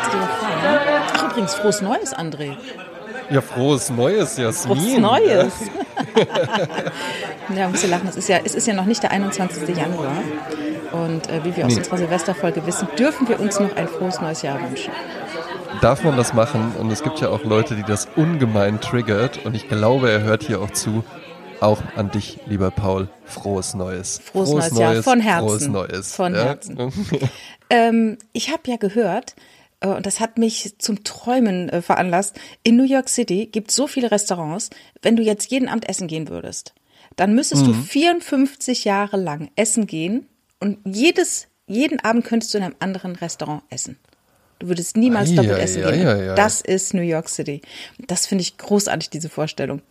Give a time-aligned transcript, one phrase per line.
[0.00, 1.02] fragen.
[1.14, 2.56] Ach, übrigens, frohes Neues, André.
[3.30, 4.76] Ja, frohes Neues, Jasmin.
[4.78, 5.52] Frohes Neues.
[7.56, 8.08] ja, muss lachen.
[8.08, 9.76] Es ist ja, es ist ja noch nicht der 21.
[9.76, 10.12] Januar.
[10.92, 11.78] Und äh, wie wir aus Nee.
[11.78, 14.92] unserer Silvesterfolge wissen, dürfen wir uns noch ein frohes neues Jahr wünschen.
[15.80, 16.72] Darf man das machen?
[16.78, 19.44] Und es gibt ja auch Leute, die das ungemein triggert.
[19.44, 21.02] Und ich glaube, er hört hier auch zu.
[21.60, 23.08] Auch an dich, lieber Paul.
[23.24, 24.20] Frohes Neues.
[24.24, 25.02] Frohes neues Jahr.
[25.02, 25.48] Von Herzen.
[25.48, 26.14] Frohes Neues.
[26.14, 26.92] Von Herzen.
[27.70, 29.34] Ähm, ich habe ja gehört,
[29.88, 33.86] und das hat mich zum Träumen äh, veranlasst, in New York City gibt es so
[33.86, 34.70] viele Restaurants,
[35.02, 36.74] wenn du jetzt jeden Abend essen gehen würdest,
[37.16, 37.66] dann müsstest Mhm.
[37.68, 40.26] du 54 Jahre lang essen gehen
[40.60, 43.98] und jedes, jeden Abend könntest du in einem anderen Restaurant essen.
[44.60, 46.36] Du würdest niemals Ei, doppelt ei, essen ei, gehen.
[46.36, 47.60] Das ist New York City.
[48.06, 49.82] Das finde ich großartig, diese Vorstellung.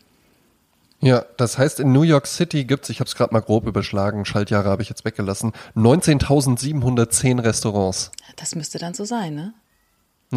[1.02, 4.23] Ja, das heißt, in New York City gibt's, ich habe es gerade mal grob überschlagen,
[4.23, 8.11] Schaltjahre habe ich jetzt weggelassen, 19.710 Restaurants.
[8.38, 9.53] Das müsste dann so sein, ne?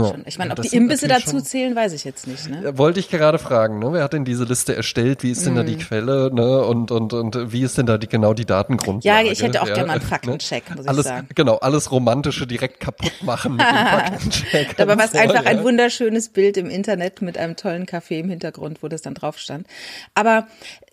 [0.05, 0.15] Ja.
[0.27, 2.61] Ich meine, ob die Imbisse dazu zählen, weiß ich jetzt nicht, ne?
[2.65, 3.93] Ja, Wollte ich gerade fragen, ne?
[3.93, 5.23] Wer hat denn diese Liste erstellt?
[5.23, 5.67] Wie ist denn da Mm.
[5.67, 6.65] die Quelle, ne?
[6.65, 9.27] Und, und, und wie ist denn da die, genau die Datengrundlage?
[9.27, 10.09] Ja, ich hätte auch Ja, gerne mal einen ne?
[10.09, 11.29] Faktencheck, muss ich alles, sagen.
[11.35, 14.77] Genau, alles Romantische direkt kaputt machen mit dem Faktencheck.
[14.77, 15.51] Dabei war es einfach ja.
[15.51, 19.39] ein wunderschönes Bild im Internet mit einem tollen Café im Hintergrund, wo das dann drauf
[19.39, 19.67] stand.
[20.15, 20.47] Aber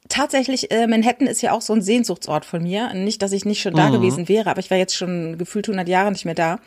[0.09, 2.93] tatsächlich, äh, Manhattan ist ja auch so ein Sehnsuchtsort von mir.
[2.93, 5.87] Nicht, dass ich nicht schon da gewesen wäre, aber ich war jetzt schon gefühlt 100
[5.87, 6.59] Jahre nicht mehr da.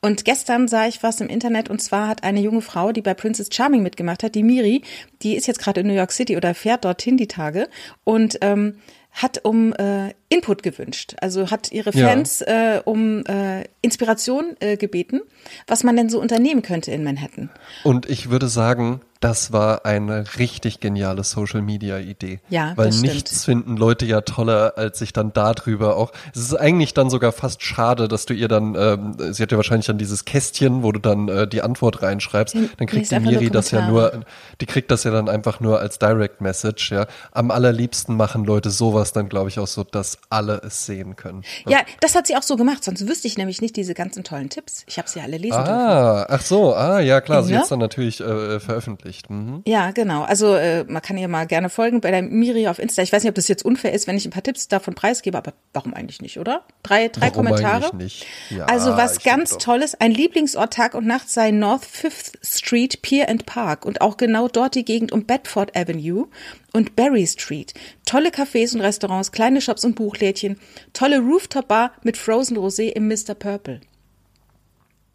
[0.00, 3.14] Und gestern sah ich was im Internet und zwar hat eine junge Frau, die bei
[3.14, 4.82] Princess Charming mitgemacht hat, die Miri,
[5.22, 7.68] die ist jetzt gerade in New York City oder fährt dorthin die Tage
[8.04, 8.76] und ähm,
[9.12, 11.14] hat um äh, Input gewünscht.
[11.20, 12.08] Also hat ihre Ja.
[12.08, 15.20] Fans äh, um äh, Inspiration äh, gebeten,
[15.68, 17.48] was man denn so unternehmen könnte in Manhattan.
[17.84, 22.40] Und ich würde sagen, das war eine richtig geniale Social Media Idee.
[22.50, 23.14] Ja, Weil das stimmt.
[23.14, 26.12] nichts finden Leute ja toller, als sich dann darüber auch.
[26.34, 29.56] Es ist eigentlich dann sogar fast schade, dass du ihr dann, ähm, sie hat ja
[29.56, 32.54] wahrscheinlich dann dieses Kästchen, wo du dann äh, die Antwort reinschreibst.
[32.76, 34.24] Dann kriegt die Miri das ja nur,
[34.60, 37.06] die kriegt das ja dann einfach nur als Direct Message, ja.
[37.32, 41.44] Am allerliebsten machen Leute sowas dann, glaube ich, auch so, dass alle es sehen können.
[41.66, 44.50] Ja, das hat sie auch so gemacht, sonst wüsste ich nämlich nicht diese ganzen tollen
[44.50, 44.84] Tipps.
[44.86, 45.72] Ich habe sie alle lesen dürfen.
[45.72, 47.60] Ah, ach so, ah, ja klar, sie Ja.
[47.60, 49.13] hat es dann natürlich äh, veröffentlicht.
[49.28, 49.62] Mhm.
[49.66, 50.22] Ja, genau.
[50.22, 53.02] Also äh, man kann ihr mal gerne folgen bei der Miri auf Insta.
[53.02, 55.36] Ich weiß nicht, ob das jetzt unfair ist, wenn ich ein paar Tipps davon preisgebe,
[55.38, 56.62] aber warum eigentlich nicht, oder?
[56.82, 57.86] Drei, drei Warum Kommentare.
[57.92, 58.26] eigentlich nicht?
[58.50, 59.58] Ja, also was ganz.
[59.58, 64.16] Tolles, ein Lieblingsort Tag und Nacht sei North Fifth Street Pier and Park und auch
[64.16, 66.26] genau dort die Gegend um Bedford Avenue
[66.72, 67.72] und Berry Street.
[68.04, 70.58] Tolle Cafés und Restaurants, kleine Shops und Buchlädchen,
[70.92, 73.34] tolle Rooftop Bar mit Frozen Rosé im Mr.
[73.34, 73.80] Purple.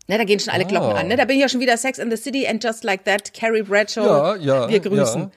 [0.09, 0.99] Ne, da gehen schon alle Glocken Ah.
[1.01, 1.07] an.
[1.07, 1.15] Ne?
[1.15, 3.61] Da bin ich ja schon wieder Sex in the City and just like that, Carrie
[3.61, 4.03] Bradshaw.
[4.03, 4.67] Ja, ja.
[4.69, 5.21] Wir grüßen.
[5.21, 5.31] Ja.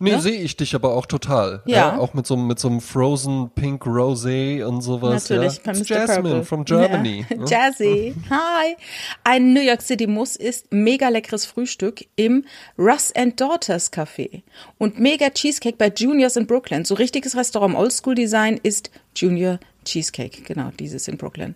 [0.00, 0.20] Nee, Ne?
[0.20, 1.62] sehe ich dich aber auch total.
[1.66, 1.96] Ja.
[1.98, 5.28] Auch mit so, einem- mit so einem Frozen Pink Rosé und sowas.
[5.28, 5.72] Natürlich, ja.
[5.72, 5.84] Mr.
[5.84, 6.44] Jasmine Purple.
[6.44, 7.24] from Germany.
[7.30, 7.36] Ja.
[7.36, 7.44] ne?
[7.48, 8.14] Jazzy.
[8.28, 8.76] Hi.
[9.22, 12.44] Ein New York City Muss ist mega leckeres Frühstück im
[12.78, 14.42] Russ and Daughters Café
[14.78, 16.84] und mega Cheesecake bei Juniors in Brooklyn.
[16.84, 20.42] So richtiges Restaurant Oldschool Design ist Junior Cheesecake.
[20.42, 21.54] Genau, dieses in Brooklyn.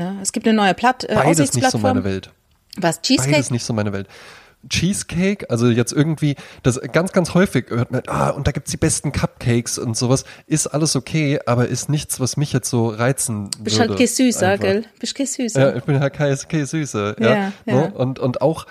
[0.00, 0.16] Ne?
[0.22, 1.14] Es gibt eine neue Platt, äh.
[1.14, 2.30] Beides nicht so meine Welt.
[2.76, 3.32] Was, Cheesecake?
[3.32, 4.08] Beides nicht so meine Welt.
[4.66, 8.78] Cheesecake, also jetzt irgendwie, das ganz, ganz häufig hört man, ah, und da gibt's die
[8.78, 13.50] besten Cupcakes und sowas, ist alles okay, aber ist nichts, was mich jetzt so reizen
[13.58, 13.90] Bist würde.
[13.90, 14.64] halt kein Süßer, einfach.
[14.64, 14.84] gell?
[14.98, 15.60] Bist kein Süßer.
[15.60, 17.16] Ja, ich bin halt kein, kein Süße.
[17.18, 17.74] Ja, Ja, ja.
[17.74, 17.92] Ne?
[17.94, 18.66] Und, und auch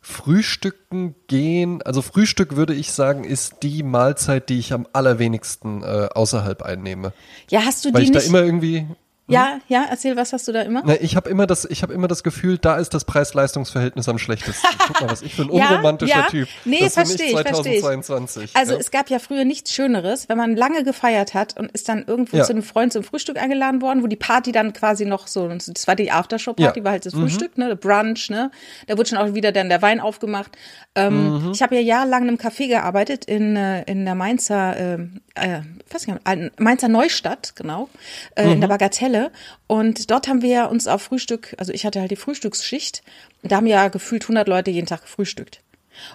[0.00, 6.08] Frühstücken gehen, also Frühstück würde ich sagen, ist die Mahlzeit, die ich am allerwenigsten äh,
[6.14, 7.14] außerhalb einnehme.
[7.50, 8.28] Ja, hast du Weil die ich da nicht?
[8.28, 8.86] immer irgendwie,
[9.26, 10.82] ja, ja, erzähl, was hast du da immer?
[10.84, 14.18] na, ich habe immer das, ich habe immer das Gefühl, da ist das Preis-Leistungs-Verhältnis am
[14.18, 14.66] schlechtesten.
[14.86, 16.26] Guck mal, was ich für ein Ja, unromantischer ja.
[16.28, 16.48] Typ.
[16.64, 17.80] Nee, das bin versteh ich, versteh ich.
[17.82, 18.50] 2022.
[18.54, 18.78] Also ja.
[18.80, 22.36] es gab ja früher nichts Schöneres, wenn man lange gefeiert hat und ist dann irgendwo
[22.36, 22.44] Ja.
[22.44, 25.86] zu einem Freund zum Frühstück eingeladen worden, wo die Party dann quasi noch so, das
[25.86, 26.80] war die Aftershow-Party, Ja.
[26.80, 26.84] Mhm.
[26.84, 28.50] war halt das Frühstück, ne, der Brunch, ne,
[28.86, 30.52] da wurde schon auch wieder dann der Wein aufgemacht.
[30.94, 31.14] Ähm,
[31.44, 31.50] Mhm.
[31.52, 35.60] Ich habe ja jahrelang in einem Café gearbeitet in, äh, in der Mainzer, ähm, äh,
[35.90, 37.88] weiß nicht, Mainzer Neustadt, genau,
[38.36, 38.60] äh, in Mhm.
[38.62, 39.32] der Bagatelle
[39.66, 43.02] und dort haben wir uns auf Frühstück, also ich hatte halt die Frühstücksschicht,
[43.42, 45.60] und da haben ja gefühlt 100 Leute jeden Tag gefrühstückt.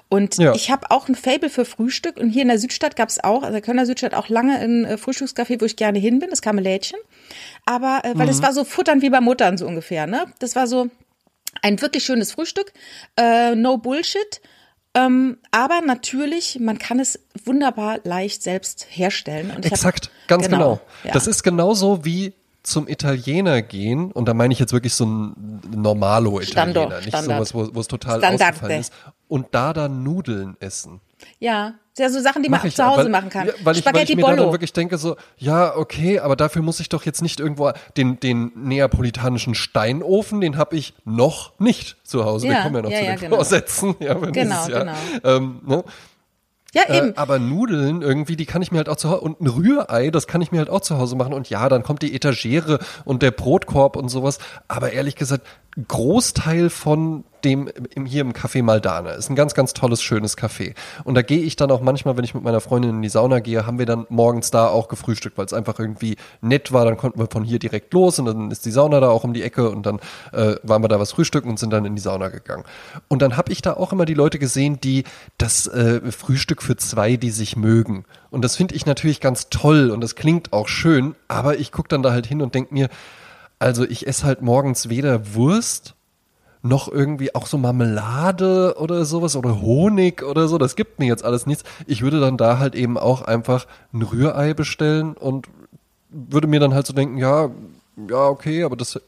[0.10, 0.54] Und Ja.
[0.56, 2.18] ich habe auch ein Fable für Frühstück.
[2.18, 4.84] Und hier in der Südstadt gab es auch, also der Kölner Südstadt auch lange ein
[4.84, 7.00] äh, Frühstückscafé, wo ich gerne hin bin, das Karmelädchen.
[7.66, 8.30] Aber, äh, weil Mhm.
[8.32, 10.26] das war so Futtern wie bei Muttern so ungefähr, ne?
[10.40, 10.90] Das war so
[11.62, 12.74] ein wirklich schönes Frühstück,
[13.18, 14.42] äh, no Bullshit.
[14.96, 19.52] Ähm, aber natürlich, man kann es wunderbar leicht selbst herstellen.
[19.52, 20.80] Und ich hab- Exakt, ganz genau.
[21.04, 21.12] Ja.
[21.12, 22.34] Das ist genauso wie
[22.64, 27.48] zum Italiener gehen, und da meine ich jetzt wirklich so ein Normalo-Italiener, Standard, nicht Standard.
[27.48, 28.46] sowas, wo, wo es total Standarte.
[28.52, 28.94] ausgefallen ist.
[29.28, 31.00] Und da dann Nudeln essen.
[31.40, 33.50] ja, Ja, so Sachen, die man Mach ich, zu Hause weil, machen kann.
[33.64, 34.36] Weil ich, weil ich mir Bollo.
[34.36, 38.20] dann wirklich denke so, ja, okay, aber dafür muss ich doch jetzt nicht irgendwo den,
[38.20, 42.48] den neapolitanischen Steinofen, den habe ich noch nicht zu Hause.
[42.48, 43.36] Wir Ja, kommen ja noch ja, zu ja, den genau.
[43.36, 43.96] Vorsätzen.
[44.00, 44.94] Ja, Genau, genau.
[45.24, 45.84] Ähm, ne?
[46.74, 47.18] ja, Äh, eben.
[47.18, 50.28] aber Nudeln irgendwie, die kann ich mir halt auch zu Hause, und ein Rührei, das
[50.28, 51.34] kann ich mir halt auch zu Hause machen.
[51.34, 54.40] Und ja, dann kommt die Etagere und der Brotkorb und sowas.
[54.68, 55.46] Aber ehrlich gesagt,
[55.88, 60.76] Großteil von dem im, hier im Café Maldana ist ein ganz, ganz tolles, schönes Café.
[61.04, 63.40] Und da gehe ich dann auch manchmal, wenn ich mit meiner Freundin in die Sauna
[63.40, 66.86] gehe, haben wir dann morgens da auch gefrühstückt, weil es einfach irgendwie nett war.
[66.86, 69.34] Dann konnten wir von hier direkt los und dann ist die Sauna da auch um
[69.34, 70.00] die Ecke und dann
[70.32, 72.64] äh, waren wir da was frühstücken und sind dann in die Sauna gegangen.
[73.08, 75.04] Und dann habe ich da auch immer die Leute gesehen, die
[75.38, 78.06] das äh, Frühstück für zwei, die sich mögen.
[78.30, 81.90] Und das finde ich natürlich ganz toll und das klingt auch schön, aber ich gucke
[81.90, 82.90] dann da halt hin und denk mir,
[83.58, 85.96] also ich esse halt morgens weder Wurst
[86.62, 90.58] noch irgendwie auch so Marmelade oder sowas oder Honig oder so.
[90.58, 91.64] Das gibt mir jetzt alles nichts.
[91.88, 95.48] Ich würde dann da halt eben auch einfach ein Rührei bestellen und
[96.10, 97.50] würde mir dann halt so denken, ja,
[98.10, 99.00] ja, okay, aber das,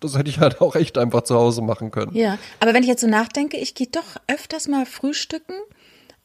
[0.00, 2.14] das hätte ich halt auch echt einfach zu Hause machen können.
[2.14, 5.54] Ja, aber wenn ich jetzt so nachdenke, ich gehe doch öfters mal frühstücken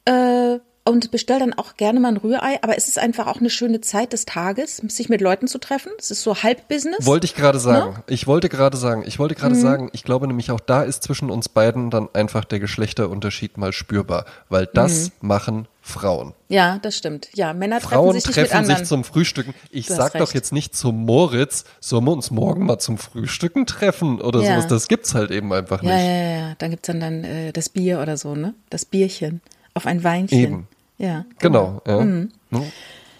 [0.04, 3.50] äh, und bestelle dann auch gerne mal ein Rührei, aber es ist einfach auch eine
[3.50, 5.90] schöne Zeit des Tages, sich mit Leuten zu treffen.
[5.98, 7.04] Es ist so Halbbusiness.
[7.04, 8.02] Wollte ich gerade sagen.
[8.06, 9.04] Ich wollte gerade sagen.
[9.06, 12.44] Ich wollte gerade sagen, ich glaube nämlich auch da ist zwischen uns beiden dann einfach
[12.44, 16.32] der Geschlechterunterschied mal spürbar, weil das machen Frauen.
[16.48, 17.28] Ja, das stimmt.
[17.34, 18.76] Ja, Männer Frauen treffen sich treffen mit anderen.
[18.78, 19.54] sich zum Frühstücken.
[19.70, 20.34] Ich sag doch recht.
[20.34, 24.54] jetzt nicht zu Moritz, sollen wir uns morgen mal zum Frühstücken treffen oder Ja.
[24.56, 24.66] sowas.
[24.66, 25.90] Das gibt's halt eben einfach nicht.
[25.90, 26.54] ja, ja, ja.
[26.58, 28.54] Dann gibt's dann, dann äh, das Bier oder so, ne?
[28.70, 29.40] Das Bierchen
[29.74, 30.38] auf ein Weinchen.
[30.38, 30.68] Eben.
[30.98, 31.24] Ja.
[31.38, 32.00] Genau, ja.
[32.00, 32.30] Mhm.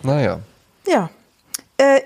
[0.03, 0.41] Naja.
[0.87, 1.11] Ja.
[1.77, 2.01] Äh,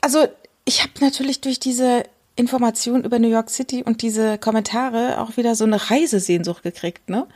[0.00, 0.26] also
[0.64, 2.04] ich habe natürlich durch diese
[2.34, 7.26] Information über New York City und diese Kommentare auch wieder so eine Reisesehnsucht gekriegt, ne?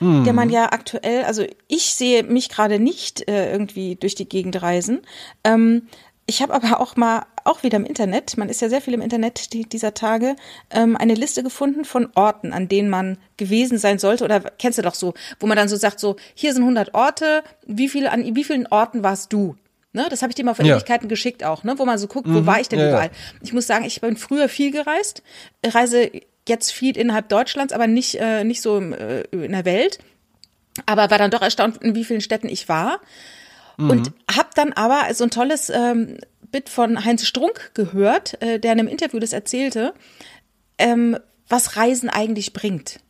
[0.00, 4.60] Der man ja aktuell, also ich sehe mich gerade nicht äh, irgendwie durch die Gegend
[4.60, 5.00] reisen.
[5.44, 5.88] Ähm,
[6.26, 9.02] ich habe aber auch mal, auch wieder im Internet, man ist ja sehr viel im
[9.02, 10.36] Internet die, dieser Tage,
[10.70, 14.24] ähm, eine Liste gefunden von Orten, an denen man gewesen sein sollte.
[14.24, 17.44] Oder kennst du doch so, wo man dann so sagt, so, hier sind 100 Orte,
[17.66, 19.56] wie viele, an wie vielen Orten warst du?
[19.92, 20.74] Ne, das habe ich dir mal vor Ja.
[20.74, 22.90] Ewigkeiten geschickt auch, ne, wo man so guckt, wo war ich denn ja, ja.
[22.90, 23.10] überall?
[23.42, 25.22] Ich muss sagen, ich bin früher viel gereist,
[25.64, 26.10] reise
[26.48, 29.98] jetzt viel innerhalb Deutschlands, aber nicht, äh, nicht so im, äh, in der Welt.
[30.86, 33.00] Aber war dann doch erstaunt, in wie vielen Städten ich war.
[33.76, 36.18] Und hab dann aber so ein tolles ähm,
[36.50, 39.94] Bit von Heinz Strunk gehört, äh, der in einem Interview das erzählte,
[40.78, 41.18] ähm,
[41.48, 43.00] was Reisen eigentlich bringt.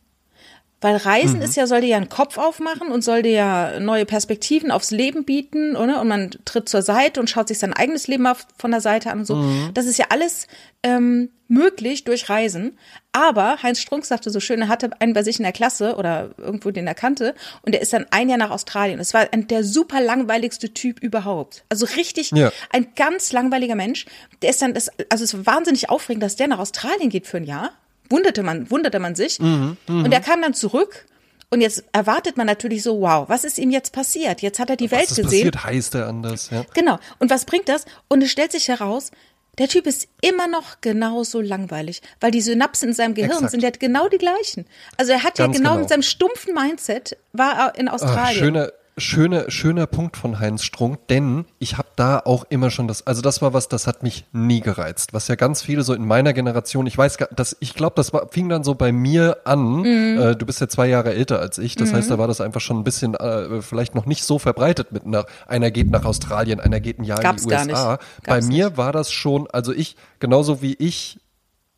[0.81, 4.05] Weil Reisen ist ja, soll dir ja einen Kopf aufmachen und soll dir ja neue
[4.05, 5.99] Perspektiven aufs Leben bieten, oder?
[6.01, 9.09] Und man tritt zur Seite und schaut sich sein eigenes Leben auf, von der Seite
[9.09, 9.43] an und so.
[9.73, 10.47] Das ist ja alles
[10.83, 12.77] ähm, möglich durch Reisen.
[13.15, 16.31] Aber Heinz Strunk sagte so schön, er hatte einen bei sich in der Klasse oder
[16.37, 18.99] irgendwo, den er kannte, und der ist dann ein Jahr nach Australien.
[18.99, 21.63] Es war der super langweiligste Typ überhaupt.
[21.69, 22.51] Also richtig Ja.
[22.71, 24.05] ein ganz langweiliger Mensch.
[24.41, 27.37] Der ist dann, das, also es war wahnsinnig aufregend, dass der nach Australien geht für
[27.37, 27.71] ein Jahr.
[28.09, 29.39] Wunderte man, wunderte man sich.
[29.39, 31.05] Mhm, und er kam dann zurück.
[31.51, 34.41] Und jetzt erwartet man natürlich so, wow, was ist ihm jetzt passiert?
[34.41, 35.51] Jetzt hat er die Welt Was ist gesehen.
[35.51, 36.65] passiert, heißt er anders, ja.
[36.73, 36.97] Genau.
[37.19, 37.85] Und was bringt das?
[38.09, 39.11] Und es stellt sich heraus,
[39.57, 43.51] der Typ ist immer noch genauso langweilig, weil die Synapsen in seinem Gehirn Exakt.
[43.51, 44.65] sind ja genau die gleichen.
[44.97, 45.81] Also er hat ja Ganz genau, genau.
[45.81, 48.37] mit seinem stumpfen Mindset war er in Ah, Australien.
[48.39, 53.05] schöner, schöner, schöner Punkt von Heinz Strunk, denn ich habe da auch immer schon das,
[53.05, 55.13] also das war was, das hat mich nie gereizt.
[55.13, 58.13] Was ja ganz viele so in meiner Generation, ich weiß gar, das, ich glaube, das
[58.13, 59.81] war, fing dann so bei mir an.
[59.81, 60.17] Mhm.
[60.19, 62.61] Äh, du bist ja zwei Jahre älter als ich, das heißt, da war das einfach
[62.61, 66.59] schon ein bisschen äh, vielleicht noch nicht so verbreitet mit nach, einer geht nach Australien,
[66.59, 67.99] einer geht ein Jahr Gab's in die USA.
[68.25, 71.19] Bei mir war das schon, also ich, genauso wie ich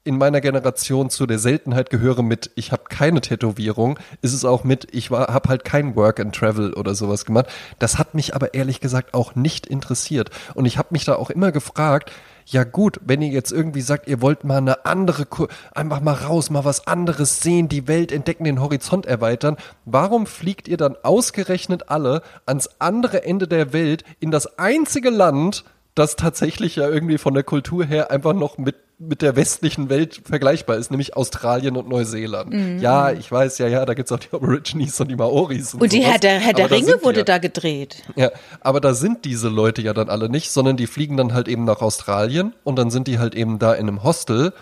[0.07, 4.63] in meiner Generation zu der Seltenheit gehöre mit, ich habe keine Tätowierung, ist es auch
[4.63, 7.47] mit, ich habe halt kein Work and Travel oder sowas gemacht.
[7.77, 10.29] Das hat mich aber ehrlich gesagt auch nicht interessiert.
[10.55, 12.11] Und ich habe mich da auch immer gefragt,
[12.45, 15.27] ja gut, wenn ihr jetzt irgendwie sagt, ihr wollt mal eine andere,
[15.75, 20.69] einfach mal raus, mal was anderes sehen, die Welt entdecken, den Horizont erweitern, warum fliegt
[20.69, 25.65] ihr dann ausgerechnet alle ans andere Ende der Welt in das einzige Land,
[25.97, 30.21] das tatsächlich ja irgendwie von der Kultur her einfach noch mit mit der westlichen Welt
[30.25, 32.81] vergleichbar ist, nämlich Australien und Neuseeland.
[32.81, 35.75] Ja, ich weiß, ja, ja, da gibt's auch die Aborigines und die Maoris.
[35.75, 36.13] Und, und die sowas.
[36.13, 37.25] Herr der, Herr der Ringe wurde ja.
[37.25, 38.03] da gedreht.
[38.15, 41.47] Ja, aber da sind diese Leute ja dann alle nicht, sondern die fliegen dann halt
[41.47, 44.53] eben nach Australien und dann sind die halt eben da in einem Hostel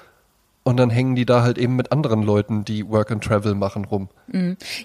[0.68, 3.86] und dann hängen die da halt eben mit anderen Leuten, die Work and Travel machen,
[3.86, 4.10] rum.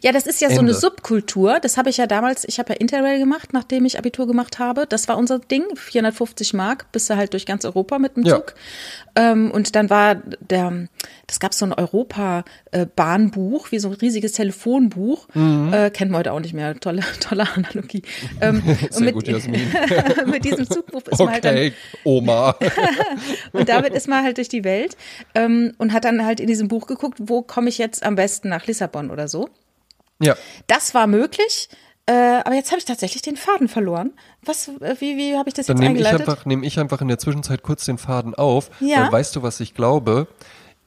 [0.03, 0.73] Ja, das ist ja so Ende.
[0.73, 1.59] eine Subkultur.
[1.59, 4.87] Das habe ich ja damals, ich habe ja Interrail gemacht, nachdem ich Abitur gemacht habe.
[4.87, 8.37] Das war unser Ding, 450 Mark, bist du halt durch ganz Europa mit dem Ja.
[8.37, 8.55] Zug.
[9.17, 10.87] Ähm, und dann war der,
[11.27, 15.29] das gab so ein Europa-Bahnbuch, wie so ein riesiges Telefonbuch.
[15.35, 15.73] Mhm.
[15.73, 16.79] Äh, kennt man heute auch nicht mehr.
[16.79, 18.03] Tolle, tolle Analogie.
[18.41, 19.63] Ähm, Sehr und mit, gut, Jasmin.
[20.27, 21.73] mit diesem Zugbuch ist man halt dann Okay,
[22.05, 22.57] Oma.
[23.53, 24.97] und damit ist man halt durch die Welt
[25.35, 28.49] ähm, und hat dann halt in diesem Buch geguckt, wo komme ich jetzt am besten
[28.49, 29.49] nach Lissabon oder so.
[30.21, 30.37] ja.
[30.67, 31.69] Das war möglich,
[32.07, 32.13] äh,
[32.45, 34.13] aber jetzt habe ich tatsächlich den Faden verloren.
[34.45, 36.29] Was, äh, wie, wie habe ich das Dann jetzt nehme ich, eingeleitet?
[36.29, 38.71] einfach, nehm ich einfach in der Zwischenzeit kurz den Faden auf.
[38.81, 39.05] Ja.
[39.05, 40.27] Weil weißt du, was ich glaube?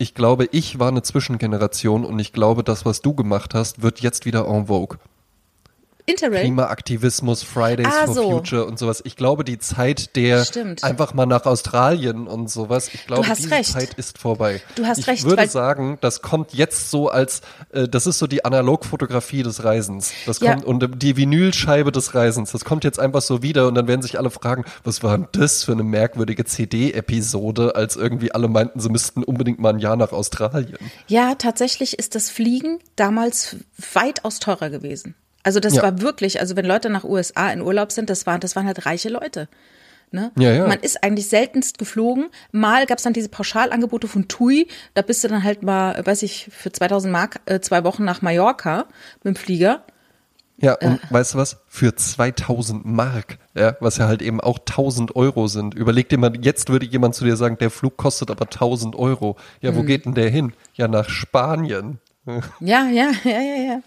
[0.03, 4.01] Ich glaube, ich war eine Zwischengeneration und ich glaube, das, was du gemacht hast, wird
[4.01, 4.97] jetzt wieder en vogue.
[6.05, 6.41] Interrail.
[6.41, 8.31] Klimaaktivismus, Fridays Ah, for so.
[8.31, 9.01] Future und sowas.
[9.05, 10.83] Ich glaube, die Zeit der Stimmt.
[10.83, 13.71] einfach mal nach Australien und sowas, ich glaube, diese recht.
[13.71, 14.61] Zeit ist vorbei.
[14.75, 17.41] Du hast ich recht, würde weil- sagen, das kommt jetzt so als,
[17.71, 20.11] äh, das ist so die Analogfotografie des Reisens.
[20.25, 20.53] Das Ja.
[20.55, 22.51] kommt, und die Vinylscheibe des Reisens.
[22.51, 25.27] Das kommt jetzt einfach so wieder und dann werden sich alle fragen, was war denn
[25.31, 29.95] das für eine merkwürdige CD-Episode, als irgendwie alle meinten, sie müssten unbedingt mal ein Jahr
[29.95, 30.77] nach Australien.
[31.07, 33.55] Ja, tatsächlich ist das Fliegen damals
[33.93, 35.15] weitaus teurer gewesen.
[35.43, 35.83] Also das Ja.
[35.83, 38.85] war wirklich, also wenn Leute nach USA in Urlaub sind, das waren, das waren halt
[38.85, 39.49] reiche Leute.
[40.11, 40.31] Ne?
[40.37, 40.67] Ja, ja.
[40.67, 42.27] Man ist eigentlich seltenst geflogen.
[42.51, 44.67] Mal gab es dann diese Pauschalangebote von TUI.
[44.93, 48.03] Da bist du dann halt mal, äh, weiß ich, für 2000 Mark äh, zwei Wochen
[48.05, 48.85] nach Mallorca
[49.23, 49.83] mit dem Flieger.
[50.57, 51.57] Ja, und weißt du was?
[51.67, 55.73] Für 2000 Mark, ja, was ja halt eben auch 1000 Euro sind.
[55.73, 59.35] Überleg dir mal, jetzt würde jemand zu dir sagen, der Flug kostet aber 1000 Euro.
[59.61, 59.87] Ja, wo Mhm.
[59.87, 60.53] geht denn der hin?
[60.75, 61.99] Ja, nach Spanien.
[62.25, 63.81] Ja, ja, ja, ja, ja.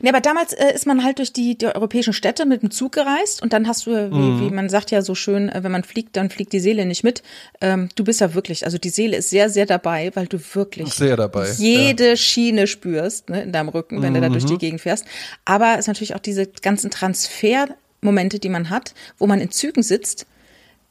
[0.00, 2.92] Nee, aber damals äh, ist man halt durch die, die europäischen Städte mit dem Zug
[2.92, 4.40] gereist und dann hast du, äh, wie, Mhm.
[4.40, 7.04] wie man sagt ja so schön, äh, wenn man fliegt, dann fliegt die Seele nicht
[7.04, 7.22] mit.
[7.60, 10.94] Ähm, du bist ja wirklich, also die Seele ist sehr, sehr dabei, weil du wirklich
[10.94, 14.48] Sehr dabei, jede Schiene spürst ne, in deinem Rücken, wenn du da durch Mhm.
[14.48, 15.04] die Gegend fährst.
[15.44, 19.82] Aber es ist natürlich auch diese ganzen Transfermomente, die man hat, wo man in Zügen
[19.82, 20.26] sitzt.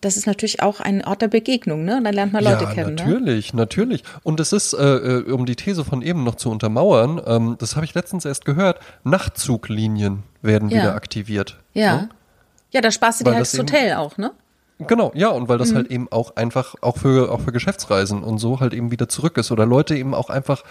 [0.01, 1.97] Das ist natürlich auch ein Ort der Begegnung, ne?
[1.97, 2.95] Und dann lernt man Leute ja, kennen.
[2.95, 3.03] Ne?
[3.03, 4.03] natürlich, natürlich.
[4.23, 7.75] Und es ist, äh, äh, um die These von eben noch zu untermauern, ähm, das
[7.75, 10.77] habe ich letztens erst gehört, Nachtzuglinien werden Ja.
[10.77, 11.57] wieder aktiviert.
[11.73, 11.95] Ja.
[11.97, 12.09] Ne?
[12.71, 14.31] Ja, da sparst du dir halt das Hotel auch, ne?
[14.87, 15.59] Genau, ja, und weil Mhm.
[15.59, 19.09] das halt eben auch einfach, auch für, auch für Geschäftsreisen und so halt eben wieder
[19.09, 19.51] zurück ist.
[19.51, 20.63] Oder Leute eben auch einfach,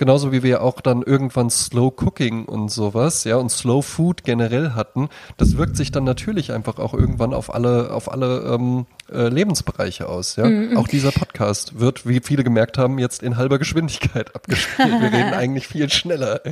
[0.00, 4.70] genauso wie wir auch dann irgendwann Slow Cooking und sowas, ja, und Slow Food generell
[4.70, 9.28] hatten, das wirkt sich dann natürlich einfach auch irgendwann auf alle, auf alle ähm, äh,
[9.28, 10.46] Lebensbereiche aus, ja.
[10.46, 14.88] Mhm, Auch dieser Podcast wird, wie viele gemerkt haben, jetzt in halber Geschwindigkeit abgespielt.
[14.88, 16.40] Wir reden eigentlich viel schneller.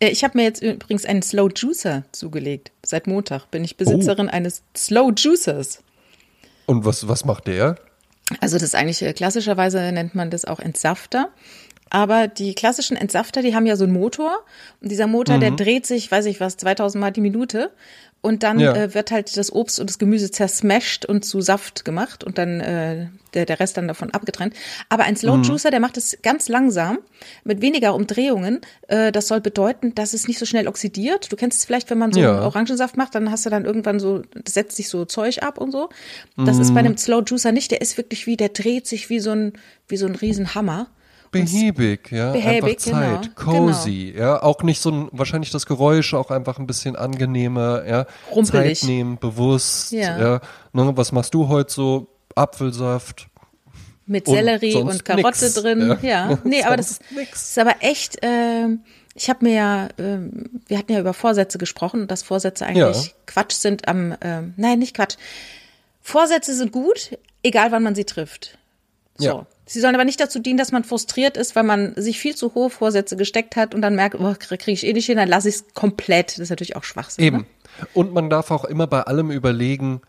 [0.00, 2.72] Äh, Ich habe mir jetzt übrigens einen Slow Juicer zugelegt.
[2.84, 5.80] Seit Montag bin ich Besitzerin eines Slow Juicers.
[6.66, 7.76] Und was, was macht der?
[8.40, 11.28] Also das ist eigentlich äh, klassischerweise nennt man das auch Entsafter.
[11.94, 14.32] Aber die klassischen Entsafter, die haben ja so einen Motor
[14.80, 17.70] und dieser Motor, der dreht sich, weiß ich was, 2000 Mal die Minute
[18.22, 18.74] und dann Ja.
[18.74, 22.60] äh, wird halt das Obst und das Gemüse zersmashed und zu Saft gemacht und dann
[22.60, 24.54] äh, der, der Rest dann davon abgetrennt.
[24.88, 26.98] Aber ein Slow Juicer, der macht es ganz langsam
[27.44, 28.60] mit weniger Umdrehungen.
[28.88, 31.30] Äh, das soll bedeuten, dass es nicht so schnell oxidiert.
[31.30, 32.40] Du kennst es vielleicht, wenn man so Ja.
[32.42, 35.72] Orangensaft macht, dann hast du dann irgendwann so, das setzt sich so Zeug ab und
[35.72, 35.90] so.
[36.38, 37.70] Das ist bei einem Slow Juicer nicht.
[37.70, 39.52] Der ist wirklich wie, der dreht sich wie so ein,
[39.88, 40.86] wie so ein Riesenhammer.
[41.32, 42.32] Behäbig, ja.
[42.32, 42.76] Behäbig, einfach
[43.22, 44.42] Zeit, genau, cozy, ja.
[44.42, 48.06] Auch nicht so ein, wahrscheinlich das Geräusch auch einfach ein bisschen angenehmer, ja.
[48.30, 48.80] Rumpelig.
[48.80, 50.18] Zeit nehmen, bewusst, Ja.
[50.20, 50.40] ja.
[50.72, 52.06] Ne, was machst du heute so?
[52.34, 53.28] Apfelsaft.
[54.06, 55.98] Mit Und Sellerie und Karotte nix, drin.
[56.02, 56.30] ja.
[56.30, 58.80] Ja, nee, aber das ist, ist aber echt, ähm,
[59.14, 63.06] ich habe mir ja, ähm, wir hatten ja über Vorsätze gesprochen und dass Vorsätze eigentlich
[63.06, 63.12] Ja.
[63.26, 65.16] Quatsch sind am, ähm, nein, nicht Quatsch.
[66.00, 68.58] Vorsätze sind gut, egal wann man sie trifft.
[69.18, 69.24] So.
[69.24, 69.46] Ja.
[69.64, 72.54] Sie sollen aber nicht dazu dienen, dass man frustriert ist, weil man sich viel zu
[72.54, 75.48] hohe Vorsätze gesteckt hat und dann merkt, oh, kriege ich eh nicht hin, dann lasse
[75.48, 76.32] ich es komplett.
[76.32, 77.24] Das ist natürlich auch Schwachsinn.
[77.24, 77.36] Eben.
[77.38, 77.44] Ne?
[77.94, 80.02] Und man darf auch immer bei allem überlegen,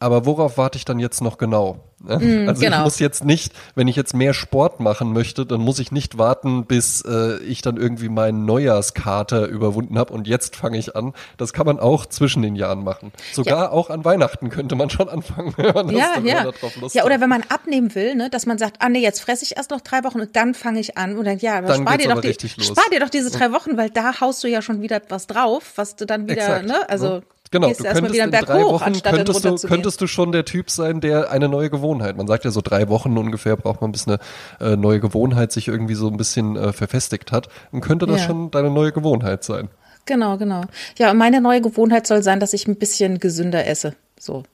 [0.00, 1.84] aber worauf warte ich dann jetzt noch genau?
[2.02, 2.46] Ne?
[2.48, 2.84] also ich genau.
[2.84, 6.64] muss jetzt nicht, wenn ich jetzt mehr Sport machen möchte, dann muss ich nicht warten,
[6.64, 11.12] bis äh, ich dann irgendwie meinen Neujahrskater überwunden habe und jetzt fange ich an.
[11.36, 13.12] Das kann man auch zwischen den Jahren machen.
[13.34, 16.44] Sogar auch an Weihnachten könnte man schon anfangen, wenn man, das Ja, dann, ja.
[16.44, 19.20] darauf Lust Ja, oder wenn man abnehmen will, ne, dass man sagt, ah nee, jetzt
[19.20, 21.18] fresse ich erst noch drei Wochen und dann fange ich an.
[21.18, 23.90] Und dann, ja, Dann spar dir, doch die, spar dir doch diese drei Wochen, weil
[23.90, 27.20] da haust du ja schon wieder was drauf, was du dann wieder, Exakt, ne, also
[27.52, 30.30] Genau, gehst du erstmal könntest wieder in drei hoch, Wochen könntest du, könntest du schon
[30.30, 32.16] der Typ sein, der eine neue Gewohnheit.
[32.16, 34.18] Man sagt ja so drei Wochen ungefähr braucht man bis eine
[34.60, 37.48] äh, neue Gewohnheit sich irgendwie so ein bisschen äh, verfestigt hat.
[37.72, 38.26] Dann könnte das Ja.
[38.26, 39.68] schon deine neue Gewohnheit sein.
[40.06, 40.62] Genau, genau.
[40.96, 43.94] Ja, und meine neue Gewohnheit soll sein, dass ich ein bisschen gesünder esse.
[44.18, 44.44] So.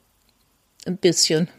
[0.85, 1.49] Ein bisschen.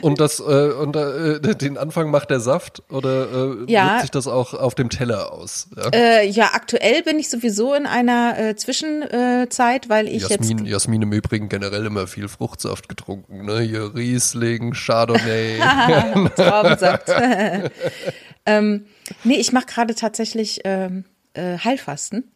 [0.00, 3.28] Und das äh, und äh, den Anfang macht der Saft oder
[3.66, 3.86] äh, Ja.
[3.86, 5.68] wirkt sich das auch auf dem Teller aus?
[5.76, 5.88] Ja?
[5.92, 10.68] Äh, ja, aktuell bin ich sowieso in einer äh, Zwischenzeit, Zeit, weil ich Jasmin, jetzt
[10.68, 13.60] Jasmin im Übrigen generell immer viel Fruchtsaft getrunken, ne?
[13.60, 15.58] Hier Riesling, Chardonnay.
[16.36, 17.08] Traubensaft.
[18.46, 18.86] ähm,
[19.24, 22.30] nee, ich mache gerade tatsächlich ähm, äh, Heilfasten.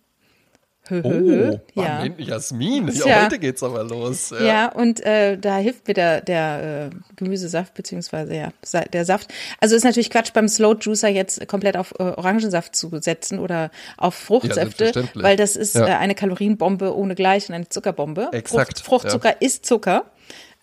[0.90, 1.98] Oh, ja.
[2.00, 4.30] Mann, Jasmin, ja, heute geht's aber los.
[4.30, 4.40] Ja.
[4.42, 9.32] Ja, und äh, da hilft mir der, der äh, Gemüsesaft, beziehungsweise ja, sa- der Saft.
[9.60, 13.70] Also ist natürlich Quatsch, beim Slow Juicer jetzt komplett auf äh, Orangensaft zu setzen oder
[13.96, 18.30] auf Fruchtsäfte, weil das ist äh, eine Kalorienbombe ohne Gleich und eine Zuckerbombe.
[18.32, 20.04] Exakt, Frucht, Fruchtzucker ist Zucker.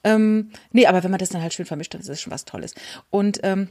[0.03, 2.45] Ähm, nee, aber wenn man das dann halt schön vermischt, dann ist das schon was
[2.45, 2.73] Tolles.
[3.09, 3.69] Und ähm,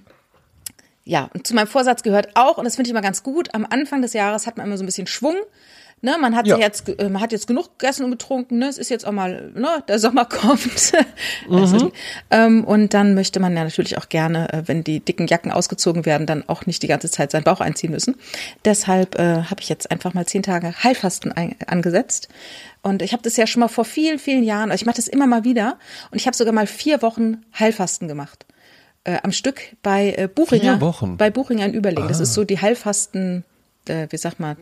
[1.04, 3.66] ja, und zu meinem Vorsatz gehört auch, und das finde ich immer ganz gut, am
[3.68, 5.36] Anfang des Jahres hat man immer so ein bisschen Schwung.
[6.04, 6.58] Ne, man hat Ja.
[6.58, 8.68] jetzt, äh, man hat jetzt genug gegessen und getrunken, ne?
[8.68, 10.92] Es ist jetzt auch mal, ne, der Sommer kommt.
[11.48, 11.54] Mhm.
[11.56, 11.92] Also,
[12.30, 16.04] ähm, und dann möchte man ja natürlich auch gerne, äh, wenn die dicken Jacken ausgezogen
[16.04, 18.16] werden, dann auch nicht die ganze Zeit seinen Bauch einziehen müssen.
[18.66, 22.28] Deshalb äh, habe ich jetzt einfach mal zehn Tage Heilfasten ein, angesetzt.
[22.82, 25.08] Und ich habe das ja schon mal vor vielen, vielen Jahren, also ich mache das
[25.08, 25.78] immer mal wieder.
[26.10, 28.44] Und ich habe sogar mal vier Wochen Heilfasten gemacht
[29.04, 30.74] äh, am Stück bei äh, Buchinger.
[30.74, 31.16] Vier Wochen?
[31.16, 32.08] Bei Buchinger in Überlingen.
[32.08, 33.42] Das ist so die Heilfasten,
[33.88, 34.56] äh, wie sag mal,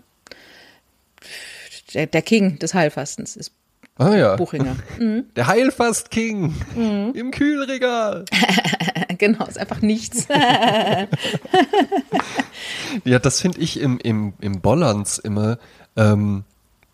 [1.95, 3.53] der, der King des Heilfastens ist
[3.99, 4.37] Ah ja.
[4.37, 4.75] Buchinger.
[5.37, 7.13] Der Heilfast King Mhm.
[7.15, 8.25] im Kühlregal.
[9.19, 10.27] genau, ist einfach nichts.
[13.05, 15.59] Ja, das finde ich im, im, im Bollands immer,
[15.97, 16.45] ähm,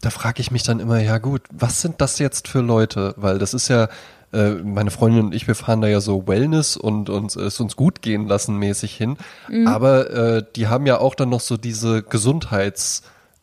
[0.00, 3.14] da frage ich mich dann immer, ja gut, was sind das jetzt für Leute?
[3.16, 3.88] Weil das ist ja,
[4.32, 7.76] äh, meine Freundin und ich, wir fahren da ja so Wellness und, und es uns
[7.76, 9.16] gut gehen lassen mäßig hin.
[9.48, 9.66] Mhm.
[9.66, 12.02] Aber äh, die haben ja auch dann noch so diese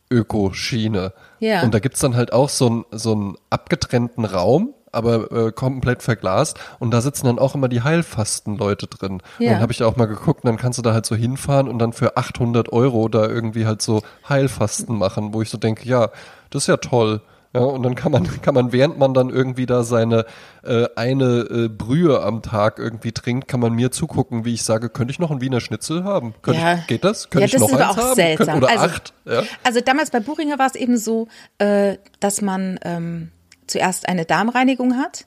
[0.09, 1.13] Gesundheits-Öko-Schiene.
[1.39, 1.63] Ja.
[1.63, 6.01] Und da gibt's dann halt auch so, ein, so einen abgetrennten Raum, aber äh, komplett
[6.03, 6.57] verglast.
[6.79, 9.13] Und da sitzen dann auch immer die Heilfasten-Leute drin.
[9.13, 9.53] Und Ja.
[9.53, 11.79] dann habe ich auch mal geguckt, und dann kannst du da halt so hinfahren und
[11.79, 16.09] dann für 800 Euro da irgendwie halt so Heilfasten machen, wo ich so denke, ja,
[16.49, 17.21] das ist ja toll.
[17.55, 20.25] Ja, und dann kann man, kann man, während man dann irgendwie da seine
[20.63, 24.89] äh, eine äh, Brühe am Tag irgendwie trinkt, kann man mir zugucken, wie ich sage,
[24.89, 26.33] könnte ich noch einen Wiener Schnitzel haben?
[26.41, 26.73] Könnte Ja.
[26.75, 27.29] ich, geht das?
[27.29, 28.15] Könnte Ja, ich das noch ist aber eins auch haben?
[28.15, 28.45] seltsam.
[28.45, 29.13] Könnte, oder Also- acht?
[29.25, 29.43] Ja?
[29.63, 33.31] Also damals bei Buchinger war es eben so, äh, dass man ähm,
[33.67, 35.25] zuerst eine Darmreinigung hat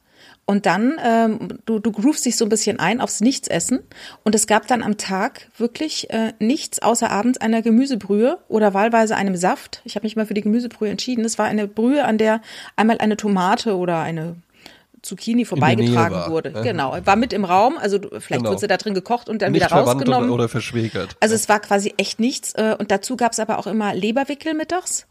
[0.50, 3.80] und dann, ähm, du, du groovst dich so ein bisschen ein aufs Nichtsessen
[4.24, 9.14] und es gab dann am Tag wirklich äh, nichts außer abends einer Gemüsebrühe oder wahlweise
[9.14, 9.82] einem Saft.
[9.84, 11.22] Ich habe mich mal für die Gemüsebrühe entschieden.
[11.26, 12.40] Es war eine Brühe, an der
[12.76, 14.37] einmal eine Tomate oder eine
[15.02, 16.50] Zucchini vorbeigetragen wurde.
[16.54, 16.62] ja.
[16.62, 18.48] Genau, war mit im Raum, also du, vielleicht Genau.
[18.50, 20.30] wurde sie da drin gekocht und dann Nicht wieder rausgenommen.
[20.30, 21.14] oder, oder verschwägert.
[21.20, 22.54] Also es war quasi echt nichts.
[22.54, 25.06] äh, Und dazu gab es aber auch immer Leberwickel mittags.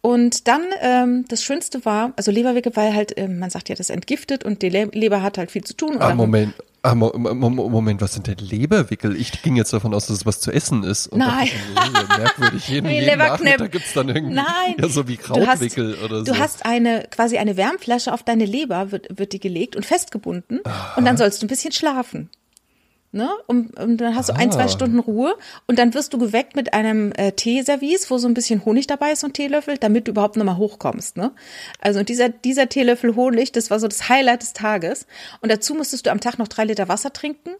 [0.00, 3.90] Und dann, ähm, das Schönste war, also Leberwickel, weil halt, ähm, man sagt ja, das
[3.90, 5.96] entgiftet und die Le Leber hat halt viel zu tun.
[5.98, 6.54] Ah, Moment.
[6.82, 9.16] Ah, Mo Mo Mo Moment, was sind denn Leberwickel?
[9.16, 11.08] Ich ging jetzt davon aus, dass es was zu essen ist.
[11.08, 11.48] Und Nein.
[11.74, 12.68] dachte, oh, merkwürdig.
[12.68, 13.18] Jeden, jeden.
[13.18, 14.76] Nachmittag gibt's dann irgendwie Nein.
[14.78, 16.24] ja, so wie Du hast- Krautwickel oder so.
[16.32, 20.60] Du hast eine, quasi eine Wärmflasche auf deine Leber, wird, wird die gelegt und festgebunden.
[20.96, 22.30] Und dann sollst du ein bisschen schlafen.
[23.10, 23.30] Ne?
[23.46, 24.68] Und, und dann hast du ein, zwei Ah.
[24.68, 25.34] Stunden Ruhe
[25.66, 29.12] und dann wirst du geweckt mit einem äh, Teeservice, wo so ein bisschen Honig dabei
[29.12, 31.16] ist, ein Teelöffel, damit du überhaupt nochmal hochkommst.
[31.16, 31.32] Ne?
[31.80, 35.06] Also und dieser, dieser Teelöffel Honig, das war so das Highlight des Tages.
[35.40, 37.50] Und dazu musstest du am Tag noch drei Liter Wasser trinken.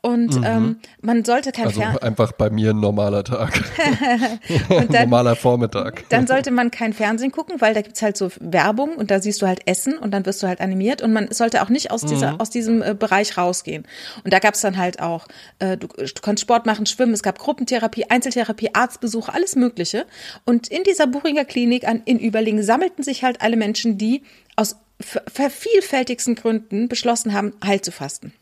[0.00, 3.60] Und ähm, man sollte kein also Fer einfach bei mir ein normaler Tag.
[4.68, 6.04] dann, normaler Vormittag.
[6.08, 9.42] dann sollte man kein Fernsehen gucken, weil da gibt's halt so Werbung und da siehst
[9.42, 12.02] du halt Essen und dann wirst du halt animiert und man sollte auch nicht aus,
[12.02, 12.40] dieser, Mhm.
[12.40, 13.86] aus diesem äh, Bereich rausgehen.
[14.24, 15.26] Und da gab's dann halt auch,
[15.58, 20.06] äh, du, du konntest Sport machen, schwimmen, es gab Gruppentherapie, Einzeltherapie, Arztbesuch, alles Mögliche.
[20.44, 24.22] Und in dieser Buchinger Klinik an, in Überlingen sammelten sich halt alle Menschen, die
[24.54, 28.32] aus ver- vervielfältigsten Gründen beschlossen haben, heil zu fasten.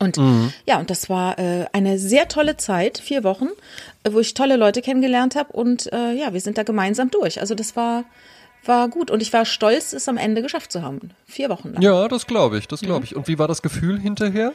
[0.00, 0.18] Und
[0.66, 3.48] ja, und das war äh, eine sehr tolle Zeit, vier Wochen,
[4.02, 7.38] äh, wo ich tolle Leute kennengelernt habe und äh, ja, wir sind da gemeinsam durch.
[7.40, 8.04] Also das war
[8.64, 11.10] war gut und ich war stolz, es am Ende geschafft zu haben.
[11.26, 11.82] Vier Wochen lang.
[11.82, 12.86] Ja, das glaube ich, das Mhm.
[12.86, 13.14] glaube ich.
[13.16, 14.52] Und wie war das Gefühl hinterher?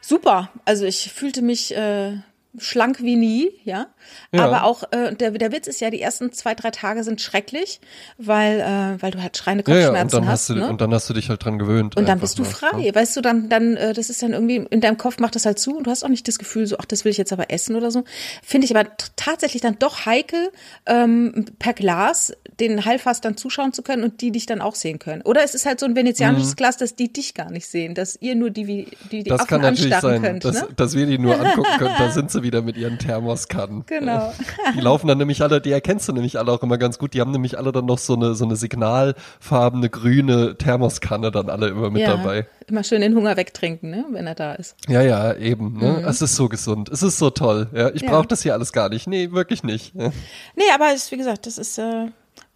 [0.00, 0.50] Super.
[0.64, 2.16] Also ich fühlte mich äh,
[2.58, 3.86] schlank wie nie, ja.
[4.32, 4.44] Ja.
[4.44, 7.80] Aber auch äh, der, der Witz ist ja, die ersten zwei, drei Tage sind schrecklich,
[8.18, 10.48] weil, äh, weil du halt schreiende Ja, ja, und Kopfschmerzen dann hast.
[10.48, 10.68] du ne?
[10.68, 11.96] und dann hast du dich halt dran gewöhnt.
[11.96, 12.94] Und dann bist du frei, ne?
[12.94, 15.58] weißt du, dann, dann, äh, das ist dann irgendwie, in deinem Kopf macht das halt
[15.58, 17.50] zu und du hast auch nicht das Gefühl, so, ach, das will ich jetzt aber
[17.50, 18.04] essen oder so.
[18.42, 20.50] Finde ich aber tatsächlich dann doch heikel,
[20.86, 25.22] ähm, per Glas den Heilfastern zuschauen zu können und die dich dann auch sehen können.
[25.22, 28.16] Oder es ist halt so ein venezianisches Glas, dass die dich gar nicht sehen, dass
[28.20, 29.36] ihr nur die, wie- die, die Mhm.
[29.36, 30.44] Das Affen kann natürlich anstarren sein, könnt.
[30.44, 30.68] dass, ne?
[30.76, 31.94] dass wir die nur angucken können.
[31.98, 33.84] Da sind sie wieder mit ihren Thermoskannen.
[33.86, 34.32] Genau.
[34.74, 37.12] Die laufen dann nämlich alle, die erkennst du nämlich alle auch immer ganz gut.
[37.12, 41.68] Die haben nämlich alle dann noch so eine, so eine signalfarbene grüne Thermoskanne dann alle
[41.68, 42.46] immer mit ja, dabei.
[42.68, 44.76] Immer schön den Hunger wegtrinken, ne, wenn er da ist.
[44.88, 45.78] Ja, ja, eben.
[45.78, 46.04] Ne?
[46.06, 46.88] Es ist so gesund.
[46.88, 47.68] Es ist so toll.
[47.74, 48.10] Ja, ich Ja.
[48.10, 49.06] brauche das hier alles gar nicht.
[49.06, 49.94] Nee, wirklich nicht.
[49.94, 50.12] Ja.
[50.54, 52.06] Nee, aber es, wie gesagt, das ist, äh,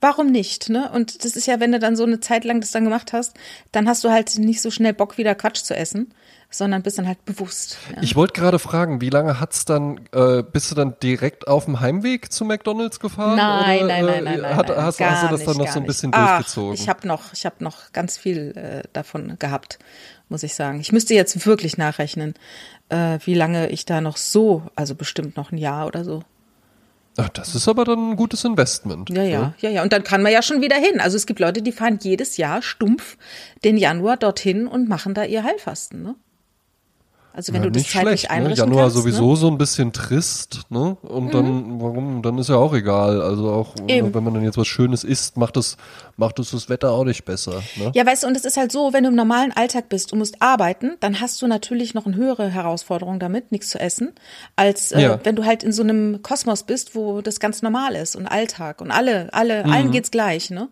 [0.01, 0.91] warum nicht, ne?
[0.95, 3.37] Und das ist ja, wenn du dann so eine Zeit lang das dann gemacht hast,
[3.73, 6.13] dann hast du halt nicht so schnell Bock, wieder Quatsch zu essen,
[6.51, 7.79] sondern bist dann halt bewusst.
[7.95, 8.03] Ja.
[8.03, 11.81] Ich wollte gerade fragen, wie lange hat's dann, äh, bist du dann direkt auf dem
[11.81, 13.37] Heimweg zu McDonalds gefahren?
[13.37, 14.57] Nein, oder, nein, nein, äh, nein, nein.
[14.57, 16.37] Hat, nein, hast, gar hast du das dann nicht, noch gar so ein bisschen Ach,
[16.39, 16.75] durchgezogen?
[16.75, 19.79] Ich habe noch, ich habe noch ganz viel äh, davon gehabt,
[20.29, 20.81] muss ich sagen.
[20.81, 22.35] Ich müsste jetzt wirklich nachrechnen,
[22.89, 26.25] äh, wie lange ich da noch so, also bestimmt noch ein Jahr oder so.
[27.17, 29.11] Ach, das ist aber dann ein gutes Investment.
[29.11, 29.83] Ja, ja, ja, ja.
[29.83, 31.01] Und dann kann man ja schon wieder hin.
[31.01, 33.19] Also es gibt Leute, die fahren jedes Jahr stumpf
[33.63, 36.15] den Januar dorthin und machen da ihr Heilfasten, ne?
[37.33, 38.31] Also wenn Ja, du das zeitlich schlecht, ne?
[38.31, 39.37] einrichten Januar kannst, sowieso Ne?
[39.37, 40.97] so ein bisschen trist, ne?
[41.03, 42.23] Und dann, warum?
[42.23, 43.23] Dann ist ja auch egal.
[43.23, 44.13] Also auch, Eben.
[44.13, 45.77] wenn man dann jetzt was Schönes isst, macht es,
[46.17, 47.93] macht es das Wetter auch nicht besser, ne?
[47.95, 50.19] Ja, weißt du, und es ist halt so, wenn du im normalen Alltag bist und
[50.19, 54.13] musst arbeiten, dann hast du natürlich noch eine höhere Herausforderung damit, nichts zu essen,
[54.57, 55.21] als äh, Ja.
[55.23, 58.81] wenn du halt in so einem Kosmos bist, wo das ganz normal ist und Alltag
[58.81, 60.69] und alle, alle, allen geht's gleich, ne?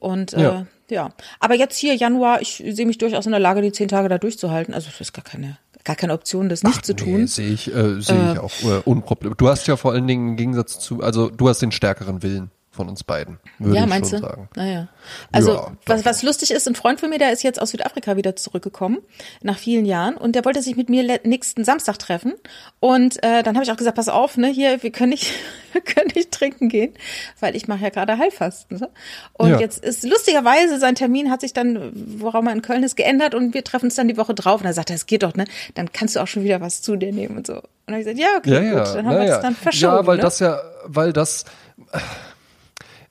[0.00, 0.66] Und äh, Ja.
[0.90, 1.10] ja.
[1.40, 4.18] Aber jetzt hier Januar, ich sehe mich durchaus in der Lage, die zehn Tage da
[4.18, 4.74] durchzuhalten.
[4.74, 7.20] Also das ist gar keine, gar keine Option, das nicht zu tun.
[7.20, 9.34] Nee, sehe ich, äh, sehe ich auch äh, unproblem.
[9.36, 12.50] Du hast ja vor allen Dingen im Gegensatz zu, also du hast den stärkeren Willen
[12.74, 14.26] von uns beiden, würde ja, ich meinst schon du?
[14.26, 14.48] sagen.
[14.56, 14.88] Naja.
[15.32, 18.16] Also, Ja, was, was lustig ist, ein Freund von mir, der ist jetzt aus Südafrika
[18.16, 18.98] wieder zurückgekommen,
[19.42, 22.34] nach vielen Jahren, und der wollte sich mit mir nächsten Samstag treffen.
[22.80, 25.32] Und äh, dann habe ich auch gesagt, pass auf, ne, hier, wir können nicht,
[25.72, 26.94] wir können nicht trinken gehen,
[27.40, 28.78] weil ich mache ja gerade Heilfasten.
[28.78, 28.86] So.
[29.34, 29.60] Und Ja.
[29.60, 33.54] jetzt ist lustigerweise, sein Termin hat sich dann, worauf er in Köln ist, geändert und
[33.54, 34.60] wir treffen uns dann die Woche drauf.
[34.60, 35.44] Und er sagt, es geht doch, ne?
[35.74, 37.54] Dann kannst du auch schon wieder was zu dir nehmen und so.
[37.54, 39.54] Und dann habe ich gesagt, ja, okay, Ja, gut, ja, dann haben wir es dann
[39.54, 39.92] verschoben.
[39.94, 40.22] Ja, weil ne?
[40.22, 41.44] das ja, weil das,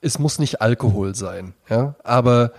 [0.04, 2.52] es muss nicht Alkohol sein, ja, aber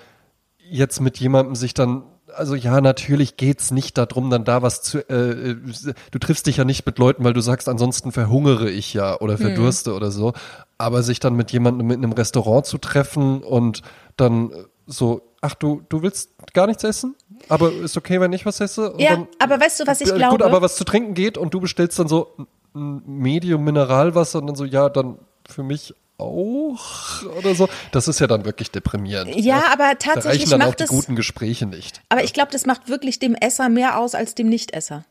[0.58, 2.04] jetzt mit jemandem sich dann
[2.36, 5.00] also ja, natürlich geht's nicht darum, dann da was zu.
[5.10, 5.56] Äh, äh,
[6.12, 9.38] du triffst dich ja nicht mit Leuten, weil du sagst, ansonsten verhungere ich ja oder
[9.38, 10.34] verdurste oder so.
[10.78, 13.84] Aber sich dann mit jemandem in einem Restaurant zu treffen und
[14.18, 14.52] dann
[14.86, 17.16] so, ach du, du willst gar nichts essen,
[17.50, 18.92] aber ist okay, wenn ich was esse.
[18.92, 20.38] Und Ja, dann, aber weißt du, was ich äh, glaube?
[20.38, 22.36] Gut, aber was zu trinken geht und du bestellst dann so
[22.74, 27.68] ein Medium Mineralwasser und dann so, ja, dann für mich auch oder so.
[27.92, 29.36] Das ist ja dann wirklich deprimierend.
[29.36, 30.90] Ja, aber Da reichen tatsächlich dann auch die es.
[30.90, 32.02] guten Gespräche nicht.
[32.10, 35.06] Aber ich glaube, das macht wirklich dem Esser mehr aus als dem Nichtesser.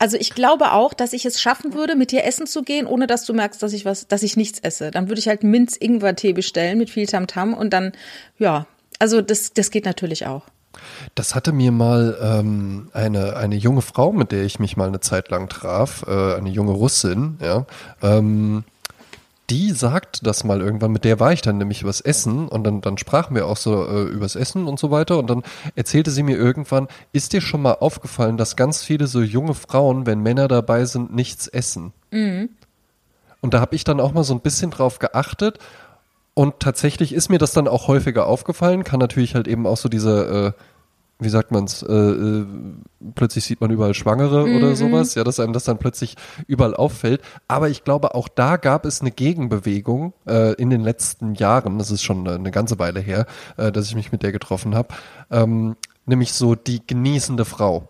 [0.00, 3.08] Also ich glaube auch, dass ich es schaffen würde, mit dir essen zu gehen, ohne
[3.08, 4.92] dass du merkst, dass ich was, dass ich nichts esse.
[4.92, 7.92] Dann würde ich halt Minz-Ingwer-Tee bestellen mit viel Tamtam und dann,
[8.38, 8.66] ja,
[9.00, 10.42] also das, das geht natürlich auch.
[11.16, 15.00] Das hatte mir mal ähm, eine, eine junge Frau, mit der ich mich mal eine
[15.00, 17.66] Zeit lang traf, äh, eine junge Russin, ja,
[18.00, 18.64] ähm,
[19.50, 22.80] die sagt das mal irgendwann, mit der war ich dann nämlich übers Essen und dann,
[22.80, 25.42] dann sprachen wir auch so äh, übers Essen und so weiter und dann
[25.74, 30.06] erzählte sie mir irgendwann, ist dir schon mal aufgefallen, dass ganz viele so junge Frauen,
[30.06, 31.92] wenn Männer dabei sind, nichts essen?
[33.40, 35.58] Und da habe ich dann auch mal so ein bisschen drauf geachtet
[36.34, 39.88] und tatsächlich ist mir das dann auch häufiger aufgefallen, kann natürlich halt eben auch so
[39.88, 40.62] diese, äh,
[41.20, 42.46] wie sagt man's, äh, äh,
[43.14, 47.22] plötzlich sieht man überall Schwangere oder sowas, ja, dass einem das dann plötzlich überall auffällt.
[47.48, 51.90] Aber ich glaube, auch da gab es eine Gegenbewegung äh, in den letzten Jahren, das
[51.90, 53.26] ist schon eine ganze Weile her,
[53.56, 54.94] äh, dass ich mich mit der getroffen habe,
[55.30, 55.76] ähm,
[56.06, 57.88] nämlich so die genießende Frau.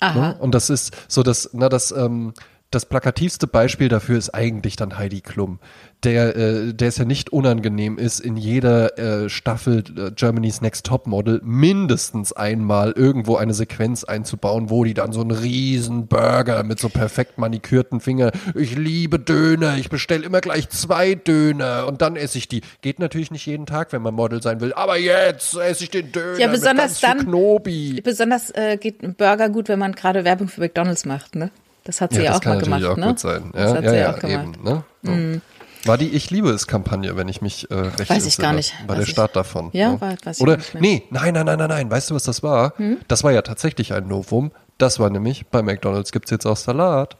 [0.00, 0.18] Aha.
[0.18, 0.36] Ne?
[0.40, 2.34] Und das ist so das, na, das, ähm,
[2.70, 5.60] das plakativste Beispiel dafür ist eigentlich dann Heidi Klum,
[6.02, 10.84] der, äh, der es ja nicht unangenehm ist, in jeder äh, Staffel äh, Germany's Next
[10.84, 16.64] Top Model mindestens einmal irgendwo eine Sequenz einzubauen, wo die dann so einen riesen Burger
[16.64, 22.02] mit so perfekt manikürten Fingern, ich liebe Döner, ich bestelle immer gleich zwei Döner und
[22.02, 22.62] dann esse ich die.
[22.82, 26.10] Geht natürlich nicht jeden Tag, wenn man Model sein will, aber jetzt esse ich den
[26.10, 28.00] Döner Ja, besonders mit ganz dann- Knobi.
[28.02, 31.50] Besonders äh, geht ein Burger gut, wenn man gerade Werbung für McDonalds macht, ne?
[31.84, 33.06] Das hat sie ja, das auch kann mal natürlich gemacht, auch ne?
[33.08, 33.52] gut sein.
[33.54, 34.46] Ja, Das hat ja, sie ja, ja auch gemacht.
[34.46, 34.52] Mhm.
[34.54, 34.62] eben.
[34.64, 35.40] Ne?
[35.40, 35.40] So.
[35.86, 38.72] War die Ich liebe es Kampagne, wenn ich mich äh, recht Weiß ich gar nicht.
[38.86, 39.68] War Weiß der ich- Start davon.
[39.74, 40.00] Ja, ne?
[40.00, 40.82] war- weiß ich Oder gar nicht mehr.
[40.82, 40.88] Hm?
[40.90, 41.90] nee, nein, nein, nein, nein, nein.
[41.90, 42.72] Weißt du, was das war?
[43.06, 44.50] Das war ja tatsächlich ein Novum.
[44.78, 47.16] Das war nämlich bei McDonald's gibt's jetzt auch Salat.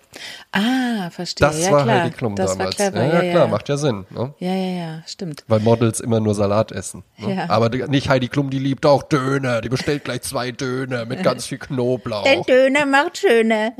[0.50, 1.46] Ah, verstehe.
[1.46, 2.00] Das ja, war klar.
[2.03, 2.79] Heidi Klum das damals.
[2.79, 3.05] War clever.
[3.07, 3.50] ja, ja, ja, klar, ja.
[3.50, 4.07] macht ja Sinn.
[4.11, 4.35] Ne?
[4.40, 5.44] Ja, ja, ja, stimmt.
[5.46, 7.05] Weil Models immer nur Salat essen.
[7.18, 7.37] Ne?
[7.37, 7.50] Ja.
[7.50, 9.61] Aber nicht Heidi Klum, die liebt auch Döner.
[9.61, 12.24] Die bestellt gleich zwei Döner mit ganz viel Knoblauch.
[12.24, 13.72] Der Döner macht schöne.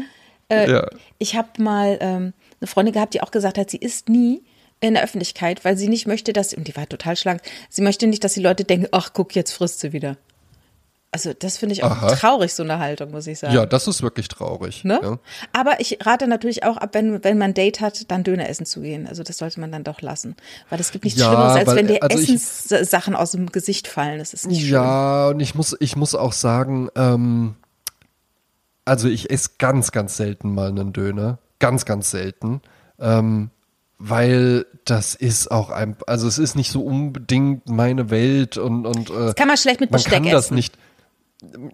[0.49, 0.89] Äh, Ja.
[1.19, 4.43] Ich habe mal ähm, eine Freundin gehabt, die auch gesagt hat, sie isst nie
[4.81, 8.07] in der Öffentlichkeit, weil sie nicht möchte, dass, und die war total schlank, sie möchte
[8.07, 10.17] nicht, dass die Leute denken, ach guck, jetzt frisst sie wieder.
[11.11, 12.17] Also das finde ich auch Aha.
[12.17, 13.55] traurig, so eine Haltung, muss ich sagen.
[13.55, 14.83] Ja, das ist wirklich traurig.
[14.83, 14.99] Ne?
[15.01, 15.19] Ja.
[15.53, 18.67] Aber ich rate natürlich auch ab, wenn, wenn man ein Date hat, dann Döner essen
[18.67, 19.07] zu gehen.
[19.07, 20.35] Also das sollte man dann doch lassen.
[20.71, 23.87] Weil es gibt nichts Ja, Schlimmeres, als weil, wenn dir also Essenssachen aus dem Gesicht
[23.87, 24.19] fallen.
[24.19, 24.71] Das ist nicht schön.
[24.73, 27.55] Ja, und ich muss, ich muss auch sagen, ähm,
[28.85, 31.39] also ich esse ganz, ganz selten mal einen Döner.
[31.59, 32.61] Ganz, ganz selten.
[32.99, 33.51] Ähm,
[33.99, 39.09] weil das ist auch ein, also es ist nicht so unbedingt meine Welt und, und
[39.11, 40.55] äh, Das kann man schlecht mit man Besteck kann das essen.
[40.57, 40.77] nicht,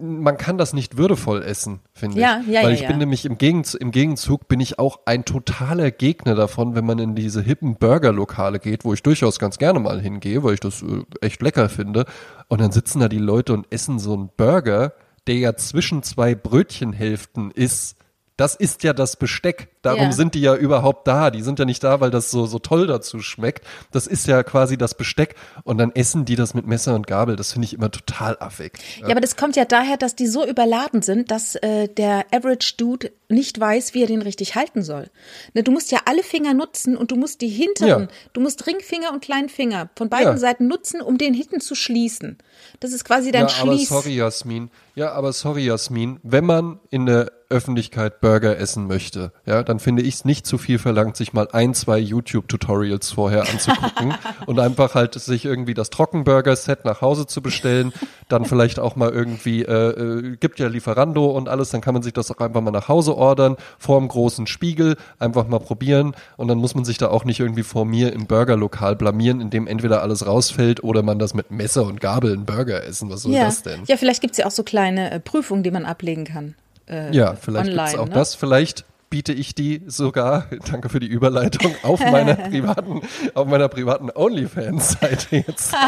[0.00, 2.48] man kann das nicht würdevoll essen, finde Ja, ich.
[2.48, 2.88] ja, Weil ja, ich ja.
[2.88, 6.98] bin nämlich im, Gegenzug, im Gegenzug bin ich auch ein totaler Gegner davon, wenn man
[6.98, 10.82] in diese hippen Burgerlokale geht, wo ich durchaus ganz gerne mal hingehe, weil ich das
[10.82, 12.04] äh, echt lecker finde.
[12.48, 14.92] Und dann sitzen da die Leute und essen so einen Burger,
[15.26, 17.96] der ja zwischen zwei Brötchenhälften ist.
[18.40, 19.68] Das ist ja das Besteck.
[19.82, 20.12] Darum Ja.
[20.12, 21.30] sind die ja überhaupt da.
[21.30, 23.66] Die sind ja nicht da, weil das so, so toll dazu schmeckt.
[23.92, 25.34] Das ist ja quasi das Besteck.
[25.62, 27.36] Und dann essen die das mit Messer und Gabel.
[27.36, 28.72] Das finde ich immer total affig.
[29.00, 32.74] Ja, aber das kommt ja daher, dass die so überladen sind, dass äh, der Average
[32.78, 35.10] Dude nicht weiß, wie er den richtig halten soll.
[35.54, 38.08] Ne, du musst ja alle Finger nutzen und du musst die hinteren, Ja.
[38.32, 40.38] du musst Ringfinger und Kleinfinger von beiden Ja.
[40.38, 42.38] Seiten nutzen, um den hinten zu schließen.
[42.80, 43.88] Das ist quasi dein ja, aber Schließ.
[43.90, 44.70] sorry, Jasmin.
[44.94, 46.18] Ja, aber sorry, Jasmin.
[46.22, 50.56] Wenn man in der Öffentlichkeit Burger essen möchte, ja, dann finde ich es nicht zu
[50.56, 54.14] viel verlangt, sich mal ein, zwei YouTube-Tutorials vorher anzugucken
[54.46, 57.92] und einfach halt sich irgendwie das Trockenburger-Set nach Hause zu bestellen.
[58.28, 62.02] Dann vielleicht auch mal irgendwie, äh, äh, gibt ja Lieferando und alles, dann kann man
[62.02, 66.14] sich das auch einfach mal nach Hause ordern, vor dem großen Spiegel, einfach mal probieren
[66.36, 69.50] und dann muss man sich da auch nicht irgendwie vor mir im Burgerlokal blamieren, in
[69.50, 73.10] dem entweder alles rausfällt oder man das mit Messer und Gabel einen Burger essen.
[73.10, 73.44] Was soll ja.
[73.44, 73.82] das denn?
[73.86, 76.54] ja, vielleicht gibt's ja auch so kleine äh, Prüfungen, die man ablegen kann.
[76.90, 78.14] Äh, Ja, vielleicht online, gibt's auch ne?
[78.14, 78.34] das.
[78.34, 83.02] Vielleicht biete ich die sogar, danke für die Überleitung, auf meiner privaten,
[83.34, 85.74] auf meiner privaten OnlyFans-Seite jetzt.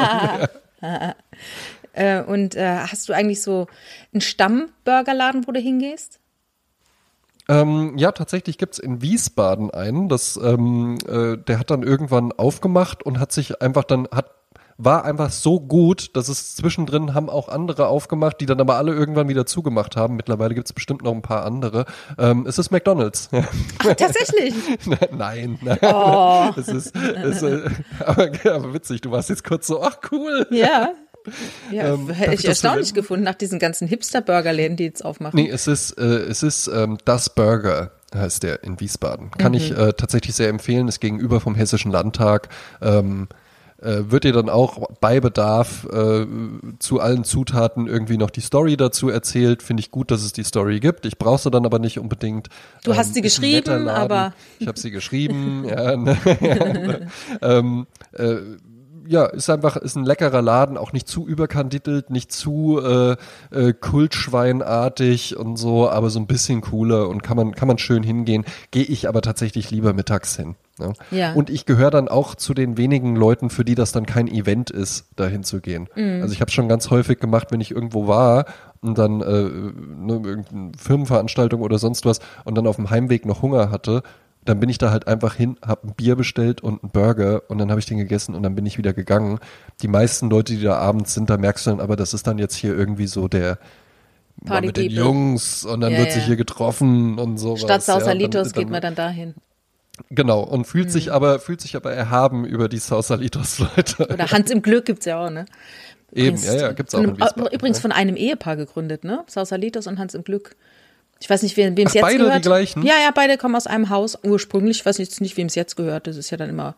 [1.94, 3.66] Äh, und äh, hast du eigentlich so
[4.14, 6.20] einen Stammburgerladen, wo du hingehst?
[7.48, 13.02] ähm, ja, tatsächlich gibt's in Wiesbaden einen, das, ähm, äh, der hat dann irgendwann aufgemacht
[13.02, 14.30] und hat sich einfach dann, hat
[14.84, 18.92] war einfach so gut, dass es zwischendrin haben auch andere aufgemacht, die dann aber alle
[18.92, 20.16] irgendwann wieder zugemacht haben.
[20.16, 21.84] Mittlerweile gibt's bestimmt noch ein paar andere.
[22.18, 23.28] Ähm, es ist McDonalds.
[23.32, 24.54] Ach, tatsächlich.
[25.12, 25.78] nein, nein.
[25.82, 26.50] Oh.
[26.56, 30.46] Es ist, es, äh, aber, aber witzig, du warst jetzt kurz so, ach cool.
[30.50, 30.92] Ja.
[31.70, 35.36] Ja, Ähm, hätte ich erstaunlich gefunden nach diesen ganzen Hipster-Burgerläden, die jetzt aufmachen.
[35.36, 39.30] Nee, es ist, äh, es ist ähm, das Burger, heißt der in Wiesbaden.
[39.32, 42.48] Kann ich äh, tatsächlich sehr empfehlen, ist gegenüber vom Hessischen Landtag.
[42.80, 43.28] Ähm,
[43.82, 46.26] äh, wird dir dann auch bei Bedarf äh,
[46.78, 49.62] zu allen Zutaten irgendwie noch die Story dazu erzählt.
[49.62, 51.04] Finde ich gut, dass es die Story gibt.
[51.06, 52.48] Ich brauche sie dann aber nicht unbedingt.
[52.84, 55.96] Du hast sie geschrieben, aber- Ich habe sie geschrieben, ja.
[55.96, 57.06] Ne, ja ne,
[57.42, 58.36] ähm, äh,
[59.04, 63.16] ja, ist einfach, ist ein leckerer Laden, auch nicht zu überkandidelt, nicht zu äh,
[63.50, 68.02] äh, Kultschweinartig und so, aber so ein bisschen cooler und kann man, kann man schön
[68.02, 68.44] hingehen.
[68.70, 70.54] Gehe ich aber tatsächlich lieber mittags hin.
[70.82, 70.92] Ja.
[71.18, 71.32] Ja.
[71.34, 74.70] Und ich gehöre dann auch zu den wenigen Leuten, für die das dann kein Event
[74.70, 75.88] ist, dahin zu gehen.
[75.94, 76.22] Mhm.
[76.22, 78.46] Also ich habe schon ganz häufig gemacht, wenn ich irgendwo war
[78.80, 83.42] und dann äh, ne, irgendeine Firmenveranstaltung oder sonst was und dann auf dem Heimweg noch
[83.42, 84.02] Hunger hatte,
[84.44, 87.58] dann bin ich da halt einfach hin, habe ein Bier bestellt und einen Burger und
[87.58, 89.38] dann habe ich den gegessen und dann bin ich wieder gegangen.
[89.82, 92.38] Die meisten Leute, die da abends sind, da merkst du dann aber, das ist dann
[92.38, 93.58] jetzt hier irgendwie so der
[94.44, 94.90] Party mit den.
[94.90, 96.14] Jungs und dann Ja, wird ja.
[96.14, 97.60] sich hier getroffen und sowas.
[97.60, 97.94] Statt ja.
[97.94, 99.34] Sausalitos Dann- geht man dann dahin.
[100.10, 100.90] Genau, und fühlt Mhm.
[100.90, 104.06] sich aber, fühlt sich aber erhaben über die Sausalitos-Leute.
[104.12, 105.44] Oder Hans im Glück gibt's ja auch, ne?
[106.14, 107.52] Eben, Übrigens- ja, ja, gibt's auch einem- Wiesbaden.
[107.52, 109.22] Übrigens von einem Ehepaar gegründet, ne?
[109.26, 110.56] Sausalitos und Hans im Glück.
[111.20, 112.42] Ich weiß nicht, wem es jetzt beide die gehört.
[112.42, 112.82] gleichen?
[112.82, 114.78] Ja, ja, beide kommen aus einem Haus ursprünglich.
[114.80, 116.06] Ich weiß jetzt nicht, wem es jetzt gehört.
[116.06, 116.74] Das ist ja dann immer.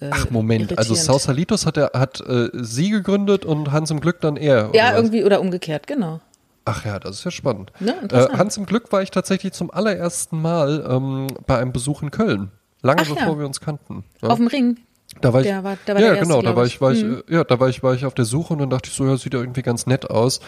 [0.00, 0.94] Äh, Ach, Moment, also.
[0.94, 4.68] Sausalitos hat er, hat äh, sie gegründet und Hans im Glück dann er.
[4.68, 6.20] oder Ja, irgendwie oder umgekehrt, genau.
[6.64, 7.72] Ach ja, das ist ja spannend.
[7.80, 8.36] Ne, äh.
[8.36, 12.50] Hans im Glück war ich tatsächlich zum allerersten Mal ähm, bei einem Besuch in Köln.
[12.82, 13.14] Lange Ach ja.
[13.14, 14.04] bevor wir uns kannten.
[14.22, 14.28] Ja.
[14.28, 14.78] Auf dem Ring.
[15.20, 16.80] Da war ich, Der war- der war ja, der erste, genau, da war ich.
[16.80, 17.22] war ich, Mhm.
[17.28, 19.16] ja, da war ich, war ich auf der Suche und dann dachte ich so, ja,
[19.16, 20.40] sieht ja irgendwie ganz nett aus.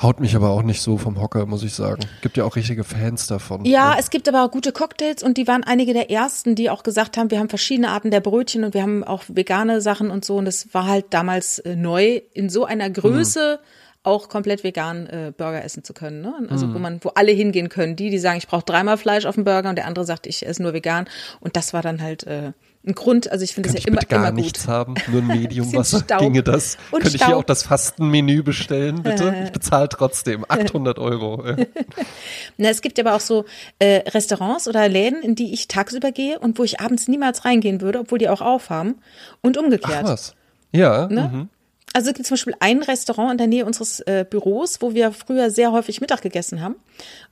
[0.00, 2.00] Haut mich aber auch nicht so vom Hocker, muss ich sagen.
[2.20, 3.64] Gibt ja auch richtige Fans davon.
[3.64, 3.96] Ja, ne?
[3.98, 7.16] es gibt aber auch gute Cocktails und die waren einige der ersten, die auch gesagt
[7.16, 10.36] haben, wir haben verschiedene Arten der Brötchen und wir haben auch vegane Sachen und so.
[10.36, 13.58] Und das war halt damals äh, neu, in so einer Größe
[14.06, 16.20] auch komplett vegan äh, Burger essen zu können.
[16.20, 16.34] Ne?
[16.48, 17.96] Also wo man, wo alle hingehen können.
[17.96, 20.46] Die, die sagen, ich brauche dreimal Fleisch auf dem Burger und der andere sagt, ich
[20.46, 21.06] esse nur vegan.
[21.40, 22.52] Und das war dann halt äh,
[22.86, 23.30] ein Grund.
[23.32, 24.40] Also ich finde Könnte das ich ja immer, gar immer gut.
[24.44, 25.98] nichts haben, nur ein Bisschen Mediumwasser.
[26.00, 26.20] Staub.
[26.20, 26.76] Ginge das?
[26.92, 27.40] Und Könnte ich hier Staub.
[27.40, 29.34] auch das Fastenmenü bestellen, bitte?
[29.44, 31.42] Ich bezahle trotzdem 800 Euro.
[32.56, 33.44] Na, es gibt aber auch so
[33.78, 37.80] äh, Restaurants oder Läden, in die ich tagsüber gehe und wo ich abends niemals reingehen
[37.80, 38.96] würde, obwohl die auch aufhaben.
[39.42, 40.04] Und Ach umgekehrt.
[40.04, 40.34] was.
[40.72, 41.48] Ja, Ne?
[41.92, 45.12] Also es gibt zum Beispiel ein Restaurant in der Nähe unseres äh, Büros, wo wir
[45.12, 46.76] früher sehr häufig Mittag gegessen haben.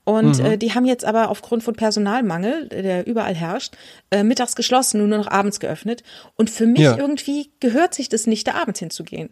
[0.05, 0.45] Und Mhm.
[0.45, 3.75] äh, die haben jetzt aber aufgrund von Personalmangel, der überall herrscht,
[4.11, 6.03] äh, mittags geschlossen und nur noch abends geöffnet.
[6.37, 6.97] Und für mich Ja.
[6.97, 9.31] irgendwie gehört sich das nicht, da abends hinzugehen.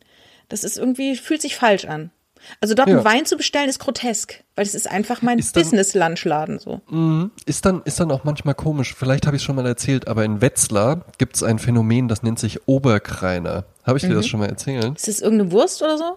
[0.49, 2.11] Das ist irgendwie, fühlt sich falsch an.
[2.61, 2.97] Also dort Ja.
[2.97, 6.81] einen Wein zu bestellen, ist grotesk, weil es ist einfach mein Business-Lunchladen so.
[7.47, 10.25] Ist dann, ist dann auch manchmal komisch, vielleicht habe ich es schon mal erzählt, aber
[10.25, 13.65] in Wetzlar gibt es ein Phänomen, das nennt sich Oberkreiner.
[13.85, 14.15] Habe ich dir Mhm.
[14.15, 14.97] das schon mal erzählt?
[14.97, 16.17] Ist das irgendeine Wurst oder so?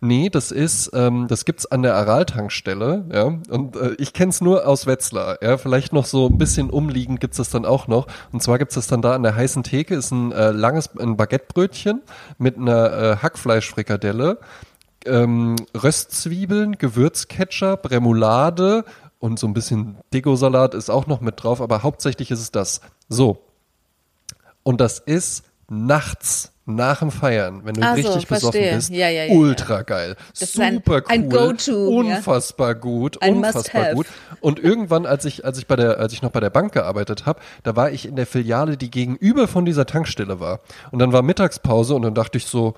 [0.00, 3.24] Nee, das ist, ähm, das gibt's an der Aral-Tankstelle, ja.
[3.24, 5.56] Und äh, ich kenn's nur aus Wetzlar, ja.
[5.56, 8.06] Vielleicht noch so ein bisschen umliegend gibt's das dann auch noch.
[8.32, 11.16] Und zwar gibt's das dann da an der heißen Theke, ist ein äh, langes, ein
[11.16, 12.02] Baguettebrötchen
[12.38, 14.38] mit einer äh, Hackfleischfrikadelle,
[15.08, 18.84] ähm, Röstzwiebeln, Gewürzketchup, Remoulade
[19.18, 22.80] und so ein bisschen Dekosalat ist auch noch mit drauf, aber hauptsächlich ist es das.
[23.08, 23.38] So.
[24.62, 28.76] Und das ist nachts nach dem Feiern, wenn du Ah, so, richtig besoffen verstehe.
[28.76, 32.16] bist, Ja, ja, ja, ultra geil, Das ist ein- super cool, ein Go-To, ja.
[32.16, 34.06] unfassbar gut, Ein unfassbar gut.
[34.42, 37.24] Und irgendwann, als ich, als ich bei der, als ich noch bei der Bank gearbeitet
[37.24, 40.60] habe, da war ich in der Filiale, die gegenüber von dieser Tankstelle war.
[40.90, 42.74] Und dann war Mittagspause und dann dachte ich so,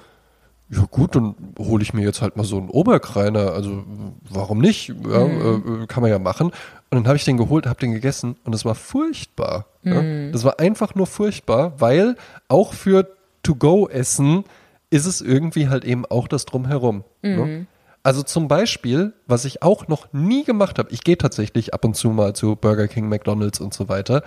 [0.73, 3.53] ja gut, dann hole ich mir jetzt halt mal so einen Oberkreiner.
[3.53, 3.83] Also
[4.29, 4.89] warum nicht?
[4.89, 5.83] Ja, Mhm.
[5.83, 6.49] äh, kann man ja machen.
[6.49, 6.55] Und
[6.99, 9.67] dann habe ich den geholt, habe den gegessen und es war furchtbar.
[9.83, 10.01] Ja?
[10.03, 10.33] Mhm.
[10.33, 12.17] Das war einfach nur furchtbar, weil
[12.49, 13.09] auch für
[13.43, 14.45] To-Go-Essen
[14.91, 17.05] ist es irgendwie halt eben auch das Drumherum.
[17.23, 17.37] Mhm.
[17.37, 17.67] Ne?
[18.03, 21.95] Also zum Beispiel, was ich auch noch nie gemacht habe, ich gehe tatsächlich ab und
[21.97, 24.23] zu mal zu Burger King, McDonald's und so weiter.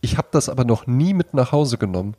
[0.00, 2.14] Ich habe das aber noch nie mit nach Hause genommen.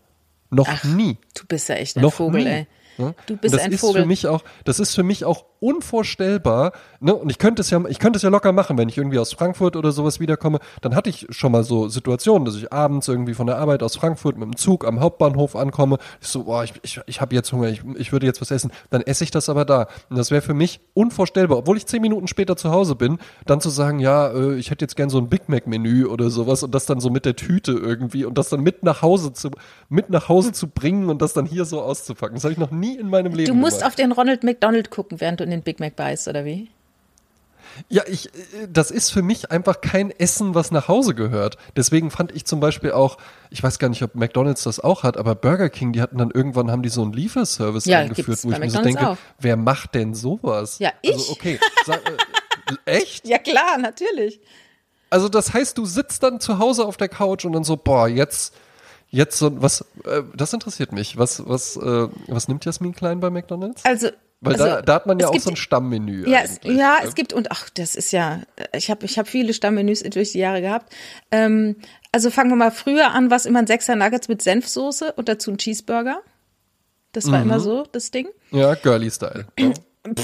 [0.51, 1.17] Noch nie.
[1.35, 2.49] Du bist ja echt ein Noch Vogel, nie.
[2.49, 2.67] ey.
[2.97, 3.15] Ne?
[3.25, 4.01] Du bist ein Vogel.
[4.01, 6.71] Für mich auch, das ist für mich auch unvorstellbar.
[6.99, 7.13] Ne?
[7.13, 9.33] Und ich könnte es ja, ich könnte es ja locker machen, wenn ich irgendwie aus
[9.33, 10.59] Frankfurt oder sowas wiederkomme.
[10.81, 13.95] Dann hatte ich schon mal so Situationen, dass ich abends irgendwie von der Arbeit aus
[13.95, 15.97] Frankfurt mit dem Zug am Hauptbahnhof ankomme.
[16.21, 18.71] Ich so, boah, ich, ich, ich habe jetzt Hunger, ich, ich würde jetzt was essen.
[18.89, 19.87] Dann esse ich das aber da.
[20.09, 23.61] Und das wäre für mich unvorstellbar, obwohl ich zehn Minuten später zu Hause bin, dann
[23.61, 26.63] zu sagen, ja, äh, ich hätte jetzt gern so ein Big Mac Menü oder sowas
[26.63, 29.49] und das dann so mit der Tüte irgendwie und das dann mit nach Hause zu,
[29.89, 32.35] mit nach Hause zu bringen und das dann hier so auszupacken.
[32.35, 33.87] Das habe ich noch nie in meinem Leben Du musst gemacht.
[33.87, 36.69] auf den Ronald McDonald gucken, während du in den Big Mac beißt, oder wie?
[37.89, 41.57] Ja, ich, äh, das ist für mich einfach kein Essen, was nach Hause gehört.
[41.75, 43.17] Deswegen fand ich zum Beispiel auch,
[43.49, 46.31] ich weiß gar nicht, ob McDonalds das auch hat, aber Burger King, die hatten dann
[46.31, 49.17] irgendwann haben die so einen Lieferservice Ja, eingeführt, wo ich mir so denke, auch.
[49.39, 50.79] wer macht denn sowas?
[50.79, 51.13] Ja, ich.
[51.13, 52.17] Also okay, sag, äh,
[52.85, 53.27] echt?
[53.27, 54.39] Ja, klar, natürlich.
[55.09, 58.07] Also das heißt, du sitzt dann zu Hause auf der Couch und dann so, boah,
[58.07, 58.53] jetzt,
[59.09, 61.17] jetzt so, was, äh, das interessiert mich.
[61.17, 63.85] Was, was, äh, was nimmt Jasmin Klein bei McDonalds?
[63.85, 64.09] Also,
[64.45, 66.29] Weil also, da, da hat man ja auch gibt- so ein Stammmenü.
[66.29, 68.41] Ja, es, ja, es gibt und ach, das ist ja,
[68.75, 70.93] ich habe ich hab viele Stammmenüs durch die Jahre gehabt.
[71.31, 71.77] Ähm,
[72.11, 75.51] also fangen wir mal früher an, was immer ein Sechser Nuggets mit Senfsoße und dazu
[75.51, 76.21] ein Cheeseburger.
[77.13, 77.45] Das war Mhm.
[77.45, 78.27] immer so das Ding.
[78.51, 79.45] Ja, Girly Style.
[79.57, 79.71] Ja.
[80.05, 80.19] Mit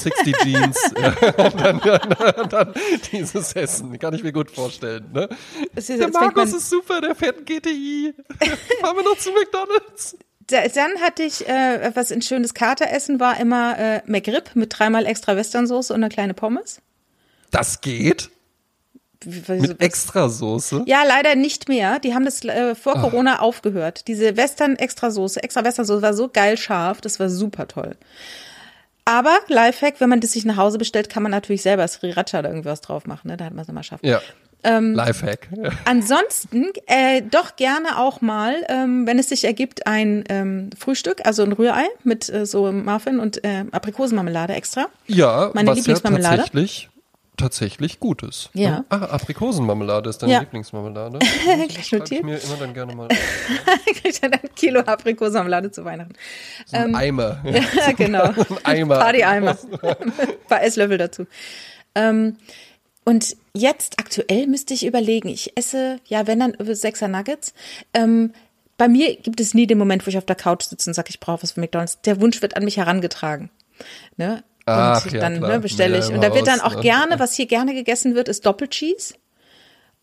[0.00, 0.78] 60 Jeans.
[1.36, 2.74] dann, dann, dann
[3.12, 3.98] dieses Essen.
[3.98, 5.10] Kann ich mir gut vorstellen.
[5.12, 5.28] Ne?
[5.76, 8.14] Ist- Der Markus ist super, der fährt ein GTI.
[8.80, 10.16] Fahren wir noch zu McDonalds.
[10.48, 15.06] Da, dann hatte ich, äh, was ein schönes Kateressen war, immer äh, McRib mit dreimal
[15.06, 16.80] extra Westernsoße und eine kleine Pommes.
[17.50, 18.30] Das geht.
[19.24, 20.82] Wie- Mit Extrasoße.
[20.86, 21.98] Ja, leider nicht mehr.
[21.98, 24.06] Die haben das äh, vor Corona aufgehört.
[24.06, 27.96] Diese Western Extrasoße, extra Westernsoße war so geil scharf, das war super toll.
[29.06, 32.48] Aber Lifehack, wenn man das sich nach Hause bestellt, kann man natürlich selber Sriracha oder
[32.50, 33.36] irgendwas drauf machen, ne?
[33.36, 34.00] Da hat man es immer scharf.
[34.02, 34.20] Ja.
[34.64, 35.48] Ähm, Lifehack.
[35.84, 41.42] Ansonsten äh, doch gerne auch mal, ähm, wenn es sich ergibt, ein ähm, Frühstück, also
[41.44, 44.86] ein Rührei mit äh, so Muffin und äh, Aprikosenmarmelade extra.
[45.06, 46.36] Ja, Meine was ja Lieblingsmarmelade.
[46.38, 46.88] tatsächlich,
[47.36, 48.48] tatsächlich gut ist.
[48.54, 48.70] Ja.
[48.70, 48.84] Ne?
[48.88, 50.40] Ah, Aprikosenmarmelade ist deine Ja.
[50.40, 51.18] Lieblingsmarmelade.
[51.68, 52.24] Gleich schreibe ich notiert.
[52.24, 53.08] mir immer dann gerne mal.
[54.02, 56.14] Kriegt dann ein Kilo Aprikosenmarmelade zu Weihnachten.
[56.66, 57.38] So ein Eimer.
[57.44, 58.24] Ähm, Ja, genau.
[58.62, 58.98] Ein Eimer.
[58.98, 59.58] Party-Eimer.
[59.82, 60.12] Ein
[60.48, 61.26] paar Esslöffel dazu.
[61.94, 62.36] Ähm,
[63.04, 67.52] und jetzt aktuell müsste ich überlegen, ich esse, ja, wenn dann Sechser Nuggets.
[67.92, 68.32] Ähm,
[68.76, 71.10] bei mir gibt es nie den Moment, wo ich auf der Couch sitze und sage,
[71.10, 72.00] ich brauche was von McDonalds.
[72.02, 73.50] Der Wunsch wird an mich herangetragen.
[74.16, 74.42] Ne?
[74.66, 76.08] Ach, und ja, dann ne, bestelle ich.
[76.08, 76.80] Und da wird dann auch ne?
[76.80, 79.14] gerne, was hier gerne gegessen wird, ist Doppelcheese.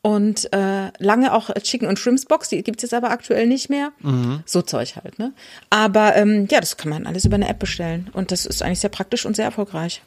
[0.04, 3.92] Und äh, lange auch Chicken und Shrimps Box, die gibt's jetzt aber aktuell nicht mehr.
[4.00, 4.42] Mhm.
[4.46, 5.32] So Zeug halt, ne?
[5.70, 8.10] Aber ähm, ja, das kann man alles über eine App bestellen.
[8.14, 10.02] Und das ist eigentlich sehr praktisch und sehr erfolgreich.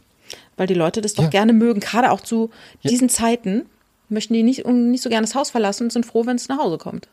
[0.56, 1.30] Weil die Leute das doch Ja.
[1.30, 1.80] gerne mögen.
[1.80, 2.50] Gerade auch zu
[2.84, 3.66] diesen Zeiten
[4.08, 6.58] möchten die nicht, nicht so gerne das Haus verlassen und sind froh, wenn es nach
[6.58, 7.08] Hause kommt.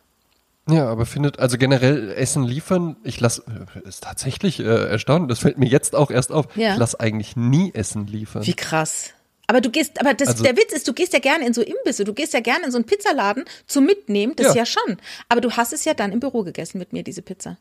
[0.69, 3.43] Ja, aber findet, also generell Essen liefern, ich lasse,
[3.83, 6.73] ist tatsächlich äh, erstaunlich, das fällt mir jetzt auch erst auf, Ja.
[6.73, 8.45] ich lasse eigentlich nie Essen liefern.
[8.45, 9.09] Wie krass.
[9.47, 11.61] Aber du gehst, aber das, Also- der Witz ist, du gehst ja gerne in so
[11.63, 14.61] Imbisse, du gehst ja gerne in so einen Pizzaladen zum Mitnehmen, das ja.
[14.61, 14.65] Ja.
[14.67, 14.97] schon.
[15.29, 17.57] Aber du hast es ja dann im Büro gegessen mit mir, diese Pizza.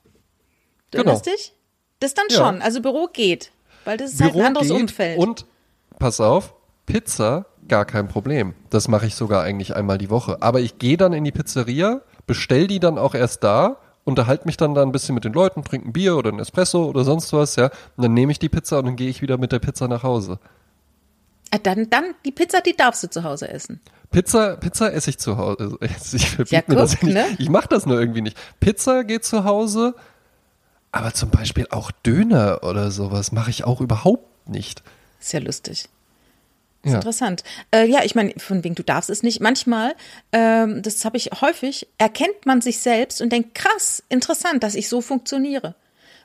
[0.90, 1.12] Du Genau.
[1.12, 1.52] erinnerst dich?
[2.00, 2.36] Das dann Ja.
[2.36, 2.60] schon.
[2.62, 3.50] Also Büro geht.
[3.86, 5.18] Weil das ist halt Büro ein anderes Umfeld.
[5.18, 5.46] Und
[6.00, 6.54] pass auf,
[6.86, 8.54] Pizza gar kein Problem.
[8.70, 10.38] Das mache ich sogar eigentlich einmal die Woche.
[10.42, 14.56] Aber ich gehe dann in die Pizzeria, bestell die dann auch erst da, unterhalte mich
[14.56, 17.32] dann da ein bisschen mit den Leuten, trinke ein Bier oder ein Espresso oder sonst
[17.32, 17.66] was, ja.
[17.96, 20.02] Und dann nehme ich die Pizza und dann gehe ich wieder mit der Pizza nach
[20.02, 20.40] Hause.
[21.52, 23.80] Ah, dann, dann, die Pizza, die darfst du zu Hause essen.
[24.10, 25.78] Pizza, Pizza esse ich zu Hause.
[26.12, 27.30] Ich verbiete Ja, mir das guck, ja nicht.
[27.30, 27.36] ne?
[27.38, 28.36] Ich mache das nur irgendwie nicht.
[28.58, 29.94] Pizza geht zu Hause,
[30.90, 34.82] aber zum Beispiel auch Döner oder sowas mache ich auch überhaupt nicht.
[35.20, 35.84] Ist ja lustig.
[36.82, 36.94] Ist Ja.
[36.96, 37.44] interessant.
[37.70, 39.40] Äh, ja, ich meine, von wegen du darfst es nicht.
[39.40, 39.94] Manchmal,
[40.32, 44.88] ähm, das habe ich häufig, erkennt man sich selbst und denkt, krass, interessant, dass ich
[44.88, 45.74] so funktioniere.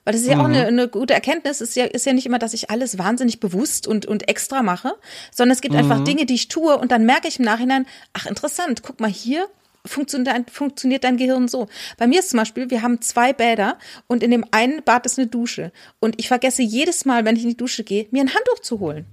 [0.05, 1.61] Weil das ist ja auch eine, eine gute Erkenntnis.
[1.61, 4.93] Ist ja, ist ja nicht immer, dass ich alles wahnsinnig bewusst und, und extra mache,
[5.31, 8.27] sondern es gibt einfach Dinge, die ich tue und dann merke ich im Nachhinein, ach
[8.27, 9.47] interessant, guck mal hier.
[9.85, 11.67] Funktioniert dein, funktioniert dein Gehirn so.
[11.97, 13.77] Bei mir ist zum Beispiel, wir haben zwei Bäder
[14.07, 15.71] und in dem einen Bad ist eine Dusche.
[15.99, 18.79] Und ich vergesse jedes Mal, wenn ich in die Dusche gehe, mir ein Handtuch zu
[18.79, 19.05] holen.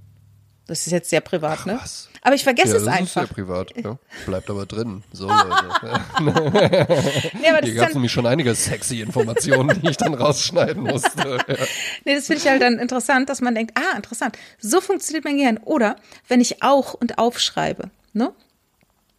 [0.66, 1.78] Das ist jetzt sehr privat, ne?
[1.80, 2.08] was?
[2.22, 3.04] Aber ich vergesse ja, es das einfach.
[3.04, 3.76] ist sehr privat.
[3.76, 3.98] Ja.
[4.26, 5.02] Bleibt aber drin.
[5.12, 6.00] So, Leute.
[6.20, 10.84] Nee, aber das Hier gab es nämlich schon einige sexy Informationen, die ich dann rausschneiden
[10.84, 11.38] musste.
[11.48, 11.56] Ja.
[12.04, 15.36] nee, das finde ich halt dann interessant, dass man denkt, ah, interessant, so funktioniert mein
[15.36, 15.58] Gehirn.
[15.58, 15.96] Oder
[16.28, 18.32] wenn ich auch und aufschreibe, ne?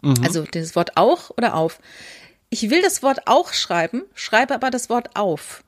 [0.04, 0.24] Mhm.
[0.24, 1.80] Also das Wort auch oder auf.
[2.50, 5.64] Ich will das Wort auch schreiben, schreibe aber das Wort auf.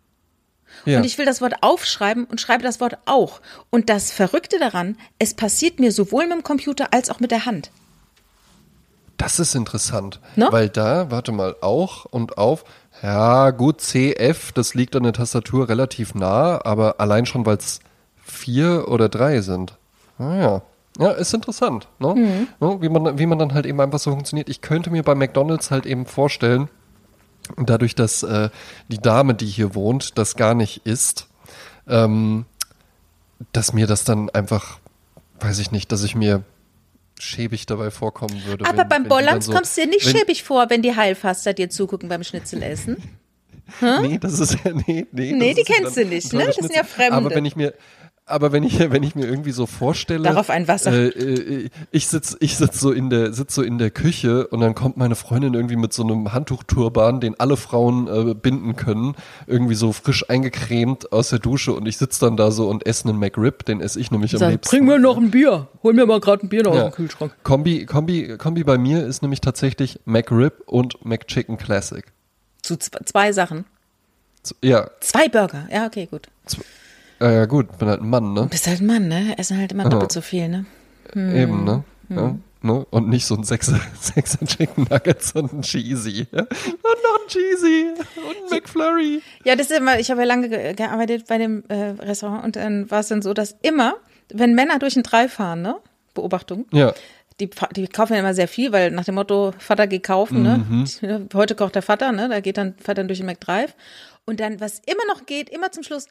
[0.85, 0.99] Ja.
[0.99, 3.41] Und ich will das Wort aufschreiben und schreibe das Wort auch.
[3.69, 7.45] Und das Verrückte daran, es passiert mir sowohl mit dem Computer als auch mit der
[7.45, 7.71] Hand.
[9.17, 10.49] Das ist interessant, Ne?
[10.51, 12.65] weil da, warte mal, auch und auf,
[13.01, 17.79] ja gut, CF, das liegt an der Tastatur relativ nah, aber allein schon, weil es
[18.21, 19.77] vier oder drei sind.
[20.19, 20.61] Ah
[20.99, 21.11] ja.
[21.11, 22.15] Ist interessant, ne?
[22.15, 22.47] Mhm.
[22.59, 22.77] Ne?
[22.81, 24.49] Wie, man, wie man dann halt eben einfach so funktioniert.
[24.49, 26.69] Ich könnte mir bei McDonalds halt eben vorstellen,
[27.57, 28.49] dadurch, dass äh,
[28.87, 31.27] die Dame, die hier wohnt, das gar nicht ist,
[31.87, 32.45] ähm,
[33.51, 34.79] dass mir das dann einfach,
[35.39, 36.43] weiß ich nicht, dass ich mir
[37.19, 38.65] schäbig dabei vorkommen würde.
[38.65, 41.53] Aber wenn- beim Bollands so- kommst du dir nicht wenn, schäbig vor, wenn die Heilfaster
[41.53, 42.97] dir zugucken beim Schnitzelessen.
[43.81, 45.31] Nee, das ist ja, nee, nee.
[45.33, 46.45] Nee, die kennst du nicht, ne?
[46.45, 46.83] Das sind ja.
[46.83, 47.13] Fremde.
[47.17, 47.73] Aber wenn ich mir,
[48.27, 50.91] aber wenn ich, wenn ich mir irgendwie so vorstelle, Darauf ein Wasser.
[50.91, 51.07] Äh,
[51.65, 54.73] äh, ich sitz, ich sitz so in der, sitz so in der Küche und dann
[54.75, 59.15] kommt meine Freundin irgendwie mit so einem Handtuchturban, den alle Frauen äh, binden können,
[59.47, 63.07] irgendwie so frisch eingecremt aus der Dusche und ich sitz dann da so und esse
[63.09, 64.69] einen McRib, den esse ich nämlich am Sag, liebsten.
[64.77, 65.67] bring mir noch ein Bier.
[65.83, 66.83] Hol mir mal gerade ein Bier noch Ja.
[66.87, 67.35] aus dem Kühlschrank.
[67.43, 72.05] Kombi, Kombi, Kombi bei mir ist nämlich tatsächlich McRib und McChicken Classic.
[72.63, 73.65] Zu z- zwei Sachen.
[74.41, 75.67] Z- Ja, Zwei Burger.
[75.71, 76.27] Ja, okay, gut.
[76.27, 76.55] äh,
[77.21, 78.47] ja gut, bin halt ein Mann, ne?
[78.49, 79.37] Bist halt ein Mann, ne?
[79.37, 80.65] Essen halt immer doppelt so viel, ne?
[81.15, 81.83] Eben, ne?
[82.09, 82.17] Hm.
[82.17, 82.85] Ja, ne?
[82.89, 86.27] Und nicht so ein Sechser, Sechser Chicken Nuggets und ein Cheesy.
[86.31, 86.41] Ja?
[86.41, 87.85] Und noch ein Cheesy
[88.17, 89.21] und ein McFlurry.
[89.45, 92.55] Ja, das ist immer, ich habe ja lange ge gearbeitet bei dem äh, Restaurant und
[92.55, 93.95] dann war es dann so, dass immer,
[94.33, 95.75] wenn Männer durch den Drei fahren, ne?
[96.13, 96.93] Beobachtung, Ja.
[97.39, 100.85] die, die kaufen ja immer sehr viel, weil nach dem Motto, Vater geht kaufen, Mhm.
[101.01, 101.27] ne?
[101.33, 102.27] Heute kocht der Vater, ne?
[102.29, 103.73] Da geht dann Vater durch den McDrive.
[104.25, 106.07] Und dann, was immer noch geht, immer zum Schluss,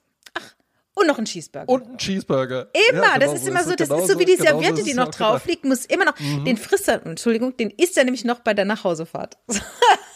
[0.95, 1.69] und noch ein Cheeseburger.
[1.69, 2.69] Und ein Cheeseburger.
[2.91, 3.77] Immer, Ja, genau das ist so immer so, es.
[3.77, 5.49] das Genau ist so wie die genau so Serviette, ist die noch drauf gedacht.
[5.49, 6.45] liegt, muss immer noch, Mhm.
[6.45, 9.37] den frisst er, Entschuldigung, den isst er nämlich noch bei der Nachhausefahrt.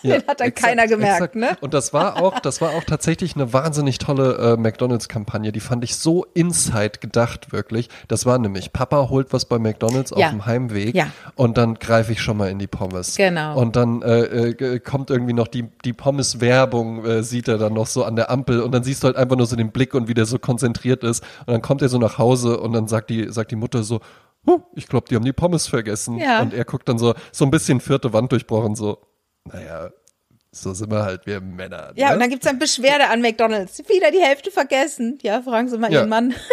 [0.04, 1.34] Ja, den hat dann exakt, keiner gemerkt, exakt.
[1.34, 1.56] ne?
[1.60, 5.50] Und das war auch, das war auch tatsächlich eine wahnsinnig tolle äh, McDonalds-Kampagne.
[5.50, 7.88] Die fand ich so inside gedacht, wirklich.
[8.06, 10.26] Das war nämlich, Papa holt was bei McDonalds Ja.
[10.26, 11.08] auf dem Heimweg Ja.
[11.34, 13.16] und dann greife ich schon mal in die Pommes.
[13.16, 13.58] Genau.
[13.58, 14.20] Und dann äh,
[14.50, 18.30] äh, kommt irgendwie noch die, die Pommes-Werbung, äh, sieht er dann noch so an der
[18.30, 20.38] Ampel und dann siehst du halt einfach nur so den Blick und wie der so
[20.38, 20.67] konzentriert
[21.04, 21.22] ist.
[21.40, 24.00] Und dann kommt er so nach Hause und dann sagt die, sagt die Mutter so,
[24.46, 26.18] huh, ich glaube, die haben die Pommes vergessen.
[26.18, 26.40] Ja.
[26.40, 28.98] Und er guckt dann so, so ein bisschen vierte Wand durchbrochen, so,
[29.44, 29.90] naja,
[30.50, 31.92] so sind wir halt, wir Männer.
[31.94, 32.14] Ja, ne?
[32.14, 33.78] und dann gibt's dann Beschwerde an McDonalds.
[33.88, 35.18] Wieder die Hälfte vergessen.
[35.22, 36.00] Ja, fragen Sie mal Ja.
[36.00, 36.34] Ihren Mann.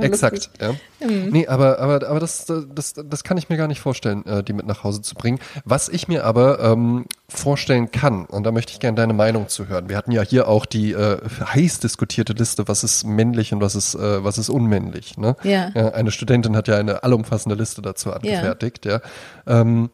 [0.00, 0.72] Exakt, ja.
[1.06, 1.28] Mhm.
[1.30, 4.52] Nee, aber, aber, aber das, das, das kann ich mir gar nicht vorstellen, äh, die
[4.52, 5.38] mit nach Hause zu bringen.
[5.64, 9.68] Was ich mir aber ähm, vorstellen kann, und da möchte ich gerne deine Meinung zu
[9.68, 9.88] hören.
[9.88, 13.74] Wir hatten ja hier auch die äh, heiß diskutierte Liste, was ist männlich und was
[13.74, 15.16] ist, äh, was ist unmännlich.
[15.16, 15.36] Ne?
[15.42, 15.68] Ja.
[15.92, 19.00] eine Studentin hat ja eine allumfassende Liste dazu angefertigt, ja.
[19.46, 19.90] Ähm,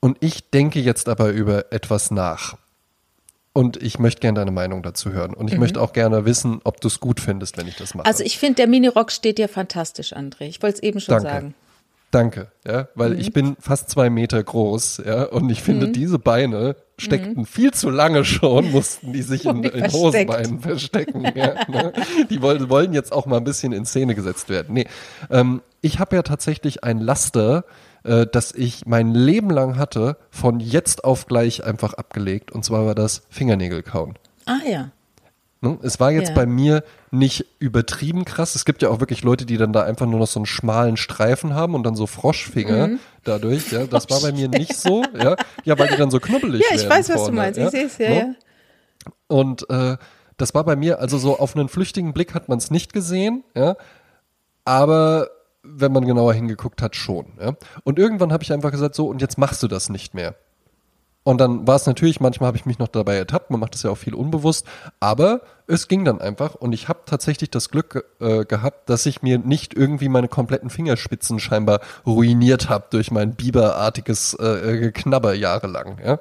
[0.00, 2.56] und ich denke jetzt aber über etwas nach.
[3.56, 5.32] Und ich möchte gerne deine Meinung dazu hören.
[5.32, 8.04] Und ich möchte auch gerne wissen, ob du es gut findest, wenn ich das mache.
[8.04, 8.08] Mhm.
[8.10, 10.42] Also ich finde, der Minirock steht dir fantastisch, André.
[10.48, 11.28] Ich wollte es eben schon Danke.
[11.30, 11.54] sagen.
[12.10, 13.18] Danke, ja, weil Mhm.
[13.20, 17.90] ich bin fast zwei Meter groß, ja, und ich finde, diese Beine steckten viel zu
[17.90, 19.90] lange schon, mussten die sich in, in.
[19.92, 21.24] Hosenbeinen verstecken.
[21.34, 21.92] ja, ne?
[22.30, 24.74] Die wollen, wollen jetzt auch mal ein bisschen in Szene gesetzt werden.
[24.74, 24.86] Nee,
[25.28, 27.64] ähm, ich habe ja tatsächlich ein Laster,
[28.04, 32.86] äh, das ich mein Leben lang hatte, von jetzt auf gleich einfach abgelegt, und zwar
[32.86, 34.14] war das Fingernägel kauen.
[34.46, 34.90] Ah ja.
[35.60, 35.78] Ne?
[35.82, 36.34] Es war jetzt Ja.
[36.34, 38.54] bei mir nicht übertrieben krass.
[38.54, 40.96] Es gibt ja auch wirklich Leute, die dann da einfach nur noch so einen schmalen
[40.98, 42.98] Streifen haben und dann so Froschfinger Mhm.
[43.24, 43.72] dadurch.
[43.72, 45.02] Ja, das war bei mir nicht so.
[45.18, 47.58] Ja, ja, weil die dann so knubbelig Ja, ich werden weiß, was du vorne, meinst.
[47.58, 47.64] Ja?
[47.66, 48.16] Ich sehe es, ja, Ne?
[48.18, 49.12] ja.
[49.28, 49.96] Und äh,
[50.36, 53.42] das war bei mir, also so auf einen flüchtigen Blick hat man es nicht gesehen,
[53.54, 53.76] ja.
[54.66, 55.28] Aber
[55.64, 57.26] wenn man genauer hingeguckt hat, schon.
[57.40, 57.56] Ja?
[57.82, 60.34] Und irgendwann habe ich einfach gesagt, so, und jetzt machst du das nicht mehr.
[61.24, 63.82] Und dann war es natürlich, manchmal habe ich mich noch dabei ertappt, man macht das
[63.82, 64.66] ja auch viel unbewusst,
[65.00, 69.22] aber es ging dann einfach und ich habe tatsächlich das Glück äh, gehabt, dass ich
[69.22, 75.98] mir nicht irgendwie meine kompletten Fingerspitzen scheinbar ruiniert habe durch mein biberartiges äh, Geknabber jahrelang.
[76.04, 76.18] Ja?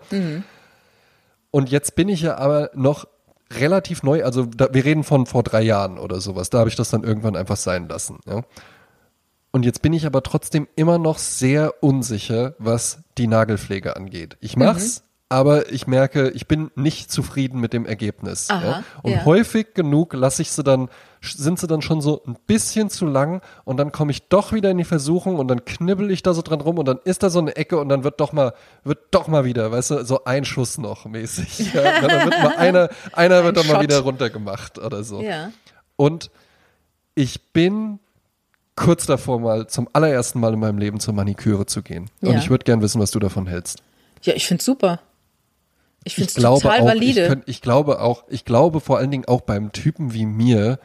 [1.52, 3.06] Und jetzt bin ich ja aber noch
[3.52, 6.78] relativ neu, also da, wir reden von vor drei Jahren oder sowas, da habe ich
[6.78, 8.20] das dann irgendwann einfach sein lassen.
[8.26, 8.44] Ja?
[9.54, 14.36] Und jetzt bin ich aber trotzdem immer noch sehr unsicher, was die Nagelpflege angeht.
[14.41, 18.49] Ich mach's, aber ich merke, ich bin nicht zufrieden mit dem Ergebnis.
[18.49, 18.84] Aha, ja?
[19.04, 19.26] Und ja.
[19.26, 20.89] häufig genug lasse ich sie dann,
[21.22, 24.72] sind sie dann schon so ein bisschen zu lang und dann komme ich doch wieder
[24.72, 27.30] in die Versuchung und dann knibbel ich da so dran rum und dann ist da
[27.30, 30.24] so eine Ecke und dann wird doch mal, wird doch mal wieder, weißt du, so
[30.24, 31.74] ein Schuss noch mäßig.
[31.76, 32.01] Ja?
[32.01, 35.24] Dann wird mal einer, einer wird Ein doch mal wieder runtergemacht oder so.
[35.95, 36.32] Und
[37.14, 37.99] ich bin
[38.76, 42.10] kurz davor, mal zum allerersten Mal in meinem Leben zur Maniküre zu gehen.
[42.22, 42.38] Und Ja.
[42.40, 43.84] ich würde gern wissen, was du davon hältst.
[44.24, 45.00] Ja, ich find's super.
[46.04, 47.22] Ich find's glaube total auch, valide.
[47.22, 50.80] ich, könnt, ich glaube auch, ich glaube vor allen Dingen auch beim Typen wie mir,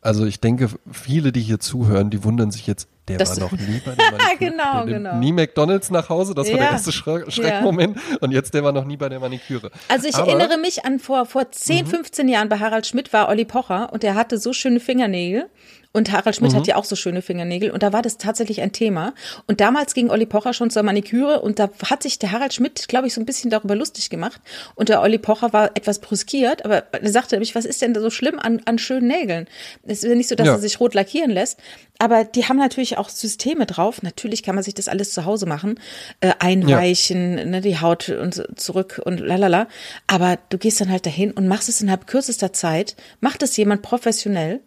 [0.00, 3.52] also ich denke, viele, die hier zuhören, die wundern sich jetzt, der Das- war noch
[3.58, 4.38] nie bei der Maniküre.
[4.38, 5.14] Genau, der genau.
[5.16, 6.72] Nie McDonalds nach Hause, das war der Ja.
[6.72, 7.98] erste Schre Schreckmoment.
[8.20, 9.70] Und jetzt, der war noch nie bei der Maniküre.
[9.88, 10.40] Also ich Aber, Mhm.
[10.40, 14.02] erinnere mich an vor, vor 10, 15 Jahren bei Harald Schmidt war Olli Pocher und
[14.02, 15.48] der hatte so schöne Fingernägel.
[15.92, 16.56] Und Harald Schmidt Mhm.
[16.58, 19.12] hat ja auch so schöne Fingernägel und da war das tatsächlich ein Thema.
[19.48, 22.86] Und damals ging Olli Pocher schon zur Maniküre und da hat sich der Harald Schmidt,
[22.86, 24.40] glaube ich, so ein bisschen darüber lustig gemacht.
[24.76, 28.00] Und der Olli Pocher war etwas brüskiert, aber er sagte nämlich, was ist denn da
[28.00, 29.48] so schlimm an, an schönen Nägeln?
[29.82, 30.52] Es ist ja nicht so, dass Ja.
[30.52, 31.58] er sich rot lackieren lässt,
[32.00, 34.02] aber die haben natürlich auch Systeme drauf.
[34.02, 35.78] Natürlich kann man sich das alles zu Hause machen,
[36.20, 39.68] äh, einweichen, ne, die Haut und zurück und lalala.
[40.06, 43.82] Aber du gehst dann halt dahin und machst es innerhalb kürzester Zeit, macht es jemand
[43.82, 44.60] professionell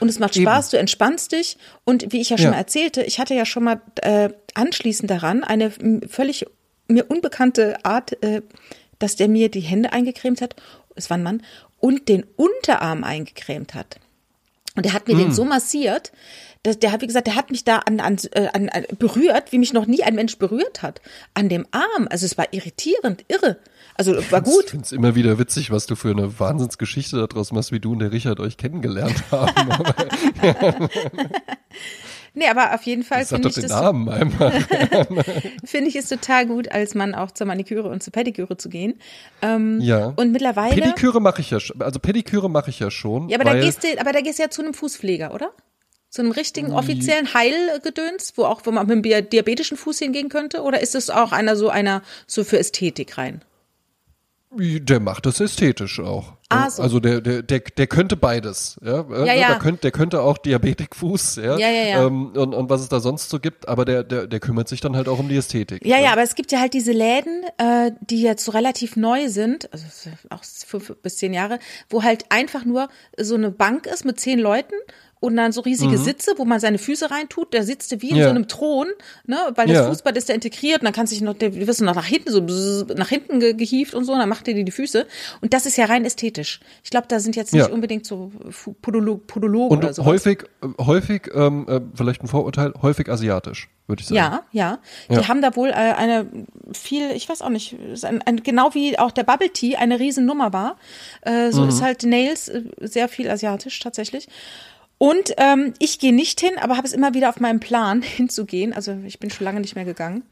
[0.00, 0.44] und es macht Eben.
[0.46, 2.50] Spaß, du entspannst dich und wie ich ja schon Ja.
[2.52, 5.70] mal erzählte, ich hatte ja schon mal äh, anschließend daran eine
[6.08, 6.46] völlig
[6.88, 8.40] mir unbekannte Art, äh,
[8.98, 10.56] dass der mir die Hände eingecremt hat,
[10.96, 11.42] es war ein Mann,
[11.80, 14.00] und den Unterarm eingecremt hat.
[14.74, 15.24] Und der hat mir Hm.
[15.24, 16.12] den so massiert,
[16.62, 19.52] dass der hat, wie gesagt, der hat mich da an, an, äh, an, an berührt,
[19.52, 21.00] wie mich noch nie ein Mensch berührt hat.
[21.34, 22.08] An dem Arm.
[22.10, 23.58] Also es war irritierend, irre.
[23.94, 24.70] Also war Ich gut.
[24.70, 27.98] finde es immer wieder witzig, was du für eine Wahnsinnsgeschichte daraus machst, wie du und
[28.00, 30.88] der Richard euch kennengelernt haben.
[32.34, 34.52] Nee, aber auf jeden Fall finde ich den das Namen einmal.
[35.64, 39.00] finde ich es total gut, als Mann auch zur Maniküre und zur Pediküre zu gehen.
[39.42, 40.12] Ähm, Ja.
[40.14, 40.74] Und mittlerweile.
[40.74, 41.80] Pediküre mache ich ja schon.
[41.82, 43.28] Also Pediküre mache ich ja schon.
[43.28, 45.50] ja, aber da gehst du, aber da gehst du ja zu einem Fußpfleger, oder?
[46.10, 50.28] Zu einem richtigen offiziellen Heilgedöns, wo auch, wo man mit einem Dia- diabetischen Fuß hingehen
[50.30, 50.62] könnte?
[50.62, 53.42] Oder ist es auch einer so einer so für Ästhetik rein?
[54.50, 56.32] Der macht das ästhetisch auch.
[56.48, 56.82] Ah, so.
[56.82, 58.80] Also der, der, der, der könnte beides.
[58.82, 59.48] Ja, Ja, ja, ja.
[59.48, 61.58] Der, könnte, der könnte auch Diabetikfuß, ja.
[61.58, 62.06] Ja, ja, ja.
[62.06, 64.80] Ähm, und, und was es da sonst so gibt, aber der, der, der kümmert sich
[64.80, 65.84] dann halt auch um die Ästhetik.
[65.84, 69.28] Ja, ja, aber es gibt ja halt diese Läden, äh, die jetzt so relativ neu
[69.28, 69.84] sind, also
[70.30, 71.58] auch fünf bis zehn Jahre,
[71.90, 72.88] wo halt einfach nur
[73.18, 74.74] so eine Bank ist mit zehn Leuten
[75.20, 77.52] und dann so riesige Sitze, wo man seine Füße reintut.
[77.52, 78.20] Der sitzt wie in Mhm.
[78.20, 78.24] Ja.
[78.24, 78.86] so einem Thron,
[79.26, 79.88] ne, weil das Ja.
[79.88, 82.30] Fußball ist da integriert und dann kann sich noch, der wirst du noch nach hinten
[82.30, 82.40] so
[82.94, 85.06] nach hinten ge gehievt und so, und dann macht er dir die Füße.
[85.40, 86.60] Und das ist ja rein ästhetisch.
[86.84, 87.72] Ich glaube, da sind jetzt nicht Ja.
[87.72, 88.30] unbedingt so
[88.82, 90.04] Podolo Podologen Und oder so.
[90.04, 94.16] häufig, äh, häufig, ähm, äh, vielleicht ein Vorurteil, häufig asiatisch, würde ich sagen.
[94.16, 94.78] Ja, ja.
[95.10, 95.28] Die Ja.
[95.28, 96.26] haben da wohl äh, eine
[96.72, 100.52] viel, ich weiß auch nicht, ein, ein, genau wie auch der Bubble Tea eine Riesennummer
[100.52, 100.76] war.
[101.22, 101.68] Äh, so Mhm.
[101.70, 104.28] ist halt Nails äh, sehr viel asiatisch tatsächlich.
[104.98, 108.72] Und ähm, ich gehe nicht hin, aber habe es immer wieder auf meinem Plan hinzugehen.
[108.72, 110.22] Also ich bin schon lange nicht mehr gegangen.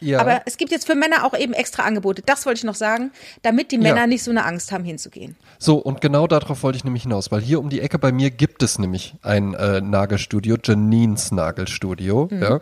[0.00, 0.20] Ja.
[0.20, 2.22] Aber es gibt jetzt für Männer auch eben extra Angebote.
[2.24, 3.10] Das wollte ich noch sagen,
[3.42, 4.06] damit die Männer Ja.
[4.06, 5.34] nicht so eine Angst haben, hinzugehen.
[5.58, 8.30] So, und genau darauf wollte ich nämlich hinaus, weil hier um die Ecke bei mir
[8.30, 12.42] gibt es nämlich ein äh, Nagelstudio, Janines Nagelstudio, Mhm.
[12.42, 12.60] ja.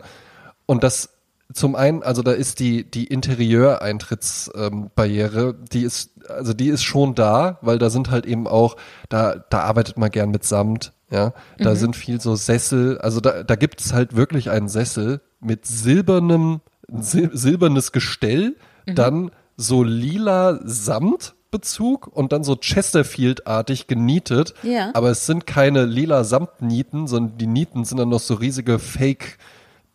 [0.65, 1.09] Und das
[1.53, 7.15] zum einen, also da ist die, die Interieur-Eintrittsbarriere, ähm, die ist, also die ist schon
[7.15, 8.75] da, weil da sind halt eben auch,
[9.09, 11.33] da, da arbeitet man gern mit Samt, ja.
[11.57, 15.65] Da sind viel so Sessel, also da, da gibt es halt wirklich einen Sessel mit
[15.65, 18.55] silbernem, sil silbernes Gestell,
[18.85, 24.53] dann so lila Samtbezug und dann so Chesterfield-artig genietet.
[24.63, 24.91] Ja.
[24.93, 29.37] Aber es sind keine lila Samtnieten, sondern die Nieten sind dann noch so riesige Fake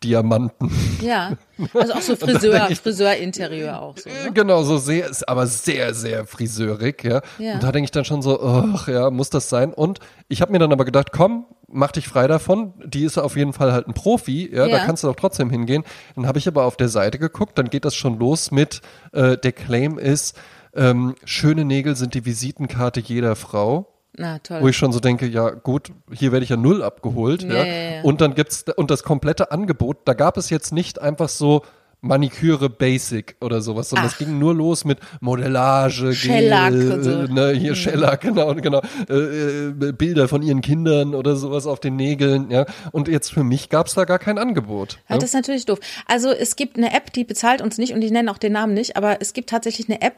[0.03, 0.71] Diamanten.
[1.01, 1.33] Ja,
[1.73, 4.09] also auch so Friseur, Friseurinterieur auch so.
[4.09, 4.31] Ne?
[4.33, 7.21] Genau, so sehr, ist aber sehr, sehr friseurig, ja.
[7.39, 7.53] Ja.
[7.55, 9.73] Und da denke ich dann schon so, ach ja, muss das sein?
[9.73, 12.73] Und ich habe mir dann aber gedacht, komm, mach dich frei davon.
[12.85, 14.85] Die ist auf jeden Fall halt ein Profi, ja, da Ja.
[14.85, 15.83] kannst du doch trotzdem hingehen.
[16.15, 18.81] Dann habe ich aber auf der Seite geguckt, dann geht das schon los mit,
[19.11, 20.37] äh, der Claim ist,
[20.75, 23.92] ähm, schöne Nägel sind die Visitenkarte jeder Frau.
[24.15, 24.61] Na toll.
[24.61, 27.43] Wo ich schon so denke, ja gut, hier werde ich ja null abgeholt.
[27.43, 28.01] Ja, Ja, ja, ja.
[28.03, 31.63] Und dann gibt's und das komplette Angebot, da gab es jetzt nicht einfach so
[32.03, 34.17] Maniküre Basic oder sowas, sondern es Ach.
[34.17, 37.09] ging nur los mit Modellage, Shellac Gel, und so.
[37.09, 37.37] Mhm.
[37.37, 41.79] äh, ne, hier Shellac, genau, genau, äh, äh, Bilder von ihren Kindern oder sowas auf
[41.79, 42.65] den Nägeln, ja.
[42.91, 44.99] Und jetzt für mich gab's da gar kein Angebot.
[45.07, 45.79] Ja, das ist natürlich doof.
[46.05, 48.73] Also es gibt eine App, die bezahlt uns nicht und ich nenne auch den Namen
[48.73, 50.15] nicht, aber es gibt tatsächlich eine App,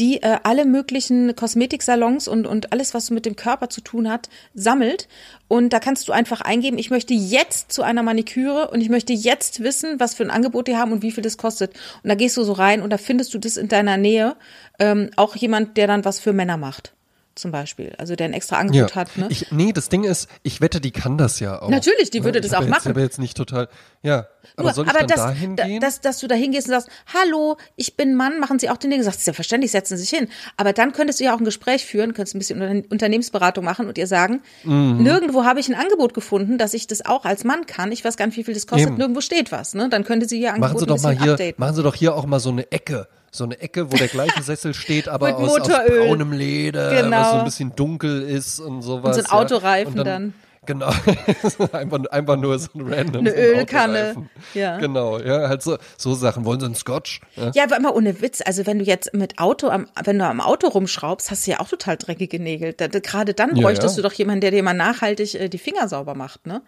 [0.00, 4.28] die äh, alle möglichen Kosmetiksalons und, und alles, was mit dem Körper zu tun hat,
[4.54, 5.06] sammelt.
[5.46, 9.12] Und da kannst du einfach eingeben, ich möchte jetzt zu einer Maniküre und ich möchte
[9.12, 11.74] jetzt wissen, was für ein Angebot die haben und wie viel das kostet.
[12.02, 14.36] Und da gehst du so rein und da findest du das in deiner Nähe.
[14.78, 16.94] Ähm, auch jemand, der dann was für Männer macht,
[17.38, 17.94] zum Beispiel.
[17.98, 19.16] Also der ein extra Angebot hat.
[19.16, 19.26] Ne?
[19.30, 21.68] Ich, nee, das Ding ist, ich wette, die kann das ja auch.
[21.70, 22.90] Natürlich, die würde Ich das auch jetzt, machen.
[22.90, 23.68] Aber jetzt nicht total,
[24.02, 24.26] ja.
[24.56, 25.80] Aber Nur, soll ich aber dann das, da da, hingehen?
[25.80, 28.90] dass, dass du da hingehst und sagst, hallo, ich bin Mann, machen Sie auch den
[28.90, 28.98] Ding.
[29.00, 30.28] Du sagst, selbstverständlich, setzen Sie sich hin.
[30.56, 33.86] Aber dann könntest du ja auch ein Gespräch führen, könntest ein bisschen Unter- Unternehmensberatung machen
[33.88, 35.02] und ihr sagen, Mhm.
[35.02, 37.92] nirgendwo habe ich ein Angebot gefunden, dass ich das auch als Mann kann.
[37.92, 38.88] Ich weiß gar nicht, wie viel das kostet.
[38.88, 38.96] Eben.
[38.98, 39.74] Nirgendwo steht was.
[39.74, 39.88] Ne?
[39.88, 41.54] Dann könnte sie ihr Angebot Machen Sie ein doch mal hier, updaten.
[41.58, 43.06] machen Sie doch hier auch mal so eine Ecke.
[43.38, 47.20] So eine Ecke, wo der gleiche Sessel steht, aber aus, aus braunem Leder, Genau.
[47.20, 49.16] was so ein bisschen dunkel ist und sowas.
[49.16, 49.44] Und so ein ja.
[49.44, 50.34] Autoreifen Und dann.
[50.66, 50.88] Genau,
[51.72, 54.28] einfach, einfach nur so ein random Eine so ein Ölkanne.
[54.52, 54.76] Ja.
[54.76, 56.44] Genau, ja, halt so, so Sachen.
[56.44, 57.22] Wollen Sie einen Scotch?
[57.36, 57.50] Ja.
[57.54, 58.42] Ja, aber immer ohne Witz.
[58.44, 61.60] Also wenn du jetzt mit Auto, am, wenn du am Auto rumschraubst, hast du ja
[61.60, 62.74] auch total dreckige Nägel.
[62.74, 64.02] Da, da, gerade dann Ja, bräuchtest ja.
[64.02, 66.60] du doch jemanden, der dir mal nachhaltig äh, die Finger sauber macht, ne?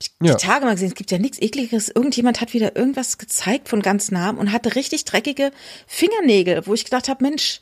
[0.00, 0.34] Ich Ja.
[0.34, 1.88] die Tage mal gesehen, es gibt ja nichts ekliges.
[1.88, 5.50] Irgendjemand hat wieder irgendwas gezeigt von ganz nah und hatte richtig dreckige
[5.86, 7.60] Fingernägel, wo ich gedacht habe, Mensch,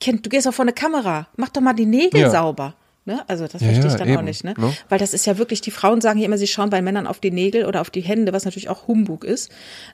[0.00, 2.30] Kind, du gehst doch vor eine Kamera, mach doch mal die Nägel Ja.
[2.30, 2.74] sauber.
[3.06, 3.22] Ne?
[3.28, 4.54] Also das Ja, verstehe ich dann auch eben, nicht, ne?
[4.56, 4.76] ne?
[4.88, 7.18] Weil das ist ja wirklich, die Frauen sagen ja immer, sie schauen bei Männern auf
[7.18, 9.50] die Nägel oder auf die Hände, was natürlich auch Humbug ist,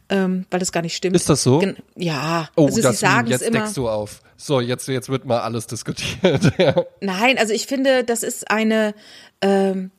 [0.08, 1.14] ähm, weil das gar nicht stimmt.
[1.14, 1.58] Ist das so?
[1.60, 3.60] Gen ja, Oh, also sie das jetzt immer.
[3.60, 4.22] deckst du auf.
[4.36, 6.52] So, jetzt, jetzt wird mal alles diskutiert.
[6.58, 6.84] ja.
[7.00, 8.94] Nein, also ich finde, das ist eine,
[9.40, 9.92] ähm,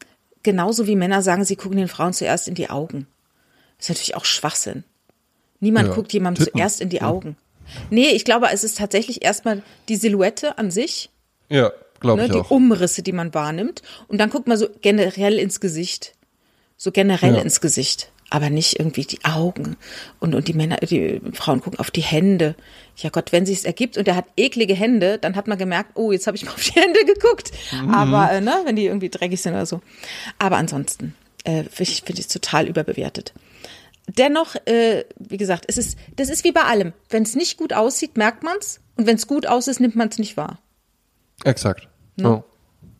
[0.47, 3.05] genauso wie Männer sagen, sie gucken den Frauen zuerst in die Augen.
[3.77, 4.85] Das ist natürlich auch Schwachsinn.
[5.59, 6.57] Niemand Ja, guckt jemandem Titten.
[6.57, 7.35] zuerst in die Augen.
[7.89, 11.09] Nee, ich glaube, es ist tatsächlich erstmal die Silhouette an sich,
[11.49, 12.49] Ja, glaube ne, ich die auch.
[12.51, 13.81] Umrisse, die man wahrnimmt.
[14.07, 16.13] Und dann guckt man so generell ins Gesicht.
[16.77, 17.41] So generell Ja.
[17.41, 18.09] ins Gesicht.
[18.29, 19.77] Aber nicht irgendwie die Augen.
[20.19, 22.55] Und, und die Männer, die Frauen gucken auf die Hände.
[22.97, 26.11] Ja Gott, wenn sich's ergibt und er hat eklige Hände, dann hat man gemerkt, oh,
[26.11, 27.51] jetzt habe ich mal auf die Hände geguckt.
[27.71, 27.93] Mhm.
[27.93, 29.81] Aber, äh, ne, wenn die irgendwie dreckig sind oder so.
[30.39, 31.15] Aber ansonsten,
[31.45, 33.33] äh, finde ich, finde ich total überbewertet.
[34.07, 36.93] Dennoch, äh, wie gesagt, es ist, das ist wie bei allem.
[37.09, 38.79] Wenn es nicht gut aussieht, merkt man's.
[38.95, 40.59] Und wenn es gut aussieht, nimmt man es nicht wahr.
[41.43, 41.87] Exakt.
[42.15, 42.29] Ne?
[42.29, 42.43] Ja.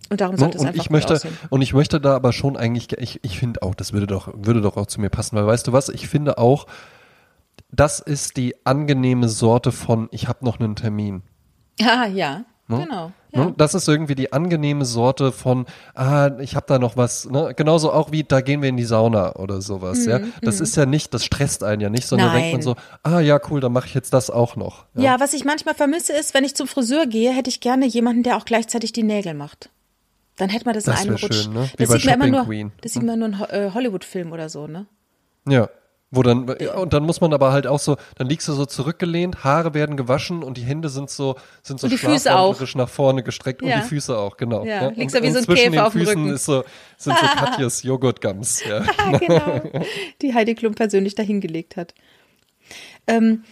[0.10, 0.40] Und darum Ne?
[0.40, 1.38] sollte es Und einfach ich gut möchte, aussehen.
[1.50, 4.62] und ich möchte da aber schon eigentlich, ich, ich finde auch, das würde doch, würde
[4.62, 6.68] doch auch zu mir passen, weil weißt du was, ich finde auch,
[7.72, 11.24] das ist die angenehme Sorte von, ich habe noch einen Termin.
[11.82, 12.84] Ah, ja, Ne?
[12.84, 13.12] genau.
[13.32, 13.44] Ne?
[13.44, 13.54] Ja.
[13.56, 17.54] Das ist irgendwie die angenehme Sorte von, ah, ich habe da noch was, ne?
[17.56, 20.06] genauso auch wie, da gehen wir in die Sauna oder sowas.
[20.06, 22.66] ja, Das ist ja nicht, das stresst einen ja nicht, sondern da denkt man Mhm,
[22.76, 22.76] Nein.
[23.04, 24.86] so, ah ja, cool, dann mache ich jetzt das auch noch.
[24.96, 25.18] Ja.
[25.20, 28.36] was ich manchmal vermisse, ist, wenn ich zum Friseur gehe, hätte ich gerne jemanden, der
[28.36, 29.70] auch gleichzeitig die Nägel macht.
[30.38, 31.44] Dann hätte man das, Das in einem Rutsch.
[31.44, 31.70] schön, ne?
[31.78, 34.86] Das sieht man immer nur, das sieht man nur in äh, Hollywood-Film oder so, ne?
[35.48, 35.70] Ja.
[36.10, 38.66] Wo dann, ja, und dann muss man aber halt auch so, dann liegst du so
[38.66, 43.62] zurückgelehnt, Haare werden gewaschen und die Hände sind so, sind so schlafwandlerisch nach vorne gestreckt
[43.62, 43.76] Ja.
[43.76, 44.64] und die Füße auch, genau.
[44.64, 46.34] Ja, Und, liegst du wie so ein Käfer den auf dem Füßen Rücken.
[46.34, 46.64] ist so,
[46.96, 48.86] sind so Katjes Joghurtgums, ja.
[49.18, 49.62] Genau.
[50.22, 51.94] Die Heidi Klum persönlich dahingelegt hat.
[53.06, 53.44] Ähm,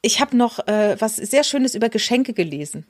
[0.00, 2.86] ich habe noch äh, was sehr Schönes über Geschenke gelesen.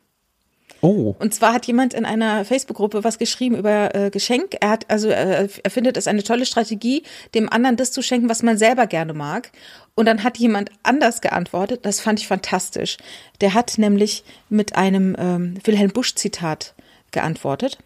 [0.85, 1.16] Oh.
[1.18, 4.57] Und zwar hat jemand in einer Facebook-Gruppe was geschrieben über äh, Geschenk.
[4.61, 7.05] Er hat also äh, er findet es eine tolle Strategie,
[7.35, 9.51] dem anderen das zu schenken, was man selber gerne mag.
[9.95, 11.87] Und dann hat jemand anders geantwortet.
[11.87, 12.99] Das fand ich fantastisch.
[13.41, 16.74] Der hat nämlich mit einem ähm, Wilhelm Busch-Zitat
[17.12, 17.78] geantwortet.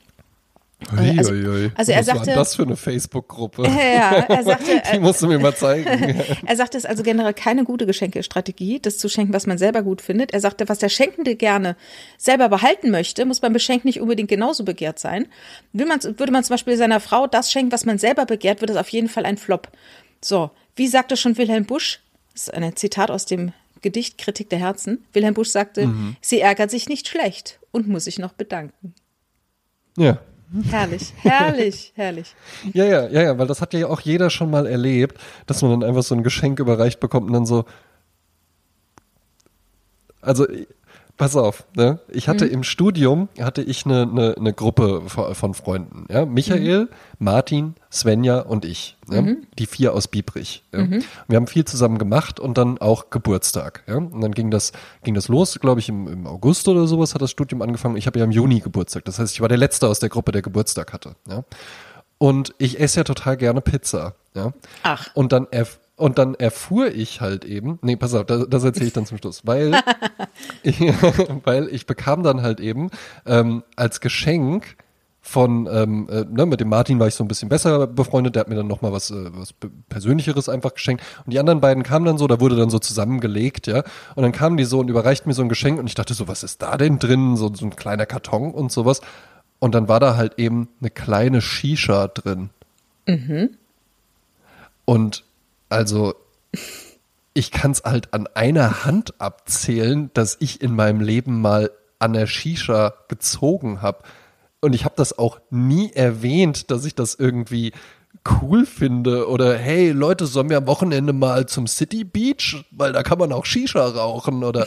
[0.92, 3.64] Ui, also- ui, also er Was war sagte- denn das für eine Facebook-Gruppe?
[3.64, 5.86] Ja, er sagte, Die musst du mir mal zeigen.
[6.46, 9.82] Er sagte, es ist also generell keine gute Geschenkestrategie, das zu schenken, was man selber
[9.82, 10.32] gut findet.
[10.32, 11.76] Er sagte, was der Schenkende gerne
[12.16, 15.26] selber behalten möchte, muss beim Beschenken nicht unbedingt genauso begehrt sein.
[15.72, 18.70] Will man, würde man zum Beispiel seiner Frau das schenken, was man selber begehrt, wird
[18.70, 19.68] es auf jeden Fall ein Flop.
[20.24, 22.00] So, wie sagte schon Wilhelm Busch,
[22.32, 23.52] das ist ein Zitat aus dem
[23.82, 25.04] Gedicht Kritik der Herzen.
[25.12, 28.94] Wilhelm Busch sagte, sie ärgert sich nicht schlecht und muss sich noch bedanken.
[29.96, 30.18] Ja.
[30.70, 32.34] Herrlich, herrlich, herrlich.
[32.72, 35.72] Ja, ja, ja, ja, weil das hat ja auch jeder schon mal erlebt, dass man
[35.80, 37.64] dann einfach so ein Geschenk überreicht bekommt und dann so.
[40.22, 40.46] Also,
[41.18, 41.98] pass auf, ne?
[42.08, 46.24] Ich hatte im Studium, hatte ich eine, eine, eine Gruppe von, Freunden, ja?
[46.24, 46.88] Michael,
[47.18, 49.22] Martin, Svenja und ich, ja?
[49.58, 50.64] Die vier aus Biebrich.
[50.72, 50.88] Ja?
[51.26, 53.96] Wir haben viel zusammen gemacht und dann auch Geburtstag, ja?
[53.96, 57.20] Und dann ging das, ging das los, glaube ich, im, im August oder sowas hat
[57.20, 57.96] das Studium angefangen.
[57.96, 59.04] Ich habe ja im Juni Geburtstag.
[59.04, 61.44] Das heißt, ich war der Letzte aus der Gruppe, der Geburtstag hatte, ja?
[62.18, 64.52] Und ich esse ja total gerne Pizza, ja?
[64.84, 65.08] Ach.
[65.14, 68.86] Und dann erf und dann erfuhr ich halt eben, nee, pass auf, das, das erzähle
[68.86, 69.78] ich dann zum Schluss, weil
[70.62, 70.80] ich,
[71.44, 72.90] weil ich bekam dann halt eben
[73.26, 74.76] ähm, als Geschenk
[75.20, 78.40] von, ähm, äh, ne, mit dem Martin war ich so ein bisschen besser befreundet, der
[78.40, 79.52] hat mir dann nochmal was, äh, was
[79.88, 81.02] Persönlicheres einfach geschenkt.
[81.26, 83.82] Und die anderen beiden kamen dann so, da wurde dann so zusammengelegt, ja.
[84.14, 86.28] Und dann kamen die so und überreichten mir so ein Geschenk und ich dachte so,
[86.28, 87.36] was ist da denn drin?
[87.36, 89.02] So, so ein kleiner Karton und sowas.
[89.58, 92.50] Und dann war da halt eben eine kleine Shisha drin.
[94.86, 95.24] Und
[95.68, 96.14] also,
[97.34, 102.12] ich kann es halt an einer Hand abzählen, dass ich in meinem Leben mal an
[102.12, 104.02] der Shisha gezogen habe.
[104.60, 107.72] Und ich habe das auch nie erwähnt, dass ich das irgendwie
[108.42, 113.02] cool finde oder hey Leute, sollen wir am Wochenende mal zum City Beach, weil da
[113.02, 114.66] kann man auch Shisha rauchen oder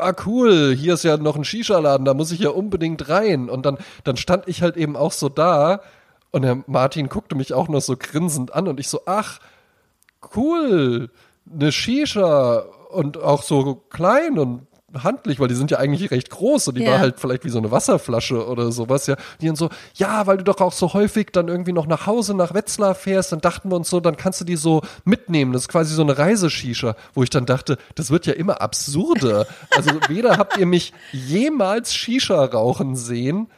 [0.00, 3.66] ah cool, hier ist ja noch ein Shisha-Laden, da muss ich ja unbedingt rein und
[3.66, 5.80] dann dann stand ich halt eben auch so da
[6.30, 9.40] und der Martin guckte mich auch noch so grinsend an und ich so ach
[10.36, 11.10] cool,
[11.52, 14.66] eine Shisha und auch so klein und
[15.02, 16.92] handlich, weil die sind ja eigentlich recht groß und die Ja.
[16.92, 19.16] war halt vielleicht wie so eine Wasserflasche oder sowas, ja.
[19.40, 22.34] Die dann so, ja, weil du doch auch so häufig dann irgendwie noch nach Hause
[22.34, 25.52] nach Wetzlar fährst, dann dachten wir uns so, dann kannst du die so mitnehmen.
[25.52, 29.46] Das ist quasi so eine Reiseshisha, wo ich dann dachte, das wird ja immer absurder.
[29.70, 33.48] Also weder habt ihr mich jemals Shisha rauchen sehen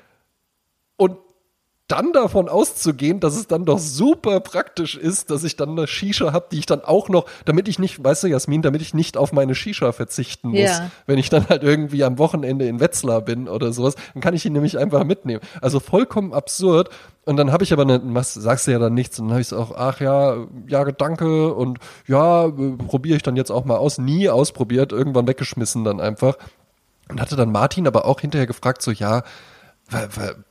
[1.89, 6.33] dann davon auszugehen, dass es dann doch super praktisch ist, dass ich dann eine Shisha
[6.33, 9.17] habe, die ich dann auch noch, damit ich nicht, weißt du, Jasmin, damit ich nicht
[9.17, 10.91] auf meine Shisha verzichten muss, Ja.
[11.07, 14.45] wenn ich dann halt irgendwie am Wochenende in Wetzlar bin oder sowas, dann kann ich
[14.45, 15.41] ihn nämlich einfach mitnehmen.
[15.63, 16.91] Also vollkommen absurd.
[17.25, 19.41] Und dann habe ich aber eine, was sagst du ja dann nichts, und dann habe
[19.43, 20.37] ich so auch, ach ja,
[20.67, 22.49] ja, danke und ja,
[22.87, 26.37] probiere ich dann jetzt auch mal aus, nie ausprobiert, irgendwann weggeschmissen dann einfach.
[27.11, 29.23] Und hatte dann Martin aber auch hinterher gefragt, so, ja,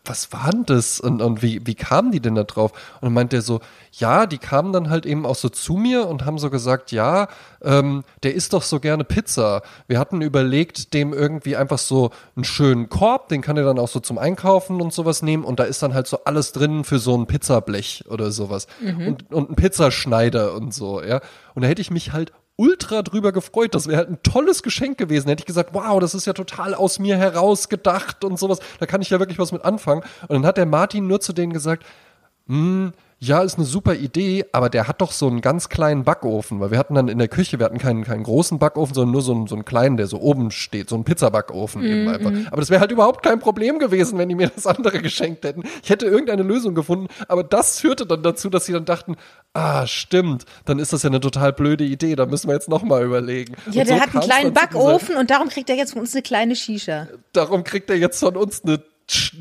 [0.05, 2.71] was war denn das und, und wie, wie kamen die denn da drauf?
[2.95, 3.59] Und dann meint er so,
[3.91, 7.27] ja, die kamen dann halt eben auch so zu mir und haben so gesagt, ja,
[7.61, 9.61] ähm, der isst doch so gerne Pizza.
[9.87, 13.87] Wir hatten überlegt, dem irgendwie einfach so einen schönen Korb, den kann er dann auch
[13.87, 16.99] so zum Einkaufen und sowas nehmen und da ist dann halt so alles drin für
[16.99, 18.67] so ein Pizzablech oder sowas
[19.07, 21.21] und, und ein Pizzaschneider und so, ja.
[21.53, 23.73] Und da hätte ich mich halt ultra drüber gefreut.
[23.73, 25.29] Das wäre halt ein tolles Geschenk gewesen.
[25.29, 28.59] Hätte ich gesagt, wow, das ist ja total aus mir heraus gedacht und sowas.
[28.79, 30.01] Da kann ich ja wirklich was mit anfangen.
[30.23, 31.85] Und dann hat der Martin nur zu denen gesagt,
[32.47, 36.59] hm, ja, ist eine super Idee, aber der hat doch so einen ganz kleinen Backofen,
[36.59, 39.23] weil wir hatten dann in der Küche, wir hatten keinen, keinen großen Backofen, sondern nur
[39.23, 42.31] so einen, so einen kleinen, der so oben steht, so einen Pizzabackofen eben einfach.
[42.51, 45.63] Aber das wäre halt überhaupt kein Problem gewesen, wenn die mir das andere geschenkt hätten.
[45.81, 49.15] Ich hätte irgendeine Lösung gefunden, aber das führte dann dazu, dass sie dann dachten,
[49.53, 53.03] ah, stimmt, dann ist das ja eine total blöde Idee, da müssen wir jetzt nochmal
[53.03, 53.55] überlegen.
[53.71, 56.13] Ja, Und der so hat einen kleinen Backofen und darum kriegt er jetzt von uns
[56.13, 57.07] eine kleine Shisha.
[57.33, 58.83] darum kriegt er jetzt von uns eine,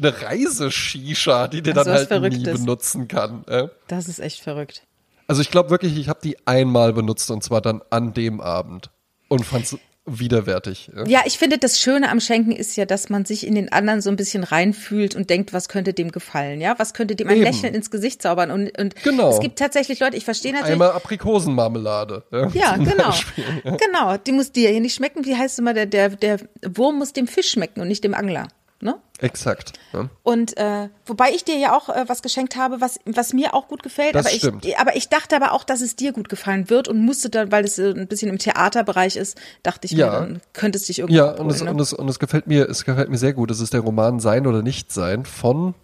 [0.01, 2.61] eine Reise-Shisha, die der Also dann halt nie Verrücktes.
[2.61, 3.45] benutzen kann.
[3.49, 3.69] Äh?
[3.89, 4.83] Das ist echt verrückt.
[5.27, 8.91] Also ich glaube wirklich, ich habe die einmal benutzt und zwar dann an dem Abend
[9.29, 9.77] und fand's
[10.09, 10.89] widerwärtig.
[10.95, 11.05] Ja?
[11.07, 14.01] Ja, ich finde, das Schöne am Schenken ist ja, dass man sich in den anderen
[14.01, 16.77] so ein bisschen reinfühlt und denkt, was könnte dem gefallen, ja?
[16.79, 17.45] Was könnte dem ein Eben.
[17.45, 18.53] Lächeln ins Gesicht zaubern?
[18.53, 19.31] Und, und Genau.
[19.31, 20.75] es gibt tatsächlich Leute, ich verstehe natürlich.
[20.75, 22.23] Einmal Aprikosenmarmelade.
[22.31, 23.07] Ja, ja, genau.
[23.09, 23.45] Beispiel.
[23.65, 24.17] Genau.
[24.17, 25.25] Die muss dir hier nicht schmecken.
[25.25, 28.15] Wie heißt es immer, der, der, der Wurm muss dem Fisch schmecken und nicht dem
[28.15, 28.47] Angler.
[28.79, 28.97] Ne?
[29.21, 29.73] Exakt.
[29.95, 30.11] Ja.
[30.23, 33.69] Und äh, wobei ich dir ja auch äh, was geschenkt habe, was, was mir auch
[33.69, 34.15] gut gefällt.
[34.15, 34.67] Das aber, stimmt.
[34.67, 37.51] Ich, aber ich dachte aber auch, dass es dir gut gefallen wird und musste dann,
[37.51, 40.07] weil es äh, ein bisschen im Theaterbereich ist, dachte ich Ja.
[40.07, 41.71] mir, dann könnte es dich irgendwie Ja, abholen, und es, ne?
[41.71, 43.51] und, es, und es gefällt mir, es gefällt mir sehr gut.
[43.51, 45.75] Es ist der Roman Sein oder Nicht Sein von,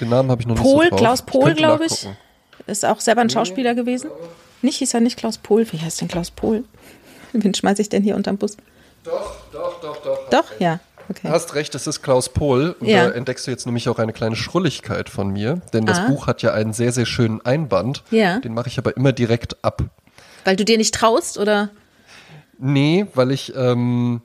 [0.00, 0.98] den Namen habe ich noch Pohl, nicht so drauf.
[1.00, 2.08] Klaus Pohl, glaube ich.
[2.66, 4.10] Ist auch selber ein Schauspieler gewesen.
[4.62, 5.70] Nicht, hieß er nicht Klaus Pohl?
[5.72, 6.64] Wie heißt denn Klaus Pohl?
[7.32, 8.56] Wen schmeiße ich denn hier unterm Bus?
[9.04, 10.28] Doch, doch, doch, doch.
[10.30, 10.80] Doch, ja.
[11.10, 11.20] Okay.
[11.26, 12.76] Du hast recht, es ist Klaus Pohl.
[12.78, 13.08] Und Ja.
[13.08, 15.60] da entdeckst du jetzt nämlich auch eine kleine Schrulligkeit von mir.
[15.72, 16.06] Denn das Ah.
[16.08, 18.04] Buch hat ja einen sehr, sehr schönen Einband.
[18.12, 18.38] Ja.
[18.38, 19.82] Den mache ich aber immer direkt ab.
[20.44, 21.70] Weil du dir nicht traust oder?
[22.58, 24.20] Nee, weil ich ähm,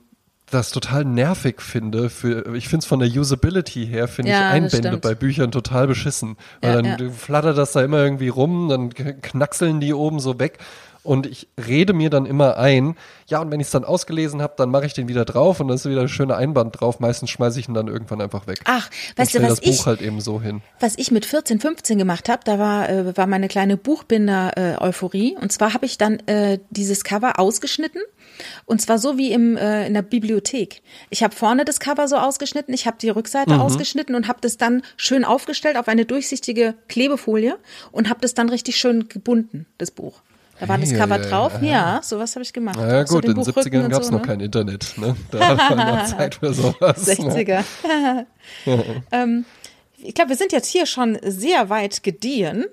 [0.50, 2.08] das total nervig finde.
[2.08, 5.50] Für, ich finde es von der Usability her, finde Ja, ich das Einbände bei Büchern
[5.50, 6.36] total beschissen.
[6.60, 7.12] Weil Ja, dann ja.
[7.12, 10.58] flattert das da immer irgendwie rum, dann knackseln die oben so weg.
[11.06, 12.96] Und ich rede mir dann immer ein,
[13.28, 15.68] ja, und wenn ich es dann ausgelesen habe, dann mache ich den wieder drauf und
[15.68, 17.00] dann ist wieder ein schöner Einband drauf.
[17.00, 18.60] Meistens schmeiße ich ihn dann irgendwann einfach weg.
[18.64, 20.62] Ach, weißt du, was das Buch ich, halt eben so hin.
[20.80, 25.36] was ich mit 14, 15 gemacht habe, da war, äh, war meine kleine Buchbinder-Euphorie.
[25.40, 28.00] und zwar habe ich dann äh, dieses Cover ausgeschnitten.
[28.66, 30.82] Und zwar so wie im, äh, in der Bibliothek.
[31.08, 33.60] Ich habe vorne das Cover so ausgeschnitten, ich habe die Rückseite Mhm.
[33.60, 37.56] ausgeschnitten und habe das dann schön aufgestellt auf eine durchsichtige Klebefolie
[37.92, 40.20] und habe das dann richtig schön gebunden, das Buch.
[40.58, 41.52] Da war das Ei, Cover ei, drauf.
[41.60, 41.66] ei.
[41.66, 42.76] Ja, sowas habe ich gemacht.
[42.78, 44.26] Na ja, so gut, den in den Buchrücken 70ern und gab es so, noch ne?
[44.26, 44.94] kein Internet.
[44.96, 45.16] Ne?
[45.30, 47.06] Da war noch Zeit für sowas.
[47.06, 47.14] Ne?
[47.14, 47.64] 60er.
[49.12, 49.44] ähm,
[49.98, 52.66] ich glaube, wir sind jetzt hier schon sehr weit gediehen.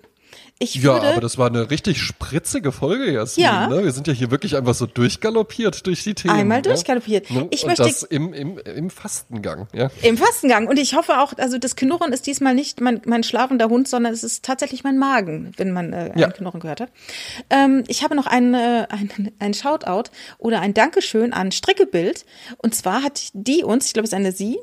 [0.64, 3.44] Ich Ja, würde, aber das war eine richtig spritzige Folge, Jasmin.
[3.46, 3.68] Ja.
[3.68, 3.84] Ne?
[3.84, 6.34] Wir sind ja hier wirklich einfach so durchgaloppiert durch die Themen.
[6.36, 6.64] Einmal ne?
[6.64, 7.30] durchgaloppiert.
[7.32, 7.48] Ne?
[7.52, 9.68] Ich Und möchte- das im, im, im Fastengang.
[9.74, 9.90] Ja?
[10.02, 10.68] Im Fastengang.
[10.68, 14.14] Und ich hoffe auch, also das Knurren ist diesmal nicht mein, mein schlafender Hund, sondern
[14.14, 16.30] es ist tatsächlich mein Magen, wenn man äh, ein Ja.
[16.32, 16.90] Knurren gehört hat.
[17.50, 22.26] Ähm, ich habe noch ein, äh, ein, ein Shoutout oder ein Dankeschön an Strickebild.
[22.58, 24.58] Und zwar hat die uns, ich glaube, es ist eine Sie,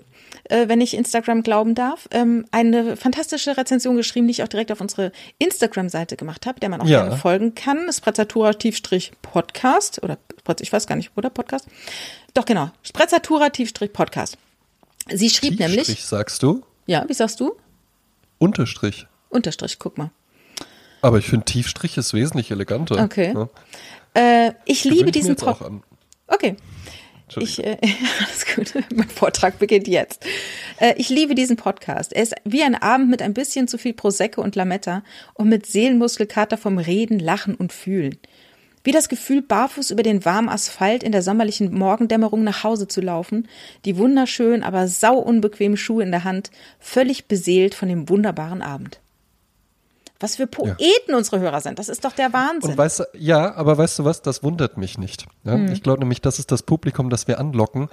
[0.50, 4.72] äh, wenn ich Instagram glauben darf, ähm, eine fantastische Rezension geschrieben, die ich auch direkt
[4.72, 7.02] auf unsere Instagram-Seite gemacht habe, der man auch Ja.
[7.02, 7.90] gerne folgen kann.
[7.92, 10.18] Sprezzatura-Podcast oder
[10.60, 11.66] ich weiß gar nicht, oder Podcast?
[12.34, 12.70] Doch, genau.
[12.82, 14.36] Sprezzatura-Podcast.
[15.08, 16.62] Sie schrieb nämlich, Tiefstrich, sagst du?
[16.86, 17.54] ja, wie sagst du?
[18.38, 19.06] Unterstrich.
[19.28, 20.10] Unterstrich, guck mal.
[21.02, 23.02] Aber ich finde Tiefstrich ist wesentlich eleganter.
[23.02, 23.32] Okay.
[23.32, 23.48] Ne?
[24.14, 25.70] Äh, ich Gewöhne liebe diesen Podcast.
[26.26, 26.56] Okay.
[27.38, 27.76] Ich, äh,
[28.26, 28.84] alles gut.
[28.94, 30.24] Mein Vortrag beginnt jetzt.
[30.78, 32.12] Äh, ich liebe diesen Podcast.
[32.12, 35.02] Er ist wie ein Abend mit ein bisschen zu viel Prosecco und Lametta
[35.34, 38.18] und mit Seelenmuskelkater vom Reden, Lachen und Fühlen.
[38.82, 43.02] Wie das Gefühl, barfuß über den warmen Asphalt in der sommerlichen Morgendämmerung nach Hause zu
[43.02, 43.46] laufen,
[43.84, 49.00] die wunderschönen, aber sau unbequemen Schuhe in der Hand, völlig beseelt von dem wunderbaren Abend.
[50.20, 51.78] Was für Poeten unsere Hörer sind.
[51.78, 52.72] Das ist doch der Wahnsinn.
[52.72, 55.26] Und weißt du, ja, aber weißt du was, das wundert mich nicht.
[55.44, 55.54] Ja?
[55.54, 55.72] Hm.
[55.72, 57.88] Ich glaube nämlich, das ist das Publikum, das wir anlocken.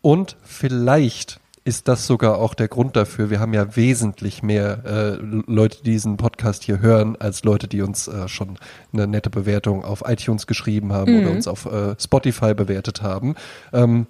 [0.00, 3.30] Und vielleicht ist das sogar auch der Grund dafür.
[3.30, 7.82] Wir haben ja wesentlich mehr äh, Leute, die diesen Podcast hier hören, als Leute, die
[7.82, 8.58] uns äh, schon
[8.92, 11.20] eine nette Bewertung auf iTunes geschrieben haben Mhm.
[11.20, 13.36] oder uns auf äh, Spotify bewertet haben.
[13.72, 14.06] Ähm,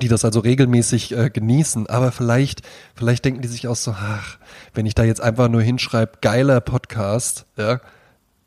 [0.00, 2.62] die das also regelmäßig äh, genießen, aber vielleicht,
[2.94, 4.38] vielleicht denken die sich auch so, ach,
[4.74, 7.80] wenn ich da jetzt einfach nur hinschreibe, geiler Podcast, ja,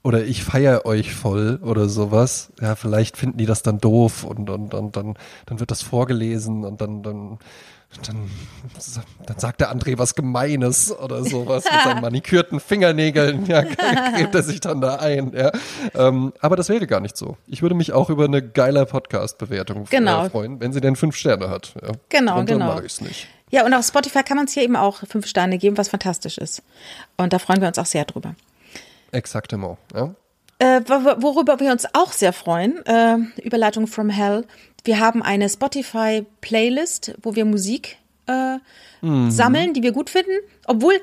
[0.01, 4.49] oder ich feier euch voll oder sowas, ja, vielleicht finden die das dann doof und,
[4.49, 5.15] und, und dann,
[5.45, 7.39] dann wird das vorgelesen und dann, dann,
[8.03, 8.29] dann,
[9.25, 13.61] dann sagt der André was Gemeines oder sowas mit seinen manikürten Fingernägeln, ja,
[14.15, 15.51] gräbt er sich dann da ein, ja.
[15.93, 17.37] Ähm, aber das wäre gar nicht so.
[17.47, 20.25] Ich würde mich auch über eine geile Podcast-Bewertung Genau.
[20.25, 21.73] äh, freuen, wenn sie denn fünf Sterne hat.
[21.81, 21.91] Ja.
[22.09, 22.67] Genau, und genau.
[22.67, 23.27] mache ich es nicht.
[23.51, 26.37] Ja, und auf Spotify kann man es hier eben auch fünf Sterne geben, was fantastisch
[26.37, 26.63] ist.
[27.17, 28.35] Und da freuen wir uns auch sehr drüber.
[29.11, 30.13] Exaktement, ja.
[30.59, 34.45] Äh, wo- worüber wir uns auch sehr freuen, äh, Überleitung from Hell.
[34.85, 38.57] Wir haben eine Spotify-Playlist, wo wir Musik äh,
[39.29, 40.31] sammeln, die wir gut finden,
[40.65, 40.93] obwohl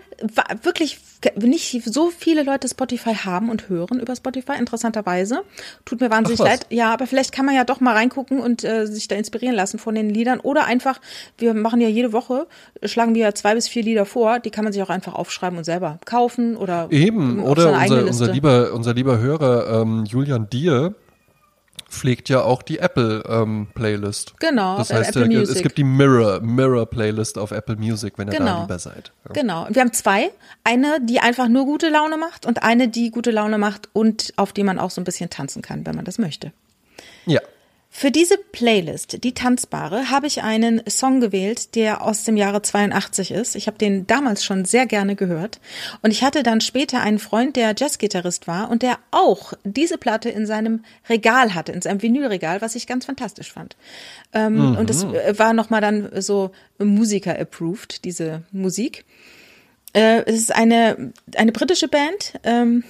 [0.63, 0.99] wirklich
[1.37, 5.43] nicht so viele Leute Spotify haben und hören über Spotify, interessanterweise.
[5.85, 6.67] Tut mir wahnsinnig Ach leid.
[6.71, 9.79] Ja, aber vielleicht kann man ja doch mal reingucken und äh, sich da inspirieren lassen
[9.79, 10.41] von den Liedern.
[10.41, 11.01] Oder einfach,
[11.39, 12.49] wir machen ja jede Woche,
[12.83, 15.65] schlagen wir zwei bis vier Lieder vor, die kann man sich auch einfach aufschreiben und
[15.65, 20.97] selber kaufen oder Eben, oder unser, unser, lieber, unser lieber Hörer ähm, Julian Dier
[21.93, 24.35] pflegt ja auch die Apple ähm, Playlist.
[24.41, 25.57] Genau, Das äh, heißt, Apple äh, Music.
[25.57, 28.61] es gibt die Mirror, Mirror Playlist auf Apple Music, wenn ihr da Genau.
[28.63, 29.13] lieber seid.
[29.27, 29.33] Ja.
[29.33, 29.67] Genau.
[29.67, 30.31] Und wir haben zwei.
[30.65, 34.53] Eine, die einfach nur gute Laune macht und eine, die gute Laune macht und auf
[34.53, 36.53] die man auch so ein bisschen tanzen kann, wenn man das möchte.
[37.27, 37.41] ja.
[37.95, 43.31] Für diese Playlist, die tanzbare, habe ich einen Song gewählt, der aus dem Jahre 82
[43.31, 43.55] ist.
[43.55, 45.61] Ich habe den damals schon sehr gerne gehört.
[46.01, 50.31] Und ich hatte dann später einen Freund, der Jazzgitarrist war und der auch diese Platte
[50.31, 53.77] in seinem Regal hatte, in seinem Vinylregal, was ich ganz fantastisch fand.
[54.33, 59.05] Ähm, Und es äh, war nochmal dann so Musiker-approved, diese Musik.
[59.93, 62.85] Äh, es ist eine, eine britische Band, ähm,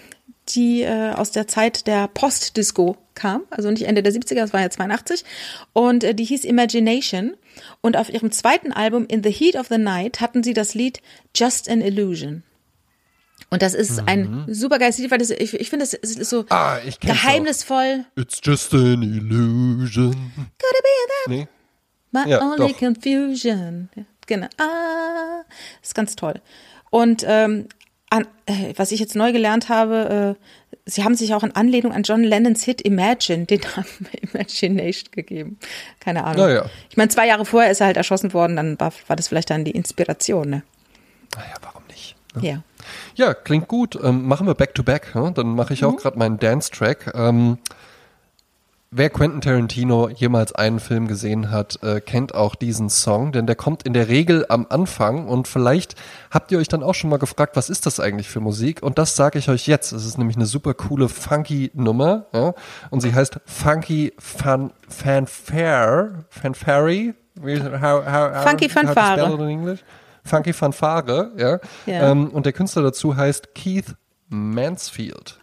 [0.50, 4.60] die äh, aus der Zeit der Post-Disco kam, also nicht Ende der 70er, das war
[4.60, 5.24] ja 82.
[5.72, 7.36] Und äh, die hieß Imagination.
[7.80, 11.00] Und auf ihrem zweiten Album In the Heat of the Night hatten sie das Lied
[11.36, 12.42] Just an Illusion.
[13.50, 16.46] Und das ist ein super geiles Lied, weil das, ich, ich finde, es ist so
[16.48, 18.06] Ah, geheimnisvoll.
[18.16, 20.12] It's just an illusion.
[20.12, 21.28] Could it be that?
[21.28, 21.48] Nee.
[22.12, 22.78] My Ja, only doch.
[22.78, 23.90] confusion.
[24.26, 24.46] Genau.
[24.58, 25.42] Ah,
[25.82, 26.40] ist ganz toll.
[26.90, 27.66] Und ähm,
[28.12, 31.92] an, äh, was ich jetzt neu gelernt habe, äh, sie haben sich auch in Anlehnung
[31.92, 35.58] an John Lennons Hit Imagine den Namen Imagination gegeben.
[36.00, 36.46] Keine Ahnung.
[36.46, 36.66] Naja.
[36.90, 39.50] Ich meine, zwei Jahre vorher ist er halt erschossen worden, dann war, war das vielleicht
[39.50, 40.62] dann die Inspiration, ne?
[41.34, 42.14] Naja, warum nicht?
[42.34, 42.48] Ne?
[42.48, 42.62] Ja.
[43.14, 43.98] Ja, klingt gut.
[44.02, 45.12] Ähm, machen wir Back to Back.
[45.14, 45.30] Ja?
[45.30, 45.74] Dann mache Mhm.
[45.74, 47.12] ich auch gerade meinen Dance-Track.
[47.14, 47.58] Ähm,
[48.92, 53.56] wer Quentin Tarantino jemals einen Film gesehen hat, äh, kennt auch diesen Song, denn der
[53.56, 55.96] kommt in der Regel am Anfang und vielleicht
[56.30, 58.82] habt ihr euch dann auch schon mal gefragt, was ist das eigentlich für Musik?
[58.82, 59.92] Und das sage ich euch jetzt.
[59.92, 62.54] Es ist nämlich eine super coole funky Nummer ja?
[62.90, 67.14] und sie heißt Funky Fan Fanfare Fanfare.
[67.40, 69.78] How, how, how, Funky Fanfare.
[70.22, 71.58] Funky Fanfare, ja.
[71.86, 72.10] Ja.
[72.10, 73.96] Ähm, und der Künstler dazu heißt Keith
[74.28, 75.41] Mansfield.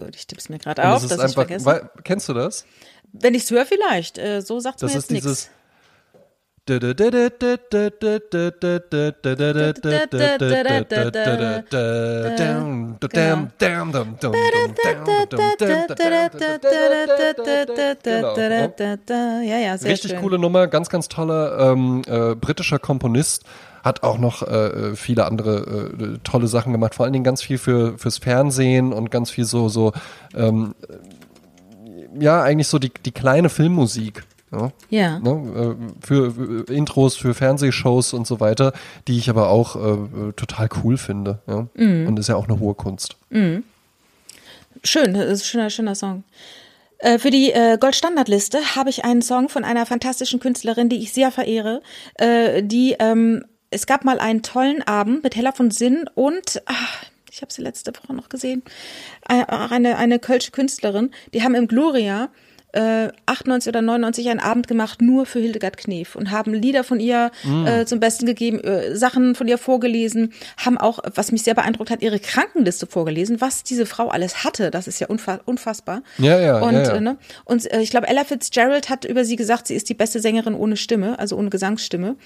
[0.00, 1.66] Gut, ich tippe es mir gerade auf, es dass ist ich einfach, vergesse.
[1.66, 2.64] weil, kennst du das?
[3.12, 4.18] Wenn ich es höre, vielleicht.
[4.18, 5.50] Äh, so sagt mir Das jetzt nichts.
[5.50, 5.60] Genau.
[19.88, 23.44] Richtig coole Nummer, ganz, ganz toller ähm, äh, britischer Komponist.
[23.82, 27.58] Hat auch noch äh, viele andere äh, tolle Sachen gemacht, vor allen Dingen ganz viel
[27.58, 29.92] für fürs Fernsehen und ganz viel so so
[30.34, 30.74] ähm,
[32.18, 34.24] ja eigentlich so die die kleine Filmmusik.
[34.52, 35.18] Ja, Ja.
[35.20, 38.72] ne, äh, für, für Intros, für Fernsehshows und so weiter,
[39.06, 41.38] die ich aber auch äh, äh, total cool finde.
[41.46, 41.68] Ja?
[42.08, 43.16] Und ist ja auch eine hohe Kunst.
[44.82, 46.24] Schön, das ist ein schöner, schöner Song.
[46.98, 51.12] Äh, Für die äh, Goldstandardliste habe ich einen Song von einer fantastischen Künstlerin, die ich
[51.12, 51.80] sehr verehre.
[52.16, 57.04] Äh, die ähm, es gab mal einen tollen Abend mit Hella von Sinn und ach,
[57.30, 58.62] ich habe sie letzte Woche noch gesehen.
[59.24, 61.12] Eine eine, eine kölsche Künstlerin.
[61.32, 62.30] Die haben im Gloria
[62.72, 67.00] äh, 98 oder 99 einen Abend gemacht nur für Hildegard Knef und haben Lieder von
[67.00, 67.30] ihr
[67.66, 71.90] äh, zum Besten gegeben, äh, Sachen von ihr vorgelesen, haben auch, was mich sehr beeindruckt
[71.90, 74.70] hat, ihre Krankenliste vorgelesen, was diese Frau alles hatte.
[74.70, 76.02] Das ist ja unfa unfassbar.
[76.18, 76.94] Ja, ja, Und, ja, ja.
[76.94, 77.18] Äh, ne?
[77.44, 80.54] und äh, ich glaube, Ella Fitzgerald hat über sie gesagt, sie ist die beste Sängerin
[80.54, 82.16] ohne Stimme, also ohne Gesangsstimme.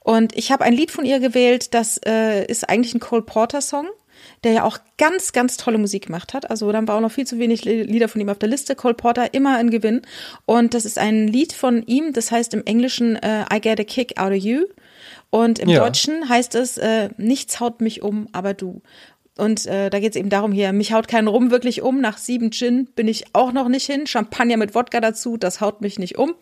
[0.00, 3.60] Und ich habe ein Lied von ihr gewählt, das äh, ist eigentlich ein Cole Porter
[3.60, 3.86] Song
[4.44, 6.50] der ja auch ganz, ganz tolle Musik gemacht hat.
[6.50, 8.76] Also dann war auch noch viel zu wenig Lieder von ihm auf der Liste.
[8.76, 10.02] Cole Porter immer ein Gewinn.
[10.46, 13.84] Und das ist ein Lied von ihm, das heißt im Englischen äh, I Get a
[13.84, 14.64] Kick Out of You.
[15.30, 15.80] Und im Ja.
[15.80, 18.82] Deutschen heißt es äh, Nichts haut mich um, aber du.
[19.36, 22.00] Und äh, da geht es eben darum hier, mich haut kein Rum wirklich um.
[22.00, 24.06] Nach sieben Gin bin ich auch noch nicht hin.
[24.06, 26.34] Champagner mit Wodka dazu, das haut mich nicht um.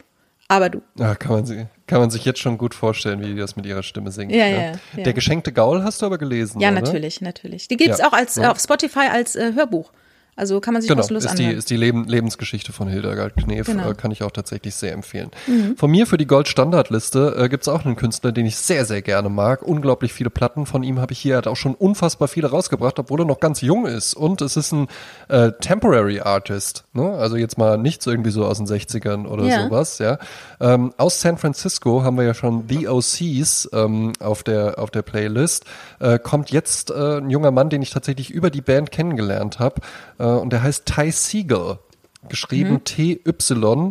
[0.53, 0.83] Aber du.
[0.99, 3.65] Ja, kann man, sie, kann man sich jetzt schon gut vorstellen, wie die das mit
[3.65, 4.33] ihrer Stimme singt.
[4.33, 4.73] Ja, ne?
[4.99, 5.03] ja.
[5.03, 6.83] Der geschenkte Gaul hast du aber gelesen, Ja, oder?
[6.83, 7.69] natürlich, natürlich.
[7.69, 8.09] Die gibt's Ja.
[8.09, 9.93] auch als äh, auf Spotify als äh, Hörbuch.
[10.35, 11.59] Also kann man sich Genau, kostenlos ist die, anhören.
[11.59, 13.85] ist die Leben, Lebensgeschichte von Hildegard Knef, Genau.
[13.85, 13.91] Mhm.
[13.91, 15.31] äh, kann ich auch tatsächlich sehr empfehlen.
[15.77, 19.29] Von mir für die Goldstandardliste äh, gibt's auch einen Künstler, den ich sehr, sehr gerne
[19.29, 19.63] mag.
[19.63, 22.99] Unglaublich viele Platten von ihm habe ich hier, er hat auch schon unfassbar viele rausgebracht,
[22.99, 24.15] obwohl er noch ganz jung ist.
[24.15, 24.89] Und es ist ein
[25.29, 27.11] äh, Temporary Artist, ne?
[27.13, 29.65] also jetzt mal nichts irgendwie so aus den 60ern oder Ja.
[29.65, 29.99] sowas.
[29.99, 30.19] Ja?
[30.61, 35.03] Ähm, aus San Francisco haben wir ja schon The OCs ähm, auf, der, auf der
[35.03, 35.67] Playlist.
[36.01, 39.81] Äh, kommt jetzt äh, ein junger Mann, den ich tatsächlich über die Band kennengelernt habe.
[40.23, 41.81] Äh, und der heißt Ty Siegel.
[42.29, 43.89] Geschrieben T-Y-S-E-G-A-L-L.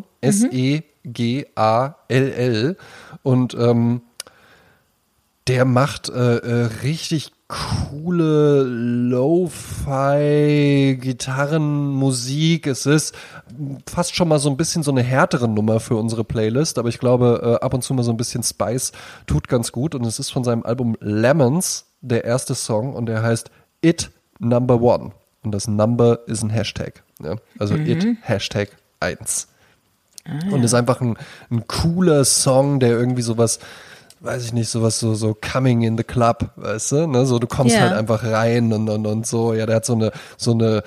[3.23, 4.01] Und ähm,
[5.47, 9.89] der macht äh, äh, richtig coole Lo-Fi
[11.01, 12.67] Gitarrenmusik.
[12.67, 13.13] Es ist
[13.85, 16.99] fast schon mal so ein bisschen so eine härtere Nummer für unsere Playlist, aber ich
[16.99, 18.93] glaube, äh, ab und zu mal so ein bisschen Spice
[19.27, 23.21] tut ganz gut und es ist von seinem Album Lemons der erste Song und der
[23.21, 23.51] heißt
[23.81, 25.11] It Number One
[25.43, 27.03] und das Number ist ein Hashtag.
[27.23, 27.35] Ja?
[27.59, 28.69] Also It Hashtag
[28.99, 29.47] 1.
[30.51, 31.17] Und ist einfach ein,
[31.49, 33.59] ein cooler Song, der irgendwie sowas,
[34.19, 37.07] weiß ich nicht, sowas so, so coming in the club, weißt du?
[37.07, 37.25] Ne?
[37.25, 37.81] So, du kommst Ja.
[37.81, 39.53] halt einfach rein und, und, und so.
[39.55, 40.83] Ja, der hat so eine, so eine,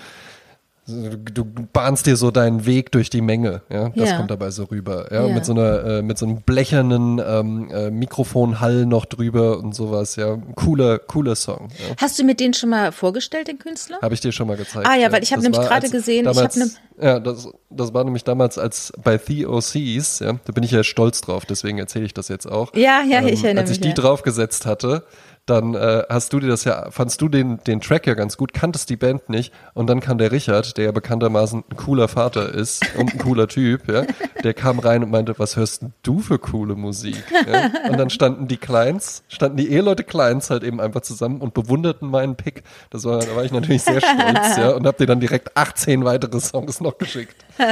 [0.87, 3.89] du bahnst dir so deinen Weg durch die Menge, ja.
[3.97, 4.17] Das Ja.
[4.19, 5.27] kommt dabei so rüber, ja.
[5.27, 5.35] Ja.
[5.35, 10.17] Mit so einer, äh, mit so einem blechernen ähm, äh, Mikrofonhall noch drüber und sowas,
[10.17, 10.37] ja.
[10.57, 11.69] Cooler, cooler Song.
[11.79, 11.95] Ja.
[11.99, 13.99] Hast du mir den schon mal vorgestellt, den Künstler?
[14.03, 14.87] Habe ich dir schon mal gezeigt.
[14.87, 17.95] Ah ja, weil ich habe nämlich gerade gesehen, ich damals, habe ne Ja, das, das
[17.95, 21.79] war nämlich damals als bei The OCs, ja, da bin ich ja stolz drauf, deswegen
[21.79, 22.75] erzähle ich das jetzt auch.
[22.75, 25.05] Ja, ja, ich erinnere Als ich mich, die draufgesetzt hatte,
[25.47, 28.55] dann äh, hast du dir das ja, fandst du den, den Track ja ganz gut,
[28.55, 32.49] kanntest die Band nicht und dann kam der Richard, der ja bekanntermaßen ein cooler Vater
[32.49, 34.05] ist und ein cooler Typ, ja,
[34.43, 37.23] der kam rein und meinte, was hörst du für coole Musik?
[37.47, 37.71] Ja?
[37.91, 42.09] Und dann standen die Kleins, standen die Eheleute Kleins halt eben einfach zusammen und bewunderten
[42.09, 42.63] meinen Pick.
[42.91, 46.05] Das war, da war ich natürlich sehr stolz, ja, und hab dir dann direkt 18
[46.05, 47.37] weitere Songs noch geschickt.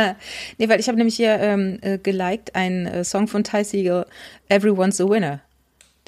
[0.58, 4.06] Nee, weil ich habe nämlich hier ähm, äh, geliked einen äh, Song von Ty Siegel,
[4.48, 5.40] Everyone's a Winner.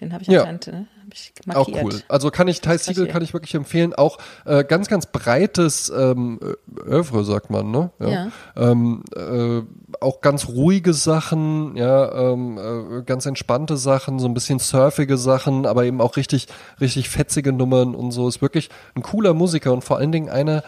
[0.00, 0.40] Den habe ich Ja.
[0.40, 0.84] anscheinend äh,
[1.14, 1.84] hab ich Auch markiert.
[1.84, 2.02] cool.
[2.08, 3.94] Also kann ich, Ty Siegel kann ich wirklich empfehlen.
[3.94, 6.40] Auch äh, ganz, ganz breites ähm,
[6.86, 7.90] Övre, sagt man, ne?
[8.00, 8.28] Ja.
[8.56, 9.62] Ähm, äh,
[10.00, 15.66] auch ganz ruhige Sachen, ja, ähm, äh, ganz entspannte Sachen, so ein bisschen surfige Sachen,
[15.66, 16.48] aber eben auch richtig,
[16.80, 18.28] richtig fetzige Nummern und so.
[18.28, 20.62] Ist wirklich ein cooler Musiker und vor allen Dingen einer,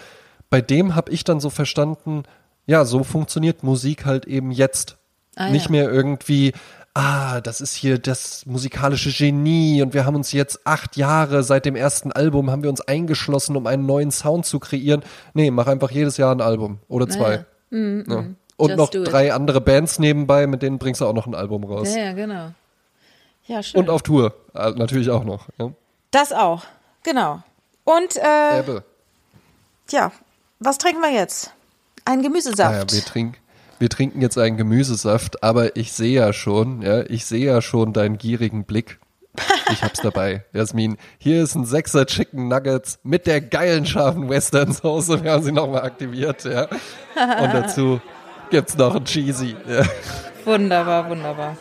[0.49, 2.23] bei dem habe ich dann so verstanden,
[2.67, 4.97] ja, so funktioniert Musik halt eben jetzt.
[5.39, 5.73] Ah, Nicht ja.
[5.73, 6.55] mehr irgendwie,
[6.97, 11.65] ah, das ist hier das musikalische Genie und wir haben uns jetzt acht Jahre seit
[11.67, 15.03] dem ersten Album haben wir uns eingeschlossen, um einen neuen Sound zu kreieren.
[15.35, 17.33] Nee, mach einfach jedes Jahr ein Album oder zwei.
[17.33, 17.39] Ja.
[17.39, 17.47] Und
[18.09, 21.65] Mhm, Just noch drei andere Bands nebenbei, mit denen bringst du auch noch ein Album
[21.65, 21.95] raus.
[21.95, 22.53] Ja, ja, genau.
[23.47, 23.81] Ja, schön.
[23.81, 25.47] Und auf Tour, äh, natürlich auch noch.
[25.59, 25.73] Ja.
[26.11, 26.65] das auch,
[27.03, 27.43] genau.
[27.85, 28.85] Und äh, Ebbe.
[29.91, 30.11] ja,
[30.59, 31.53] was trinken wir jetzt?
[32.05, 32.73] Ein Gemüsesaft.
[32.73, 33.37] Naja, wir trinken,
[33.79, 37.93] wir trinken jetzt einen Gemüsesaft, aber ich sehe ja schon, ja, ich sehe ja schon
[37.93, 38.99] deinen gierigen Blick.
[39.71, 40.97] Ich hab's dabei, Jasmin.
[41.19, 45.23] Hier ist ein Sechser Chicken Nuggets mit der geilen scharfen Western Soße.
[45.23, 46.63] Wir haben sie nochmal aktiviert, ja.
[46.65, 48.01] Und dazu
[48.51, 49.57] gibt's noch ein Cheesy.
[49.69, 49.85] Ja.
[50.45, 51.57] Wunderbar, wunderbar.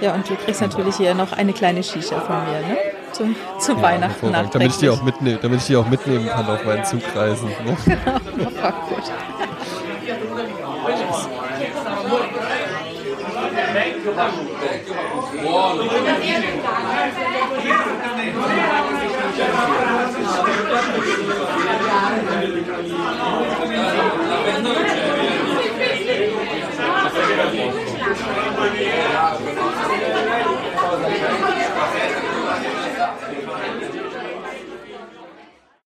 [0.00, 2.76] Ja, und du kriegst natürlich hier noch eine kleine Shisha von mir, ne?
[3.12, 4.54] Zum, zu Weihnachten Hervorragend.
[4.54, 7.48] Damit ich die auch mitnehmen, damit ich die auch mitnehmen kann auf meinen Zugreisen.
[7.48, 7.76] Ne?
[14.12, 14.94] Praktisch.